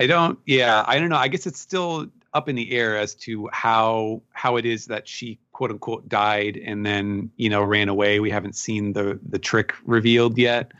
[0.00, 0.38] I don't.
[0.46, 1.16] Yeah, I don't know.
[1.16, 5.06] I guess it's still up in the air as to how how it is that
[5.08, 8.20] she quote unquote died and then you know ran away.
[8.20, 10.72] We haven't seen the the trick revealed yet.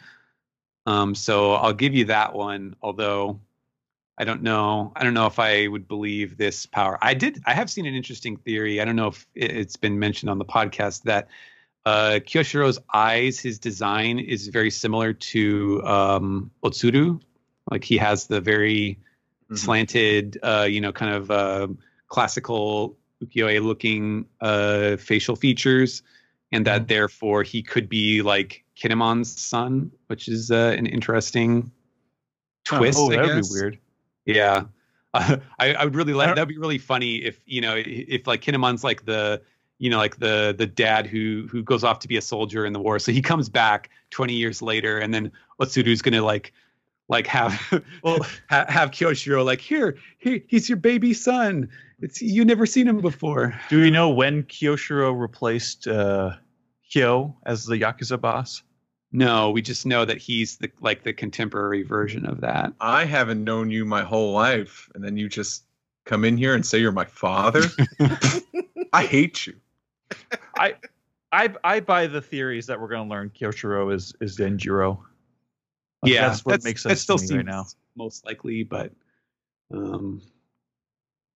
[0.86, 2.76] Um, so I'll give you that one.
[2.82, 3.40] Although
[4.20, 4.92] I don't know.
[4.96, 6.98] I don't know if I would believe this power.
[7.00, 7.42] I did.
[7.46, 8.78] I have seen an interesting theory.
[8.80, 11.28] I don't know if it- it's been mentioned on the podcast that
[11.86, 17.18] uh, Kyoshiro's eyes, his design is very similar to um, Otsuru.
[17.70, 18.98] Like he has the very
[19.50, 19.58] Mhm.
[19.58, 21.68] slanted, uh, you know, kind of uh,
[22.08, 26.02] classical ukiyo-e looking uh, facial features,
[26.52, 31.72] and that therefore he could be like Kinemon's son, which is uh, an interesting
[32.66, 32.98] twist.
[33.00, 33.78] oh, that would be weird.
[34.26, 34.64] Yeah.
[35.14, 38.42] Uh, I, I would really like that'd be really funny if you know if like
[38.42, 39.42] Kinemon's like the
[39.78, 42.72] you know like the the dad who who goes off to be a soldier in
[42.72, 46.52] the war so he comes back 20 years later and then Otsuru's gonna like
[47.08, 48.18] like have Well,
[48.48, 51.68] ha- have Kyoshiro like here here he's your baby son
[52.00, 56.36] it's you never seen him before do we know when Kyoshiro replaced uh,
[56.90, 58.62] Hyo as the Yakuza boss?
[59.12, 63.42] No we just know that he's the like the contemporary version of that I haven't
[63.44, 65.64] known you my whole life, and then you just
[66.04, 67.62] come in here and say you're my father.
[68.92, 69.54] I hate you.
[70.58, 70.74] I
[71.32, 74.98] I I buy the theories that we're going to learn Kyoshiro is is Denjiro.
[76.02, 77.66] Like, yeah that's what makes that sense still to me seems right now.
[77.94, 78.90] most likely but
[79.72, 80.22] um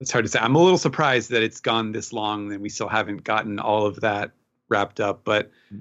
[0.01, 2.71] it's hard to say i'm a little surprised that it's gone this long and we
[2.71, 4.31] still haven't gotten all of that
[4.71, 5.81] wrapped up but Hmm.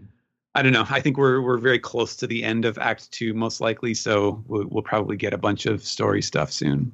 [0.56, 3.34] I don't know i think we're we're very close to the end of act two
[3.34, 6.92] most likely so we'll, we'll probably get a bunch of story stuff soon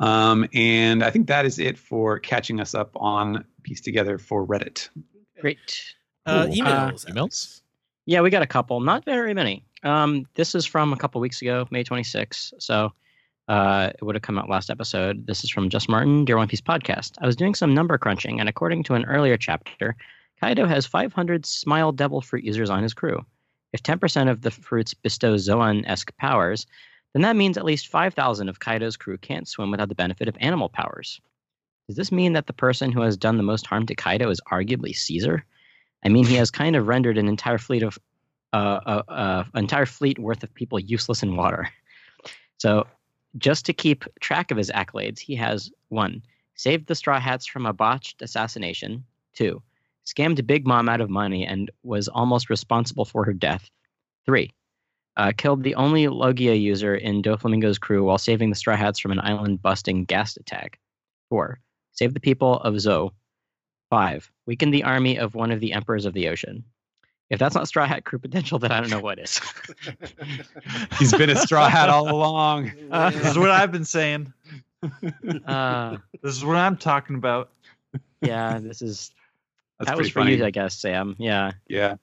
[0.00, 4.46] um and i think that is it for catching us up on piece together for
[4.46, 4.88] reddit
[5.40, 5.82] Great.
[6.24, 6.54] Uh, Cool.
[6.54, 7.04] emails.
[7.08, 7.60] Uh, emails?
[8.06, 8.78] Yeah, we got a couple.
[8.80, 9.64] Not very many.
[9.82, 12.52] Um, this is from a couple weeks ago, May 26th.
[12.60, 12.92] So
[13.48, 15.26] uh, it would have come out last episode.
[15.26, 17.14] This is from Just Martin, Dear One Piece podcast.
[17.20, 19.96] I was doing some number crunching, and according to an earlier chapter,
[20.42, 23.24] Kaido has 500 Smile Devil fruit users on his crew.
[23.72, 26.66] If 10% of the fruits bestow Zoan esque powers,
[27.12, 30.36] then that means at least 5,000 of Kaido's crew can't swim without the benefit of
[30.40, 31.20] animal powers.
[31.86, 34.40] Does this mean that the person who has done the most harm to Kaido is
[34.50, 35.44] arguably Caesar?
[36.04, 37.96] I mean, he has kind of rendered an entire fleet of
[38.52, 41.68] uh, uh, uh, entire fleet worth of people useless in water.
[42.58, 42.86] So,
[43.38, 46.22] just to keep track of his accolades, he has one
[46.56, 49.04] saved the Straw Hats from a botched assassination.
[49.34, 49.62] Two,
[50.06, 53.70] scammed Big Mom out of money and was almost responsible for her death.
[54.26, 54.52] Three,
[55.16, 59.12] uh, killed the only Logia user in Doflamingo's crew while saving the Straw Hats from
[59.12, 60.78] an island-busting gas attack.
[61.28, 61.60] Four,
[61.92, 63.10] saved the people of Zou.
[63.90, 66.64] Five, weakened the army of one of the emperors of the ocean.
[67.28, 69.38] If that's not Straw Hat crew potential, then I don't know what is.
[70.98, 74.32] he's been a straw hat all along Uh, This is what I've been saying.
[75.46, 77.50] uh, This is what I'm talking about.
[78.20, 79.10] yeah, this is
[79.82, 80.36] That's that was for funny.
[80.36, 81.16] you, I guess, Sam.
[81.18, 81.52] Yeah.
[81.68, 81.96] Yeah.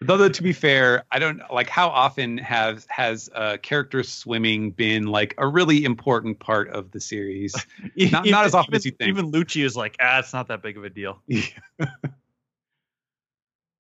[0.00, 5.06] Though, to be fair, I don't like how often has has uh, character swimming been
[5.06, 7.54] like a really important part of the series.
[7.96, 9.08] Not- not as often even, as you think.
[9.08, 11.22] Even Lucci is like, ah, it's not that big of a deal.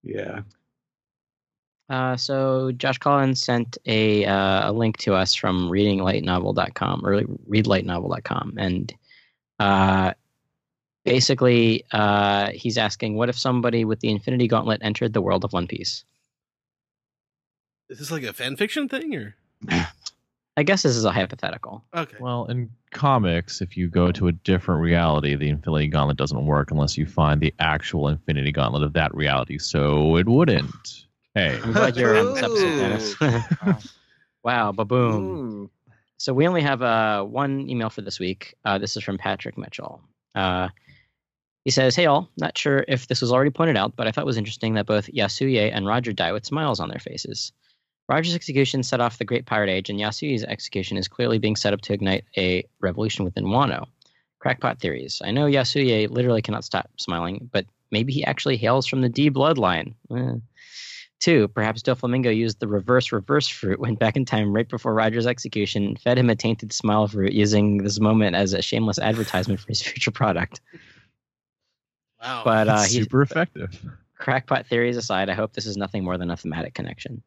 [0.03, 0.41] Yeah.
[1.89, 8.53] Uh, so Josh Collins sent a uh, a link to us from readinglightnovel.com or readlightnovel.com,
[8.57, 8.93] and
[9.59, 10.13] uh,
[11.03, 15.53] basically uh, he's asking, what if somebody with the Infinity Gauntlet entered the world of
[15.53, 16.03] One Piece?
[17.89, 19.35] Is this like a fan fiction thing or?
[20.55, 21.83] I guess this is a hypothetical.
[21.95, 22.17] Okay.
[22.19, 26.69] Well, in comics, if you go to a different reality, the Infinity Gauntlet doesn't work
[26.69, 29.57] unless you find the actual Infinity Gauntlet of that reality.
[29.57, 31.05] So it wouldn't.
[31.33, 33.19] Hey, I'm glad you're on this episode, Dennis.
[34.43, 35.23] wow, baboom.
[35.23, 35.69] Ooh.
[36.17, 38.53] So we only have uh, one email for this week.
[38.63, 40.01] Uh, this is from Patrick Mitchell.
[40.35, 40.69] Uh,
[41.65, 44.23] he says, "Hey all, not sure if this was already pointed out, but I thought
[44.23, 47.51] it was interesting that both Yasuie and Roger die with smiles on their faces.
[48.09, 51.73] Roger's execution set off the Great Pirate Age, and Yasuie's execution is clearly being set
[51.73, 53.87] up to ignite a revolution within Wano.
[54.39, 55.21] Crackpot theories.
[55.23, 59.31] I know Yasuye literally cannot stop smiling, but maybe he actually hails from the D
[59.31, 59.93] bloodline.
[60.13, 60.35] Eh.
[61.21, 65.25] Two, perhaps Doflamingo used the reverse reverse fruit, went back in time right before Roger's
[65.25, 69.67] execution, fed him a tainted smile fruit, using this moment as a shameless advertisement for
[69.69, 70.59] his future product.
[72.23, 72.41] Wow.
[72.45, 73.79] But uh, it's super effective.
[74.17, 77.21] crackpot theories aside, I hope this is nothing more than a thematic connection.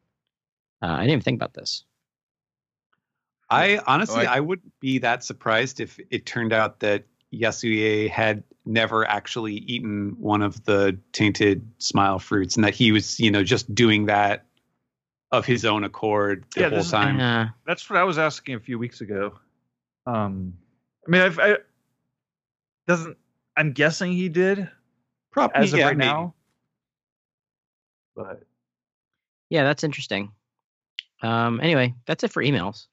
[0.81, 1.83] Uh, I didn't even think about this.
[3.49, 8.43] I honestly, Like- I wouldn't be that surprised if it turned out that Yasuie had
[8.65, 13.43] never actually eaten one of the tainted smile fruits, and that he was, you know,
[13.43, 14.45] just doing that
[15.31, 18.59] of his own accord the Yeah, whole this is- time—that's what I was asking a
[18.59, 19.37] few weeks ago.
[20.05, 20.53] Um,
[21.05, 21.57] I mean, I've, I
[22.87, 23.17] doesn't.
[23.57, 24.69] I'm guessing he did
[25.31, 26.09] Probably as of yeah, right maybe.
[26.09, 26.33] now.
[28.15, 28.43] But
[29.49, 30.31] Yeah, that's interesting.
[31.21, 32.87] Um, anyway, that's it for emails.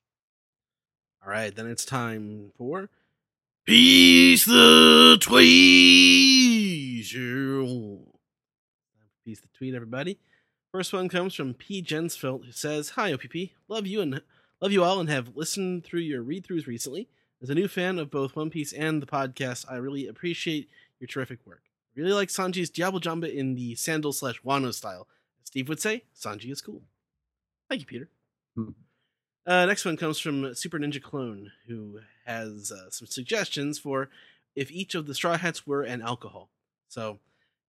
[1.24, 2.90] All right, then it's time for
[3.64, 7.06] Piece the Tweet.
[9.24, 10.18] Piece the Tweet, everybody.
[10.70, 11.82] First one comes from P.
[11.82, 14.20] Jensfeld, who says, "Hi OPP, love you and
[14.60, 17.08] love you all, and have listened through your read-throughs recently.
[17.40, 21.08] As a new fan of both One Piece and the podcast, I really appreciate your
[21.08, 21.62] terrific work.
[21.96, 25.06] Really like Sanji's Diable Jambe in the sandal slash Wano style.
[25.42, 26.82] As Steve would say, Sanji is cool.
[27.68, 28.08] Thank you, Peter."
[29.46, 34.08] Uh, next one comes from Super Ninja Clone, who has uh, some suggestions for
[34.56, 36.48] if each of the Straw Hats were an alcohol.
[36.88, 37.18] So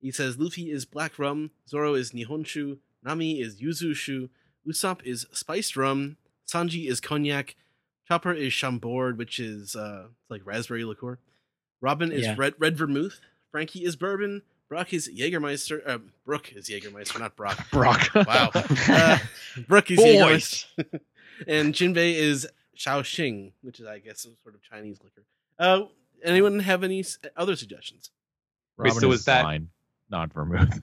[0.02, 4.30] he says Luffy is black rum, Zoro is Nihonshu, Nami is Yuzu Shu,
[4.66, 7.56] Usopp is spiced rum, Sanji is cognac,
[8.08, 11.18] Chopper is Chambord, which is uh, it's like raspberry liqueur,
[11.82, 12.36] Robin is Yeah.
[12.38, 13.20] red red vermouth,
[13.56, 17.58] Franky is bourbon, Brock is Jägermeister, uh, Brook is Jägermeister, not Brock.
[17.72, 18.10] Brock.
[18.14, 18.52] Wow.
[18.90, 19.18] Uh,
[19.66, 20.66] Brook is Boys.
[20.78, 21.00] Jägermeister.
[21.48, 22.46] and Jinbei is
[22.78, 25.24] Shaoxing, which is, I guess, some sort of Chinese liquor.
[25.58, 25.84] Uh,
[26.22, 27.06] anyone have any
[27.38, 28.10] other suggestions?
[28.78, 29.70] Wait, Robin so is was that- wine,
[30.10, 30.82] not vermouth.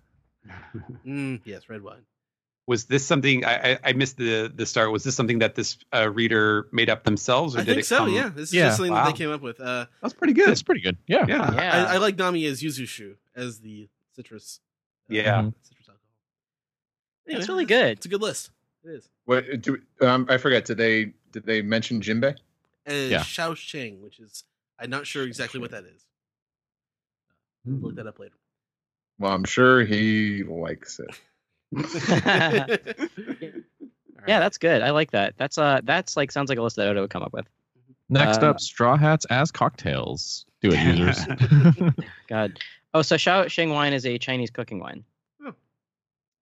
[1.06, 2.06] Mm, yes, red wine.
[2.68, 4.92] Was this something I, I, I missed the the start?
[4.92, 7.86] Was this something that this uh, reader made up themselves, or I did think it
[7.86, 7.98] so.
[7.98, 9.60] come- Yeah, this is Yeah, just something that they came up with.
[9.60, 10.48] Uh, that's pretty good.
[10.48, 10.96] It's pretty good.
[11.08, 11.24] Yeah.
[11.26, 11.54] yeah.
[11.54, 11.86] Yeah.
[11.88, 14.60] I, I like Nami as Yuzushu as the citrus.
[15.10, 15.50] uh, Yeah.
[15.62, 15.96] citrus alcohol.
[17.26, 17.96] Anyway, That's really good.
[17.98, 18.50] It's a good list.
[18.84, 19.08] It is.
[19.24, 20.64] What do um, I forget?
[20.64, 22.36] Did they did they mention Jinbei?
[22.86, 23.20] And Yeah.
[23.20, 24.44] Shaoxing, which is
[24.78, 26.06] I'm not sure exactly what that is.
[27.64, 27.80] Hmm.
[27.80, 28.34] We'll look that up later.
[29.18, 31.08] Well, I'm sure he likes it.
[34.28, 34.82] Yeah, that's good.
[34.82, 35.34] I like that.
[35.36, 37.46] That's uh that's like sounds like a list that Oda would come up with.
[38.08, 40.46] Next Uh, up, straw hats as cocktails.
[40.60, 41.26] Do it, users.
[42.28, 42.56] God.
[42.94, 45.02] Oh, so Shao Sheng wine is a Chinese cooking wine.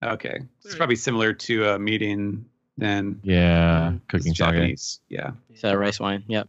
[0.03, 2.45] Okay, There it's you probably similar to a meeting
[2.79, 3.21] then.
[3.23, 4.47] yeah, Mm, cooking It's sake.
[4.47, 5.01] Japanese.
[5.11, 5.33] Yeah.
[5.55, 6.25] So rice wine.
[6.27, 6.49] Yep.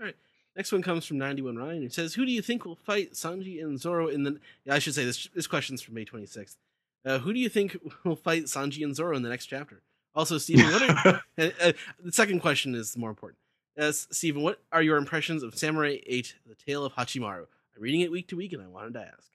[0.00, 0.14] All right.
[0.54, 1.82] Next one comes from 91 Ryan.
[1.82, 4.38] It says, Who do you think will fight Sanji and Zoro in the.
[4.66, 6.56] Yeah, I should say this this question's from May 26th.
[7.04, 9.82] Uh, who do you think will fight Sanji and Zoro in the next chapter?
[10.14, 11.22] Also, Stephen, what are.
[11.38, 11.72] uh,
[12.02, 13.38] the second question is more important.
[13.78, 17.46] Uh, Stephen, what are your impressions of Samurai 8, The Tale of Hachimaru?
[17.76, 19.30] I'm reading it week to week and I wanted to ask.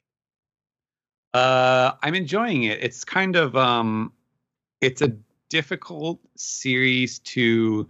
[1.34, 2.82] Uh, I'm enjoying it.
[2.82, 4.14] It's kind of um,
[4.82, 5.14] it's a
[5.50, 7.88] difficult series to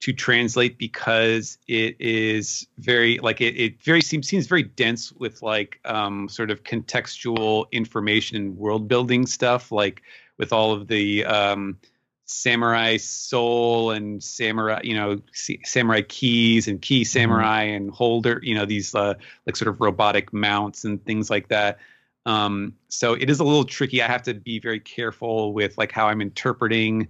[0.00, 5.42] to translate because it is very like it, it very seems seems very dense with
[5.42, 10.02] like um sort of contextual information and world building stuff like
[10.38, 11.78] with all of the um
[12.24, 15.20] samurai soul and samurai you know
[15.64, 19.14] samurai keys and key samurai and holder you know these uh
[19.46, 21.78] like sort of robotic mounts and things like that.
[22.26, 24.00] Um so it is a little tricky.
[24.00, 27.08] I have to be very careful with like how i'm interpreting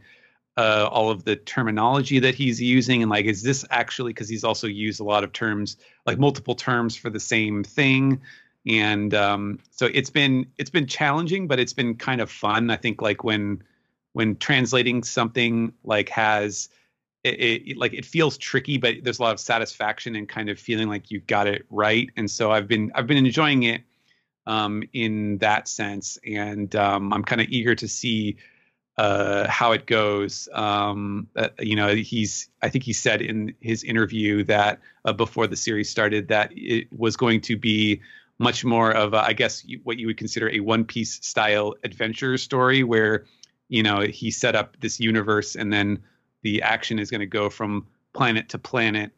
[0.60, 3.02] uh all of the terminology that he's using.
[3.02, 5.76] And like is this actually because he's also used a lot of terms
[6.06, 8.20] like multiple terms for the same thing.
[8.66, 12.70] And um so it's been it's been challenging but it's been kind of fun.
[12.70, 13.62] I think like when
[14.12, 16.68] when translating something like has
[17.24, 20.58] it, it like it feels tricky but there's a lot of satisfaction and kind of
[20.58, 22.10] feeling like you got it right.
[22.16, 23.82] And so i've been i've been enjoying it
[24.46, 26.18] um in that sense.
[26.26, 28.36] And um i'm kind of eager to see
[28.96, 30.48] uh how it goes.
[30.52, 35.46] Um uh, you know he's i think he said in his interview that uh, before
[35.46, 38.00] the series started that it was going to be
[38.38, 42.36] much more of a, i guess what you would consider a one piece style adventure
[42.36, 43.24] story where
[43.68, 45.98] you know he set up this universe and then
[46.42, 49.12] the action is going to go from planet to planet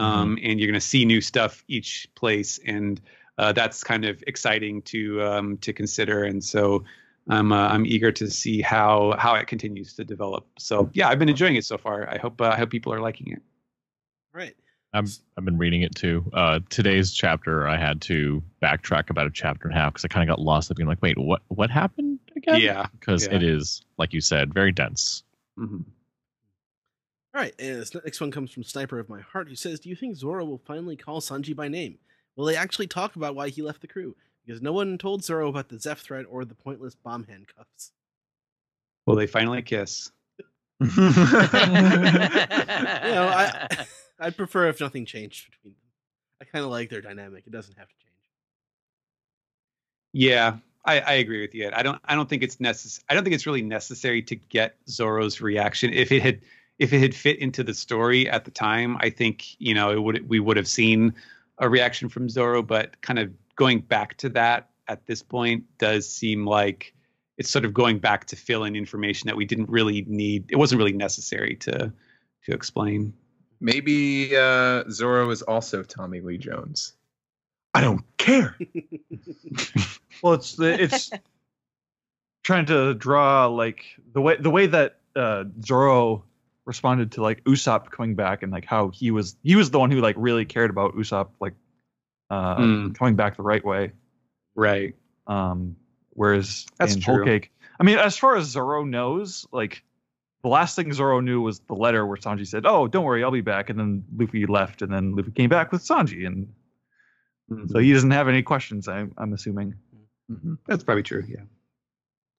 [0.00, 2.58] um, and you're going to see new stuff each place.
[2.64, 3.00] And
[3.36, 6.24] uh, that's kind of exciting to um, to consider.
[6.24, 6.84] And so
[7.28, 11.18] I'm uh, I'm eager to see how how it continues to develop so yeah I've
[11.18, 13.42] been enjoying it so far I hope uh, I hope people are liking it
[14.32, 14.54] Right.
[14.92, 15.06] I'm,
[15.36, 16.28] I've been reading it too.
[16.32, 20.08] Uh, today's chapter, I had to backtrack about a chapter and a half because I
[20.08, 22.60] kind of got lost of being like, wait, what what happened again?
[22.60, 23.34] yeah Because yeah.
[23.34, 25.22] it is, like you said, very dense.
[25.58, 25.84] Mhm.
[27.32, 29.88] All right, and this next one comes from Sniper of My Heart, who says, "Do
[29.88, 31.98] you think Zoro will finally call Sanji by name?
[32.34, 34.16] Will they actually talk about why he left the crew?
[34.44, 37.92] Because no one told Zoro about the Zeff threat or the pointless bomb handcuffs."
[39.06, 40.10] will they finally kiss
[40.80, 41.06] You know,
[43.28, 43.68] I
[44.20, 45.80] I'd prefer if nothing changed between them.
[46.40, 47.44] I kind of like their dynamic.
[47.46, 48.14] It doesn't have to change.
[50.12, 51.70] Yeah, I, I agree with you.
[51.72, 54.76] I don't I don't think it's necess- I don't think it's really necessary to get
[54.88, 55.92] Zoro's reaction.
[55.92, 56.40] If it had
[56.78, 60.02] if it had fit into the story at the time, I think you know it
[60.02, 61.14] would we would have seen
[61.58, 62.62] a reaction from Zoro.
[62.62, 63.30] But kind of
[63.60, 66.94] going back to that at this point does seem like
[67.36, 70.46] it's sort of going back to fill in information that we didn't really need.
[70.50, 71.92] It wasn't really necessary to
[72.44, 73.12] to explain.
[73.60, 76.94] Maybe uh, Zoro is also Tommy Lee Jones.
[77.74, 78.56] I don't care.
[80.22, 81.10] Well, it's the it's
[82.42, 86.24] trying to draw like the way the way that uh, Zoro
[86.66, 89.90] responded to like Usopp coming back and like how he was he was the one
[89.90, 91.54] who like really cared about Usopp like
[92.30, 92.92] uh, Hmm.
[92.92, 93.92] coming back the right way.
[94.54, 94.94] Right.
[95.26, 95.76] Um,
[96.10, 97.16] whereas That's in true.
[97.16, 99.82] Whole Cake, I mean, as far as Zoro knows, like
[100.42, 103.30] the last thing Zoro knew was the letter where Sanji said, "Oh, don't worry, I'll
[103.30, 106.48] be back," and then Luffy left, and then Luffy came back with Sanji, and
[107.68, 108.86] so he doesn't have any questions.
[108.88, 109.74] I'm I'm assuming.
[110.30, 110.58] Mhm.
[110.66, 111.24] That's probably true.
[111.28, 111.42] Yeah.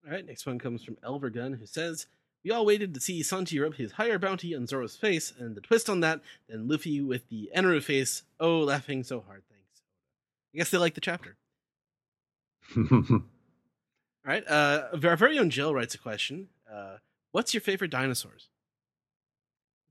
[0.05, 2.07] All right, next one comes from Elvergun, who says,
[2.43, 5.61] We all waited to see Sanji rub his higher bounty on Zoro's face, and the
[5.61, 8.23] twist on that, then Luffy with the Eneru face.
[8.39, 9.50] Oh, laughing so hard, thanks.
[10.53, 11.37] I guess they like the chapter.
[12.77, 13.21] All
[14.25, 16.49] right, uh, our very own Jill writes a question.
[16.71, 16.97] Uh,
[17.31, 18.49] what's your favorite dinosaurs?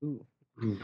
[0.05, 0.24] Ooh.
[0.62, 0.74] Uh,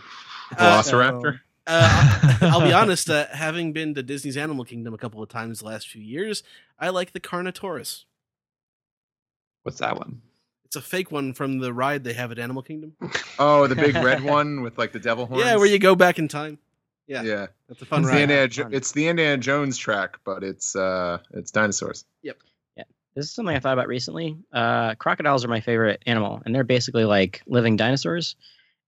[0.55, 1.40] Velociraptor.
[1.66, 5.61] Uh, I'll be honest, uh, having been to Disney's Animal Kingdom a couple of times
[5.61, 6.43] the last few years,
[6.78, 8.05] I like the Carnotaurus.
[9.62, 10.23] What's that one?
[10.65, 12.94] It's a fake one from the ride they have at Animal Kingdom.
[13.39, 15.44] Oh, the big red one with like the devil horns.
[15.44, 16.59] Yeah, where you go back in time.
[17.07, 18.23] Yeah, Yeah, that's a fun it's the, ride.
[18.23, 18.74] Indiana, Jo- Fun.
[18.74, 22.05] it's the Indiana Jones track, but it's uh, it's dinosaurs.
[22.23, 22.39] Yep.
[22.77, 22.85] Yeah,
[23.15, 24.37] this is something I thought about recently.
[24.53, 28.35] Uh, crocodiles are my favorite animal, and they're basically like living dinosaurs.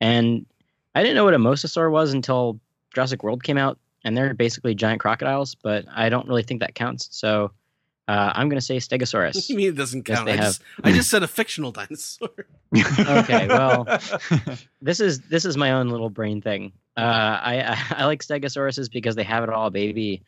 [0.00, 0.46] And
[0.94, 2.60] I didn't know what a mosasaur was until
[2.94, 5.54] Jurassic World came out, and they're basically giant crocodiles.
[5.54, 7.08] But I don't really think that counts.
[7.12, 7.52] So
[8.08, 9.48] uh, I'm going to say Stegosaurus.
[9.50, 10.26] you mean it doesn't count?
[10.26, 12.30] they I, just, I just said a fictional dinosaur.
[12.74, 13.84] Okay, well,
[14.82, 16.72] this is this is my own little brain thing.
[16.96, 20.22] Uh, I, I I like Stegosauruses because they have it all, baby.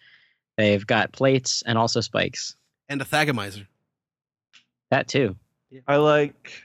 [0.56, 2.54] They've got plates and also spikes.
[2.88, 3.66] and a Thagomizer.
[4.90, 5.36] That too.
[5.86, 6.62] I like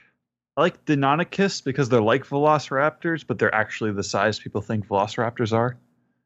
[0.56, 5.52] I like Deinonychus because they're like velociraptors, but they're actually the size people think velociraptors
[5.52, 5.78] are.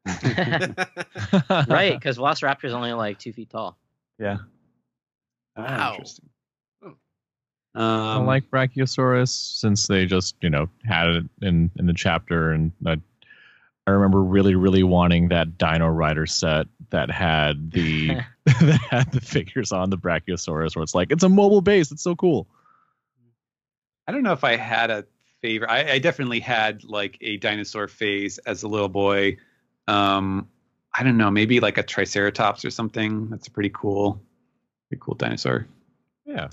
[1.69, 3.77] right, because Velociraptor's only like two feet tall.
[4.17, 4.37] Yeah.
[5.63, 5.91] Wow.
[5.93, 6.29] Interesting.
[7.73, 12.51] I Um, like Brachiosaurus since they just you know had it in in the chapter,
[12.51, 12.97] and I,
[13.87, 19.21] I remember really really wanting that Dino Rider set that had the that had the
[19.21, 21.91] figures on the Brachiosaurus, where it's like it's a mobile base.
[21.91, 22.47] It's so cool.
[24.07, 25.05] I don't know if I had a
[25.41, 25.69] favorite.
[25.69, 29.37] I, I definitely had like a dinosaur phase as a little boy.
[29.87, 30.49] Um,
[30.93, 33.29] I don't know, maybe like a Triceratops or something.
[33.29, 34.21] That's pretty cool,
[34.91, 35.67] pretty cool dinosaur.
[36.25, 36.49] Yeah,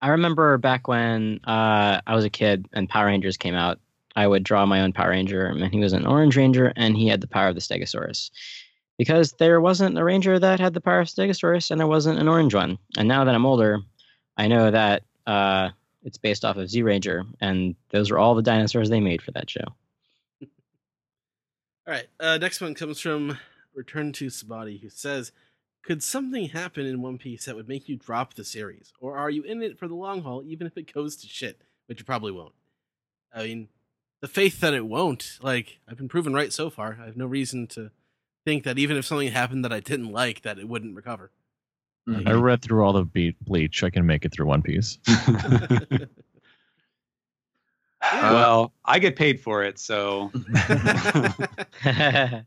[0.00, 3.78] I remember back when uh, I was a kid and Power Rangers came out,
[4.16, 7.08] I would draw my own Power Ranger, and he was an Orange Ranger, and he
[7.08, 8.30] had the power of the Stegosaurus.
[8.96, 12.28] Because there wasn't a Ranger that had the power of Stegosaurus, and there wasn't an
[12.28, 12.78] orange one.
[12.96, 13.80] And now that I'm older,
[14.36, 15.70] I know that uh,
[16.04, 19.50] it's based off of Zyuranger, and those were all the dinosaurs they made for that
[19.50, 19.64] show.
[20.42, 20.48] All
[21.88, 22.06] right.
[22.20, 23.38] Uh, next one comes from
[23.74, 25.32] Return to Sabati, who says,
[25.84, 29.30] "Could something happen in One Piece that would make you drop the series, or are
[29.30, 32.04] you in it for the long haul, even if it goes to shit, which you
[32.04, 32.54] probably won't?"
[33.32, 33.68] I mean,
[34.20, 35.38] the faith that it won't.
[35.42, 36.98] Like I've been proven right so far.
[37.00, 37.90] I have no reason to
[38.44, 41.30] think that even if something happened that I didn't like, that it wouldn't recover.
[42.08, 42.28] Mhm.
[42.28, 43.82] I read through all the Be- Bleach.
[43.82, 44.98] I can make it through One Piece.
[48.02, 50.30] well, I get paid for it, so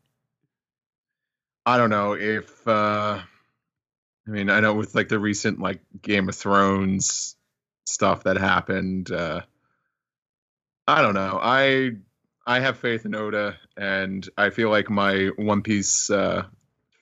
[1.67, 6.29] I don't know if uh I mean I know with like the recent like Game
[6.29, 7.35] of Thrones
[7.83, 9.41] stuff that happened uh
[10.87, 11.37] I don't know.
[11.43, 11.91] I
[12.45, 16.45] I have faith in Oda and I feel like my One Piece uh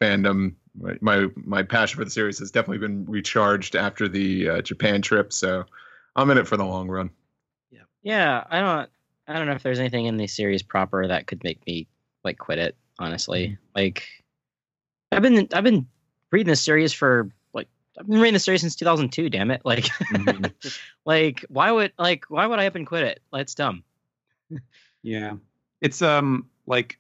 [0.01, 0.55] fandom
[1.01, 5.31] my my, passion for the series has definitely been recharged after the uh, Japan trip
[5.31, 5.63] so
[6.15, 7.11] I'm in it for the long run.
[7.69, 8.43] yeah, yeah.
[8.49, 8.89] I don't.
[9.27, 11.87] I don't know if there's anything in the series proper that could make me
[12.23, 12.75] like quit it.
[12.97, 14.07] Honestly, like
[15.11, 15.87] I've been I've been
[16.31, 17.67] reading this series for like
[17.99, 19.29] I've been reading the series since 2002.
[19.29, 19.61] Damn it!
[19.63, 19.87] Like,
[21.05, 23.21] like why would like why would I up and quit it?
[23.33, 23.83] It's dumb.
[25.03, 25.33] yeah,
[25.81, 26.99] it's um like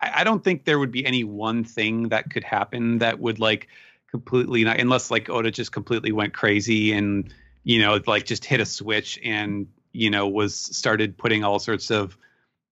[0.00, 3.38] I, I don't think there would be any one thing that could happen that would
[3.38, 3.68] like
[4.10, 7.32] completely not unless like Oda just completely went crazy and
[7.64, 11.90] you know like just hit a switch and you know was started putting all sorts
[11.90, 12.16] of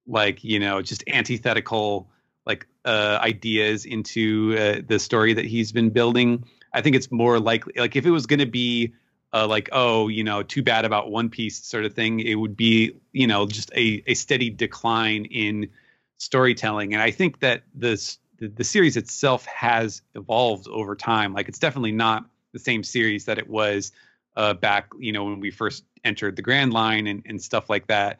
[0.06, 2.09] like you know just antithetical
[2.47, 6.45] like uh, ideas into uh, the story that he's been building.
[6.73, 8.93] I think it's more likely like if it was going to be
[9.33, 12.57] uh, like oh you know too bad about One Piece sort of thing, it would
[12.57, 15.71] be you know just a a steady decline in
[16.19, 16.93] storytelling.
[16.93, 21.33] And I think that this the, the series itself has evolved over time.
[21.33, 23.93] Like it's definitely not the same series that it was
[24.37, 27.87] uh, back you know when we first entered the Grand Line and, and stuff like
[27.87, 28.19] that.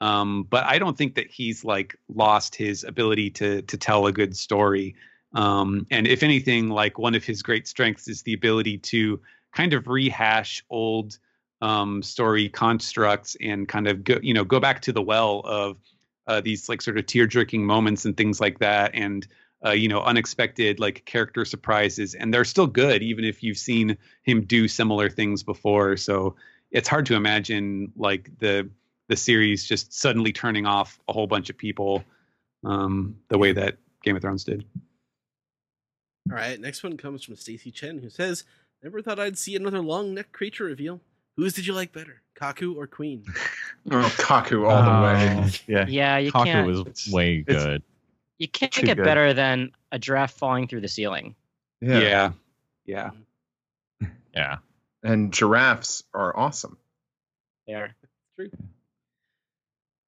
[0.00, 4.12] Um, but I don't think that he's like lost his ability to to tell a
[4.12, 4.96] good story.
[5.34, 9.20] Um, and if anything, like one of his great strengths is the ability to
[9.52, 11.18] kind of rehash old
[11.60, 15.78] um, story constructs and kind of go you know go back to the well of
[16.26, 19.26] uh, these like sort of tear jerking moments and things like that and
[19.64, 23.96] uh, you know unexpected like character surprises and they're still good even if you've seen
[24.24, 26.34] him do similar things before so
[26.70, 28.68] it's hard to imagine like the
[29.08, 32.04] the series just suddenly turning off a whole bunch of people
[32.64, 34.64] um, the way that Game of Thrones did.
[36.30, 38.44] All right, next one comes from Stacy Chen, who says,
[38.82, 41.00] "Never thought I'd see another long neck creature reveal.
[41.36, 43.24] Whose did you like better, Kaku or Queen?"
[43.90, 45.44] Oh, Kaku all the way.
[45.44, 45.84] Oh, Yeah.
[45.86, 46.66] Yeah, you Kaku can't.
[46.66, 47.82] was way good.
[48.38, 49.04] you can't get good.
[49.04, 51.34] better than a giraffe falling through the ceiling.
[51.82, 52.32] Yeah.
[52.86, 53.10] Yeah.
[54.34, 54.56] Yeah.
[55.02, 56.78] And giraffes are awesome.
[57.66, 57.94] There.
[58.36, 58.48] True.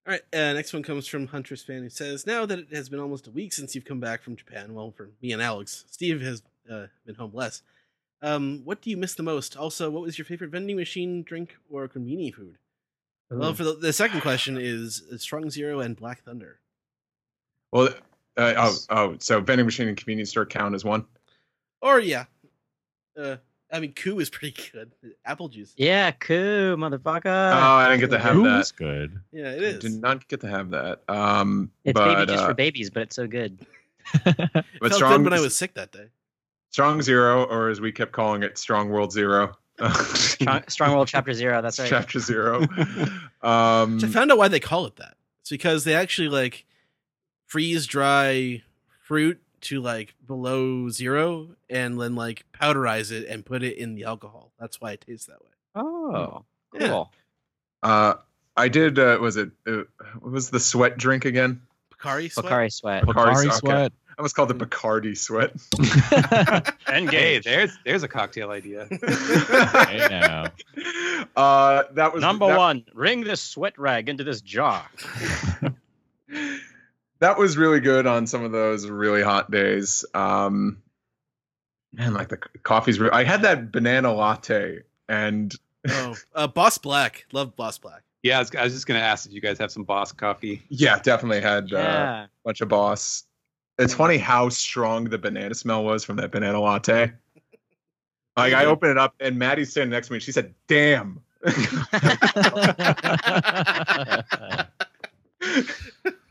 [0.06, 2.88] All right, uh, next one comes from Huntress fan who says, "Now that it has
[2.88, 5.84] been almost a week since you've come back from Japan, well, for me and Alex,
[5.90, 7.62] Steve has uh, been home less.
[8.22, 9.56] Um, what do you miss the most?
[9.56, 12.56] Also, what was your favorite vending machine, drink, or convenience food?
[13.30, 16.60] Well, for the, the second question is, is Strong Zero and Black Thunder.
[17.72, 17.88] Well,
[18.36, 21.04] uh, oh, oh, so vending machine and convenience store count as one.
[21.82, 22.26] Or yeah,
[23.18, 23.36] uh,
[23.72, 24.92] I mean, Qoo is pretty good.
[25.24, 25.74] Apple juice.
[25.76, 27.24] Yeah, cool, motherfucker.
[27.26, 28.50] oh, I didn't get to have Ooh, that.
[28.50, 29.18] that's good.
[29.32, 29.80] Yeah, it I.
[29.80, 31.02] Did not get to have that.
[31.08, 33.58] Um, it's but, baby just uh, for babies, but it's so good.
[34.24, 34.34] but
[34.80, 36.06] Felt strong, good when I was sick that day.
[36.70, 39.56] strong zero, or as we kept calling it, strong world zero.
[40.14, 41.60] Strong, Strong World Chapter Zero.
[41.60, 41.86] That's right.
[41.86, 42.62] Chapter zero.
[43.42, 45.16] um, Which I found out why they call it that.
[45.42, 46.64] It's because they actually like
[47.44, 48.62] freeze dry
[49.02, 54.04] fruit to like below zero and then like powderize it and put it in the
[54.04, 54.52] alcohol.
[54.58, 55.50] That's why it tastes that way.
[55.74, 56.44] Oh,
[56.74, 56.88] Yeah.
[56.88, 57.12] cool.
[57.82, 58.14] uh,
[58.56, 58.98] I did.
[58.98, 59.50] Uh, was it?
[59.66, 59.82] Uh,
[60.20, 61.60] what was the sweat drink again?
[61.92, 62.44] Picari sweat.
[62.44, 63.04] Bakari Sweat.
[63.04, 63.56] Pocari Pocari okay.
[63.56, 63.92] sweat.
[64.08, 65.52] I almost called the Bacardi sweat.
[66.88, 68.88] Hey, there's there's a cocktail idea.
[68.90, 70.46] Hey now.
[71.36, 74.86] Uh, that was Number that, one, wring this sweat rag into this jar.
[77.26, 80.04] That was really good on some of those really hot days.
[80.14, 80.80] Um,
[81.92, 83.00] man, like the coffee's.
[83.00, 85.52] Re- I had that banana latte, and
[85.88, 87.26] oh, uh, Boss Black.
[87.32, 88.04] Love Boss Black.
[88.22, 90.62] yeah, I was, I was just gonna ask if you guys have some Boss coffee.
[90.68, 92.22] yeah, definitely had uh, Yeah.
[92.24, 93.24] a bunch of boss.
[93.76, 97.10] It's funny how strong the banana smell was from that banana latte.
[98.36, 100.16] Like I opened it up, and Maddie's standing next to me.
[100.18, 101.22] and She said, "Damn."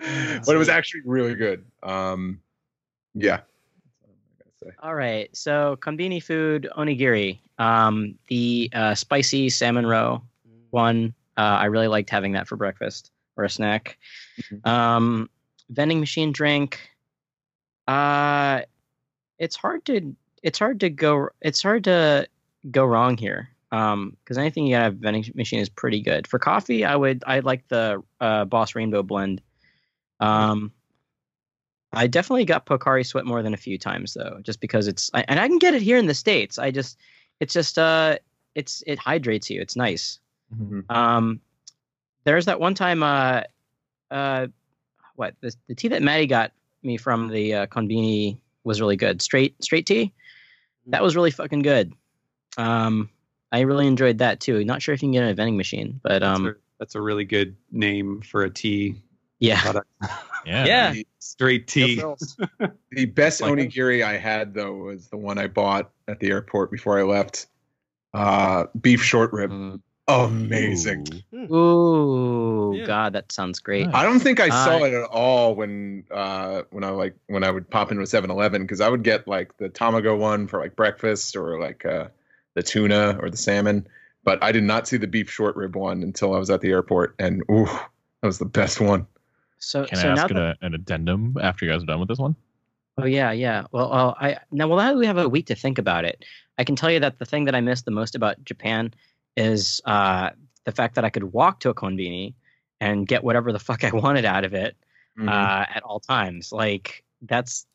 [0.46, 1.64] but it was actually really good.
[1.82, 2.40] Um,
[3.14, 3.38] yeah.
[3.38, 4.76] That's what I'm gonna say.
[4.82, 5.34] All right.
[5.34, 7.38] So konbini food onigiri.
[7.58, 10.22] Um, the uh, spicy salmon roe
[10.70, 11.14] one.
[11.36, 13.98] Uh, I really liked having that for breakfast or a snack.
[14.40, 14.66] Mhm.
[14.66, 15.30] Um,
[15.70, 16.80] vending machine drink.
[17.88, 18.62] Uh,
[19.38, 22.26] it's hard to it's hard to go it's hard to
[22.70, 23.50] go wrong here.
[23.72, 26.26] Um, because anything you a vending machine is pretty good.
[26.26, 29.42] For coffee, I would I like the uh, Boss Rainbow blend.
[30.20, 30.72] Um,
[31.92, 35.24] I definitely got Pocari Sweat more than a few times though, just because it's I,
[35.28, 36.58] and I can get it here in the states.
[36.58, 36.98] I just
[37.40, 38.18] it's just uh
[38.54, 39.60] it's it hydrates you.
[39.60, 40.18] It's nice.
[40.54, 40.90] Mhm.
[40.90, 41.40] Um,
[42.24, 43.42] there's that one time uh
[44.10, 44.48] uh
[45.14, 46.52] what the the tea that Maddie got
[46.82, 49.22] me from the uh, Konbini was really good.
[49.22, 50.12] Straight straight tea,
[50.86, 51.92] that was really fucking good.
[52.58, 53.10] Um,
[53.52, 54.64] I really enjoyed that too.
[54.64, 56.54] Not sure if you can get it in a vending machine, but That's, um, a,
[56.78, 58.96] that's a really good name for a tea
[59.38, 59.88] yeah, product.
[60.44, 60.64] Yeah.
[60.64, 60.92] Yeah.
[60.92, 62.02] The- Straight tea.
[62.92, 66.70] The best Like- onigiri I had though was the one I bought at the airport
[66.70, 67.46] before I left.
[68.14, 69.80] Uh, beef short rib, Mm.
[70.08, 71.06] amazing.
[71.34, 71.54] Ooh.
[71.54, 72.86] Ooh, Yeah.
[72.86, 73.86] God, that sounds great.
[73.92, 77.44] I don't think I saw Uh, it at all when uh when I like when
[77.44, 80.60] I would pop into a 7-Eleven because I would get like the tamago one for
[80.60, 82.08] like breakfast or like uh
[82.54, 83.86] the tuna or the salmon,
[84.24, 86.70] but I did not see the beef short rib one until I was at the
[86.70, 89.06] airport, and ooh, that was the best one.
[89.58, 92.00] So, Can so I now ask that, an, an addendum after you guys are done
[92.00, 92.36] with this one?
[92.98, 93.64] Oh yeah, yeah.
[93.72, 96.24] Well, uh, I now well now that we have a week to think about it,
[96.58, 98.92] I can tell you that the thing that I miss the most about Japan
[99.36, 100.30] is uh,
[100.64, 102.34] the fact that I could walk to a konbini
[102.80, 104.76] and get whatever the fuck I wanted out of it
[105.18, 105.28] Mhm.
[105.28, 106.52] uh, at all times.
[106.52, 107.66] Like that's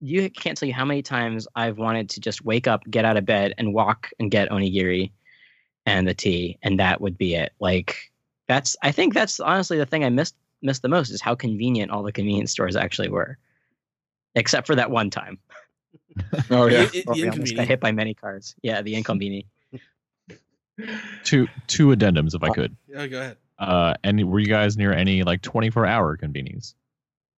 [0.00, 3.16] you can't tell you how many times I've wanted to just wake up, get out
[3.16, 5.10] of bed, and walk and get onigiri
[5.86, 7.52] and the tea, and that would be it.
[7.60, 7.96] Like
[8.48, 11.90] that's I think that's honestly the thing I missed missed the most is how convenient
[11.90, 13.38] all the convenience stores actually were,
[14.34, 15.38] except for that one time.
[16.50, 16.86] oh yeah.
[16.86, 17.68] The- the where got inconvenient.
[17.68, 18.54] hit by many cars.
[18.62, 19.48] Yeah, the inconvenience.
[21.24, 22.76] Two two addendums, if I could.
[22.86, 23.36] Yeah, go ahead.
[23.58, 26.74] Uh, and were you guys near any like 24 hour convenience?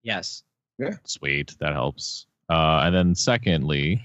[0.01, 0.43] Yes.
[0.79, 0.95] Yeah.
[1.05, 2.25] Sweet, that helps.
[2.49, 4.01] Uh, and then secondly,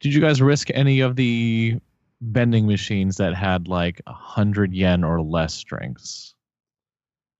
[0.00, 1.80] did you guys risk any of the
[2.20, 6.33] vending machines that had like a hundred yen or less drinks?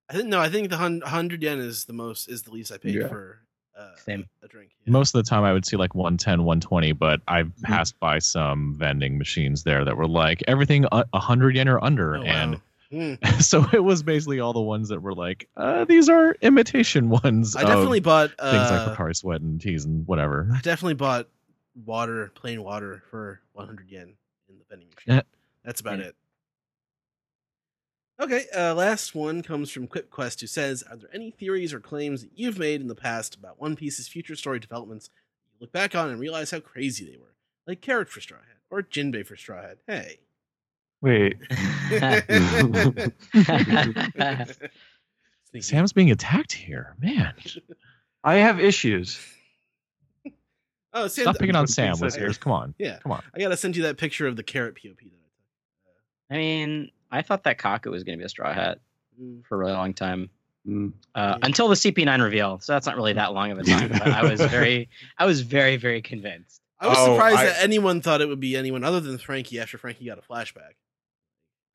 [0.09, 0.41] I think no.
[0.41, 3.09] I think the hundred yen is the most is the least I paid Yeah.
[3.09, 3.41] for
[3.79, 4.27] uh, Same.
[4.43, 4.71] a drink.
[4.85, 4.93] Yeah.
[4.93, 8.75] Most of the time, I would see like 110, 120, but I've passed by some
[8.79, 12.27] vending machines there that were like everything a a hundred yen or under, Oh, wow.
[12.27, 12.61] and
[12.91, 13.15] Hmm.
[13.41, 17.57] so it was basically all the ones that were like, uh, these are imitation ones.
[17.57, 20.49] I definitely bought things like uh, Sweat and teas and whatever.
[20.55, 21.27] I definitely bought
[21.85, 24.15] water, plain water, for 100 yen
[24.49, 25.23] in the vending machine.
[25.65, 26.05] That's about Yeah.
[26.07, 26.17] it.
[28.25, 32.23] Okay, uh, last one comes from QuipQuest, who says, "Are there any theories or claims
[32.23, 35.13] that you've made in the past about One Piece's future story developments that
[35.53, 37.35] you look back on and realize how crazy they were,
[37.67, 39.77] like Carrot for Straw Hat or Jinbei for Straw Hat?
[39.87, 40.21] Hey."
[41.03, 41.37] Wait,
[45.63, 47.35] Sam's being attacked here, man.
[48.25, 49.21] I have issues.
[50.95, 52.39] oh, Sam, Stop picking on Sam, listeners.
[52.39, 53.23] Come on, Yeah, come on.
[53.35, 55.21] I gotta send you that picture of the carrot POP that
[56.31, 58.79] I mean, I thought that Kaku was going to be a straw hat
[59.21, 59.45] Mm.
[59.47, 60.29] for a really long time.
[60.67, 60.93] Mm.
[61.15, 61.47] Uh, Yeah.
[61.47, 63.91] until the CP9 reveal, so that's not really that long of a time.
[63.91, 64.89] But I was very,
[65.19, 66.61] I was very, very convinced.
[66.81, 69.61] I was Oh, surprised I- that anyone thought it would be anyone other than Franky
[69.61, 70.73] after Franky got a flashback.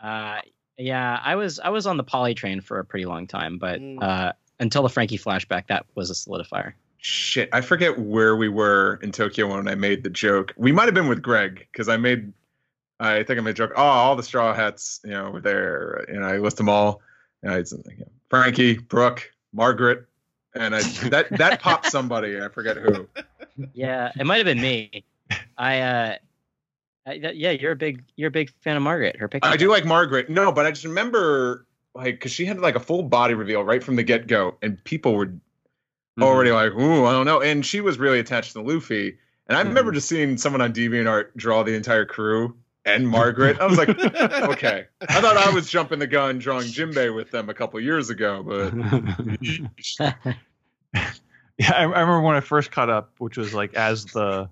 [0.01, 0.41] Uh,
[0.77, 3.79] yeah, I was, I was on the Pauly train for a pretty long time, but
[3.79, 4.01] Mm.
[4.03, 6.73] uh, until the Franky flashback, that was a solidifier.
[6.97, 10.53] Shit, I forget where we were in Tokyo when I made the joke.
[10.57, 12.33] We might have been with Greg because I made,
[12.99, 13.71] I think I made a joke.
[13.75, 17.01] Oh, all the straw hats, you know, were there, and I list them all.
[17.41, 20.05] And I, you know, Franky, Brook, Margaret,
[20.53, 22.39] and I that that popped somebody.
[22.41, 23.07] I forget who.
[23.73, 25.03] Yeah, it might have been me.
[25.57, 26.15] I, uh,
[27.05, 29.15] I, that- yeah, you're a big, you're a big fan of Margaret.
[29.17, 29.49] Her picture.
[29.49, 30.29] I do like Margaret.
[30.29, 31.65] No, but I just remember
[31.95, 34.83] like because she had like a full body reveal right from the get go, and
[34.83, 35.33] people were
[36.21, 39.17] already like, "Ooh, I don't know." And she was really attached to Luffy.
[39.47, 42.55] And I remember just seeing someone on DeviantArt draw the entire crew
[42.95, 43.59] and Margaret.
[43.59, 44.85] I was like, okay.
[45.01, 48.43] I thought I was jumping the gun drawing Jinbei with them a couple years ago,
[48.43, 48.73] but
[51.57, 54.49] Yeah, I, I remember when I first caught up, which was like as the,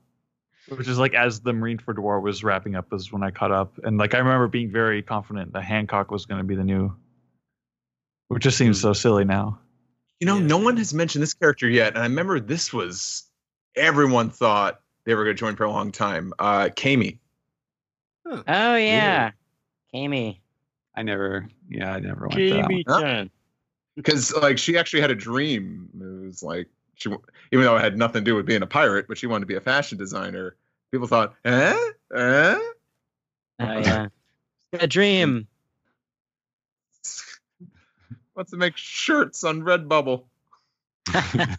[0.67, 3.79] which is like as the Marineford War was wrapping up, was when I caught up,
[3.83, 6.93] and like I remember being very confident that Hancock was going to be the new,
[8.27, 9.59] which just seems so silly now.
[10.19, 10.47] you know, Yeah.
[10.47, 11.93] no one has mentioned this character yet.
[11.93, 13.23] And I remember this was
[13.75, 16.33] everyone thought they were going to join for a long time.
[16.37, 17.19] Uh, Camie.
[18.47, 19.31] Oh yeah,
[19.93, 20.39] Camie.
[20.95, 22.69] I never, yeah, I never went that.
[22.69, 23.29] Camie-chan.
[23.95, 25.89] because like she actually had a dream.
[25.93, 27.09] It was like she,
[27.51, 29.45] even though it had nothing to do with being a pirate, but she wanted to
[29.45, 30.55] be a fashion designer.
[30.91, 31.77] People thought, eh,
[32.15, 32.59] eh.
[33.59, 34.07] Oh yeah,
[34.73, 35.47] a dream.
[38.35, 40.23] Wants to make shirts on Redbubble.
[41.13, 41.55] Yeah,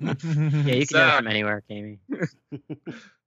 [0.00, 1.16] you can get it Sad.
[1.16, 1.98] from anywhere, Camie.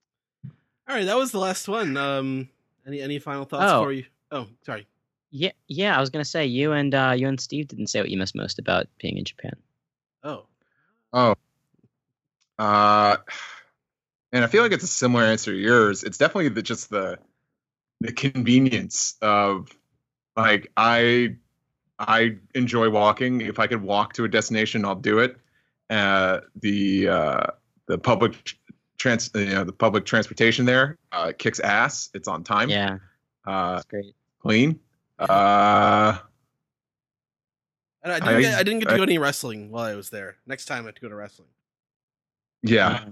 [0.91, 1.95] All right, that was the last one.
[1.95, 2.49] Um,
[2.85, 3.83] any any final thoughts Oh.
[3.85, 4.03] for you?
[4.29, 4.87] Oh, sorry.
[5.29, 5.95] Yeah, yeah.
[5.95, 8.35] I was gonna say you and uh, you and Steve didn't say what you miss
[8.35, 9.53] most about being in Japan.
[10.21, 10.47] Oh,
[11.13, 11.35] Oh.
[12.59, 13.15] Uh,
[14.33, 16.03] and I feel like it's a similar answer to yours.
[16.03, 17.19] It's definitely the, just the
[18.01, 19.69] the convenience of
[20.35, 21.37] like I
[21.97, 23.39] I enjoy walking.
[23.39, 25.37] If I could walk to a destination, I'll do it.
[25.89, 27.47] Uh, the uh,
[27.87, 28.57] the public
[29.01, 32.09] trans you know the public transportation there uh, kicks ass.
[32.13, 32.69] It's on time.
[32.69, 32.97] Yeah,
[33.45, 34.13] Uh, that's great.
[34.39, 34.79] clean.
[35.19, 36.17] Uh,
[38.03, 39.95] and I didn't, I- get, I didn't get to I- go any wrestling while I
[39.95, 40.37] was there.
[40.47, 41.49] Next time I have to go to wrestling.
[42.63, 43.05] yeah.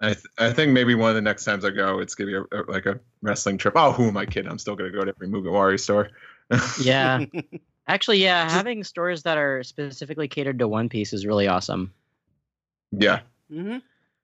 [0.00, 2.36] I, th- I think maybe one of the next times I go, it's gonna be
[2.36, 3.74] a, a- like a wrestling trip.
[3.76, 4.50] Oh, who am I kidding?
[4.50, 6.10] I'm still gonna go to every Mugiwara store.
[6.82, 7.24] Yeah,
[7.88, 8.50] actually, yeah.
[8.50, 11.92] Having stores that are specifically catered to One Piece is really awesome.
[12.90, 13.20] yeah.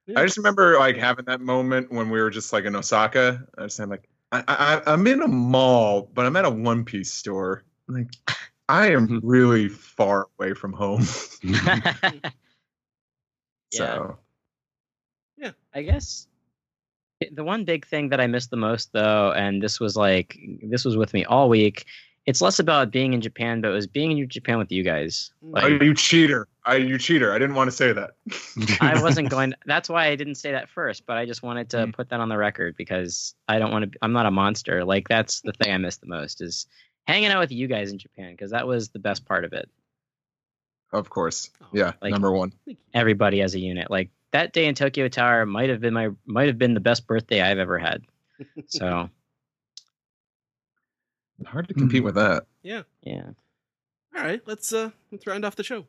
[0.09, 3.47] Hmm I just remember like having that moment when we were just like in Osaka.
[3.57, 6.85] I was saying like, I, I I'm in a mall, but I'm at a One
[6.85, 7.65] Piece store.
[7.87, 8.09] Like,
[8.69, 11.03] I am really far away from home.
[13.73, 14.19] so
[15.39, 16.27] yeah, I guess
[17.33, 20.85] the one big thing that I missed the most, though, and this was like this
[20.85, 21.87] was with me all week,
[22.29, 25.31] it's less about being in Japan, but it was being in Japan with you guys.
[25.55, 26.47] Are Like, you cheater?
[26.67, 27.33] Are you cheater?
[27.33, 28.11] I didn't want to say that.
[28.83, 29.55] I wasn't going.
[29.65, 31.07] That's why I didn't say that first.
[31.07, 31.95] But I just wanted to Mm.
[31.95, 33.99] put that on the record because I don't want to.
[34.03, 34.85] I'm not a monster.
[34.85, 36.67] Like that's the thing I miss the most is
[37.07, 39.69] hanging out with you guys in Japan because that was the best part of it.
[40.93, 41.51] Of course.
[41.63, 42.53] Oh, Yeah, like- number one.
[42.93, 43.91] Everybody as a unit.
[43.91, 47.07] Like that day in Tokyo Tower might have been my might have been the best
[47.07, 48.03] birthday I've ever had.
[48.67, 49.09] So
[51.47, 52.45] Hard to compete with that.
[52.63, 52.83] yeah.
[53.03, 53.25] Yeah.
[54.17, 55.85] All right, let's uh let's round off the show.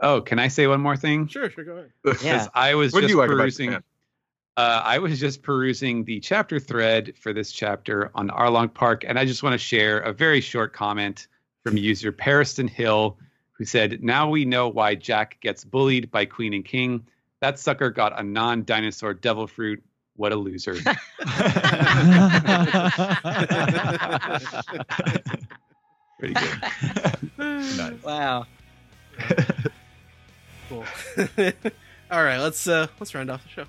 [0.00, 1.28] Oh, can I say one more thing?
[1.28, 1.90] Sure, sure, go ahead.
[2.04, 2.12] Yeah.
[2.12, 3.70] Because I was What just like perusing.
[3.70, 3.82] Japan?
[4.56, 9.18] Uh, I was just perusing the chapter thread for this chapter on Arlong Park, and
[9.18, 11.26] I just want to share a very short comment
[11.64, 13.18] from user Pariston Hill,
[13.52, 17.04] who said, "Now we know why Jack gets bullied by Queen and King.
[17.40, 19.82] That sucker got a non-dinosaur devil fruit.
[20.16, 20.74] What a loser."
[26.18, 26.58] Pretty good.
[27.38, 28.02] Nice.
[28.02, 28.46] Wow.
[30.68, 30.84] Cool.
[32.10, 33.64] All right, let's uh let's round off the show.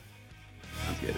[0.86, 1.16] Sounds good.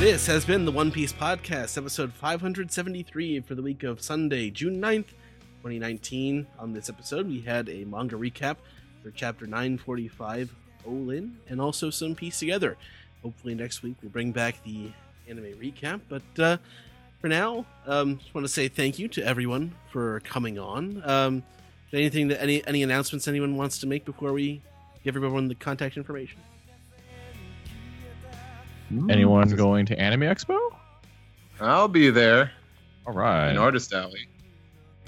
[0.00, 4.80] This has been the One Piece Podcast, episode 573 for the week of Sunday, June
[4.80, 5.08] 9th,
[5.58, 6.46] 2019.
[6.58, 8.56] On this episode, we had a manga recap
[9.02, 10.54] for chapter 945,
[10.86, 12.78] Olin, and also some Piece Together.
[13.22, 14.90] Hopefully, next week we'll bring back the
[15.28, 16.56] anime recap, but uh,
[17.20, 21.02] for now, um, just want to say thank you to everyone for coming on.
[21.04, 21.42] Um,
[21.92, 24.62] anything that any any announcements anyone wants to make before we
[25.04, 26.40] give everyone the contact information?
[29.08, 30.58] Anyone going to Anime Expo?
[31.60, 32.50] I'll be there
[33.06, 33.50] All right.
[33.50, 34.26] in Artist Alley.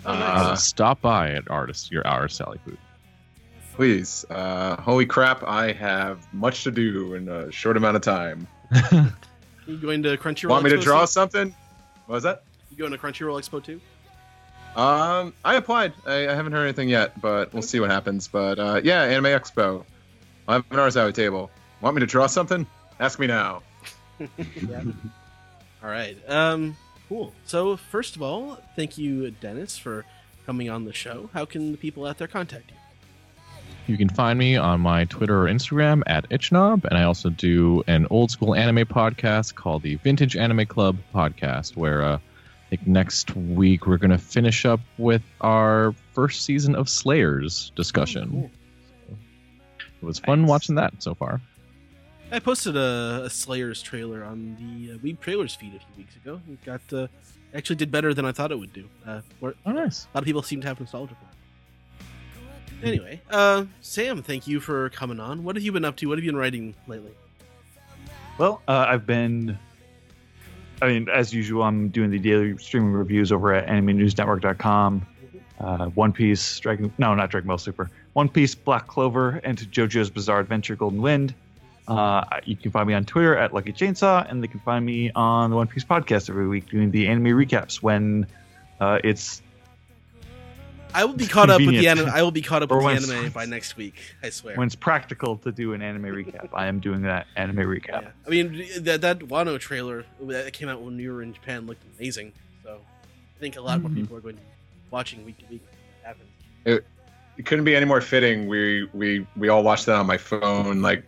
[0.05, 0.23] Oh, nice.
[0.23, 2.79] Uh, Uh, stop by at artist your artist Sally booth.
[3.75, 4.25] please.
[4.31, 8.47] Uh, holy crap, I have much to do in a short amount of time.
[9.67, 10.51] you going to Crunchyroll?
[10.51, 11.07] Want me to draw too?
[11.07, 11.55] something?
[12.07, 12.43] What was that?
[12.71, 13.81] You going to Crunchyroll Expo too?
[14.77, 15.93] Um, I applied.
[16.07, 18.29] I, I haven't heard anything yet, but we'll see what happens.
[18.29, 19.85] But uh, yeah, Anime Expo.
[20.49, 21.51] I have an Artist Alley table.
[21.81, 22.67] Want me to draw something?
[22.99, 23.63] Ask me now.
[25.83, 26.17] All right.
[26.29, 26.77] Um,
[27.09, 27.33] cool.
[27.45, 30.05] So first of all, thank you, Dennis, for
[30.47, 31.31] coming on the show.
[31.33, 32.77] How can the people out there contact you?
[33.89, 37.83] You can find me on my Twitter or Instagram at Ichnob, and I also do
[37.89, 42.21] an old school anime podcast called the Vintage Anime Club podcast, where uh, I
[42.71, 48.31] think next week we're going to finish up with our first season of Slayers discussion.
[48.31, 48.51] Cool.
[50.01, 50.49] It was fun Nice.
[50.49, 51.41] watching that so far.
[52.33, 56.17] I posted a, a Slayers trailer on the uh, Weeb Trailers feed a few weeks
[56.17, 56.41] ago.
[56.51, 57.07] It got uh,
[57.55, 58.89] actually did better than I thought it would do.
[59.07, 60.05] Uh, where- Oh, nice.
[60.07, 62.87] a lot of people seem to have nostalgia for it.
[62.89, 65.45] Anyway, uh, Sam, thank you for coming on.
[65.45, 66.07] What have you been up to?
[66.09, 67.13] What have you been writing lately?
[68.39, 69.57] Well, uh, I've been.
[70.81, 75.07] I mean, as usual, I'm doing the daily streaming reviews over at AnimeNewsNetwork.com.
[75.61, 77.89] Uh, One Piece, Dragon, no, not Dragon Ball Super.
[78.15, 81.35] One Piece, Black Clover, and JoJo's Bizarre Adventure, Golden Wind.
[81.89, 85.11] Uh, you can find me on Twitter at Lucky Chainsaw, and they can find me
[85.15, 88.27] on the One Piece podcast every week doing the anime recaps when
[88.81, 89.43] uh, it's
[90.95, 92.11] I will be caught up with the anime.
[92.11, 93.95] I will be caught up with the anime by next week.
[94.23, 94.57] I swear.
[94.57, 96.51] when it's practical to do an anime recap.
[96.53, 98.03] I am doing that anime recap.
[98.03, 98.09] Yeah.
[98.27, 101.83] I mean, that that Wano trailer that came out when we were in Japan looked
[101.99, 102.33] amazing.
[102.63, 103.95] So I think a lot more Mhm.
[103.97, 104.47] people are going to be
[104.91, 105.63] watching week to week.
[105.65, 106.85] when that happens.
[107.39, 108.47] It couldn't be any more fitting.
[108.47, 111.05] We we we all watched that on my phone, like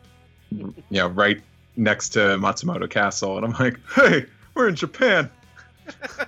[0.59, 1.40] you know, right
[1.76, 5.31] next to Matsumoto Castle, and I'm like, hey, we're in Japan.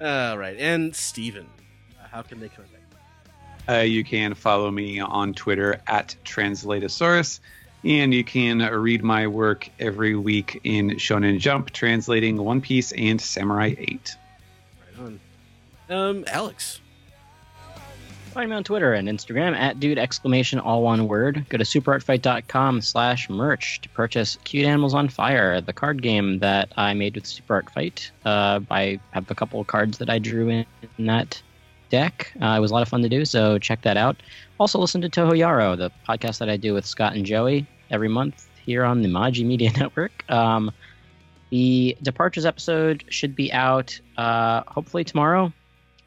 [0.00, 1.46] All right, and Steven,
[2.00, 2.70] uh, how can they contact
[3.68, 3.74] you?
[3.74, 7.40] Uh, you can follow me on Twitter at Translatosaurus,
[7.84, 13.20] and you can read my work every week in Shonen Jump, translating One Piece and
[13.20, 14.16] Samurai 8.
[14.98, 15.20] Right on.
[15.88, 16.80] Um, Alex.
[18.34, 21.46] Find me on Twitter and Instagram at dude exclamation all one word.
[21.50, 26.72] Go to superartfight.com slash merch to purchase Cute Animals on Fire, the card game that
[26.76, 28.10] I made with Super Art Fight.
[28.24, 30.66] Uh, I have a couple of cards that I drew in,
[30.98, 31.40] in that
[31.90, 32.32] deck.
[32.42, 34.16] Uh, it was a lot of fun to do, so check that out.
[34.58, 38.08] Also, listen to Toho Yaro, the podcast that I do with Scott and Joey every
[38.08, 40.28] month here on the Maji Media Network.
[40.28, 40.72] Um,
[41.50, 45.52] the Departures episode should be out uh, hopefully tomorrow.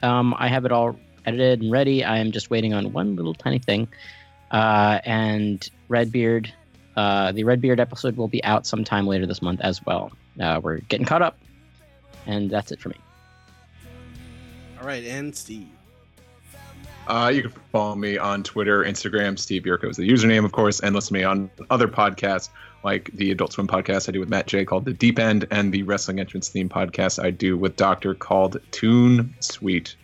[0.01, 2.03] Um, I have it all edited and ready.
[2.03, 3.87] I am just waiting on one little tiny thing.
[4.49, 6.51] Uh, and Redbeard,
[6.95, 10.11] uh, the Redbeard episode will be out sometime later this month as well.
[10.39, 11.37] Uh, we're getting caught up,
[12.25, 12.95] and that's it for me.
[14.79, 15.67] All right, and Steve.
[17.07, 19.39] Uh, you can follow me on Twitter, Instagram.
[19.39, 22.49] Steve Yurko is the username, of course, and listen to me on other podcasts
[22.83, 25.73] like the Adult Swim podcast I do with Matt J called The Deep End, and
[25.73, 29.95] the Wrestling Entrance Theme podcast I do with Doctor called Tune Sweet.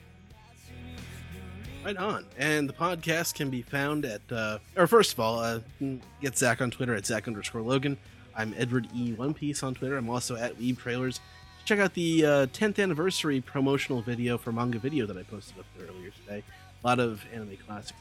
[1.84, 2.26] Right on.
[2.38, 5.60] And the podcast can be found at, uh, or first of all, uh,
[6.22, 7.98] get Zach on Twitter at Zach underscore Logan.
[8.36, 9.12] I'm Edward E.
[9.14, 9.98] One Piece on Twitter.
[9.98, 11.20] I'm also at Weeb Trailers.
[11.66, 15.66] Check out the uh, 10th anniversary promotional video for Manga Video that I posted up
[15.78, 16.44] there earlier today.
[16.84, 18.00] A lot of anime classics.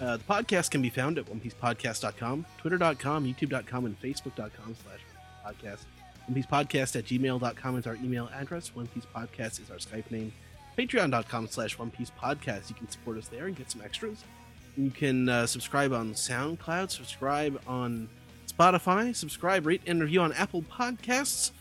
[0.00, 5.00] Uh, the podcast can be found at onepiecepodcast.com, twitter.com, youtube.com, and facebook.com slash
[5.46, 5.84] podcast.
[6.26, 8.74] One Piece Podcast at gmail.com is our email address.
[8.74, 10.32] One Piece Podcast is our Skype name
[10.76, 12.68] patreon.com slash one piece podcast.
[12.68, 14.24] You can support us there and get some extras.
[14.76, 18.08] You can uh, subscribe on soundcloud subscribe on
[18.52, 21.52] spotify subscribe rate and review on apple podcasts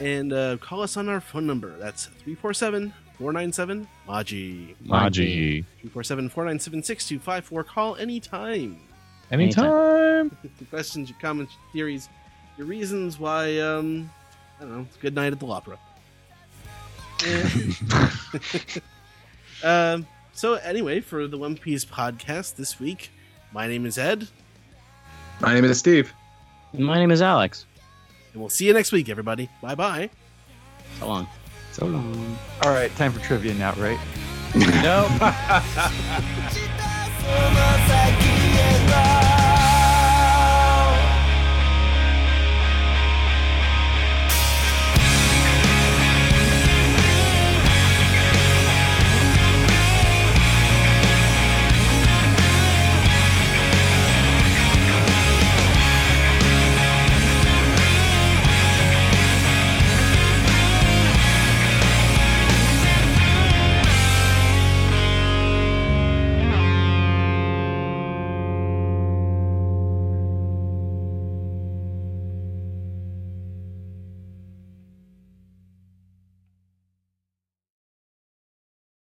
[0.00, 1.76] and uh, call us on our phone number.
[1.78, 5.64] That's 347 497 maji Maji.
[5.80, 8.78] 347 497 6254 call anytime.
[9.30, 10.36] Anytime.
[10.70, 12.08] questions your comments your theories
[12.58, 14.10] your reasons why um
[14.58, 15.78] i don't know it's a good night at the opera
[19.62, 23.10] um, so, anyway, for the One Piece podcast this week,
[23.52, 24.28] my name is Ed.
[25.40, 26.12] My name is Steve.
[26.72, 27.66] And my name is Alex.
[28.32, 29.48] And we'll see you next week, everybody.
[29.60, 30.10] Bye bye.
[30.98, 31.28] So long.
[31.72, 32.38] So long.
[32.62, 33.98] All right, time for trivia now, right?
[34.82, 35.06] no.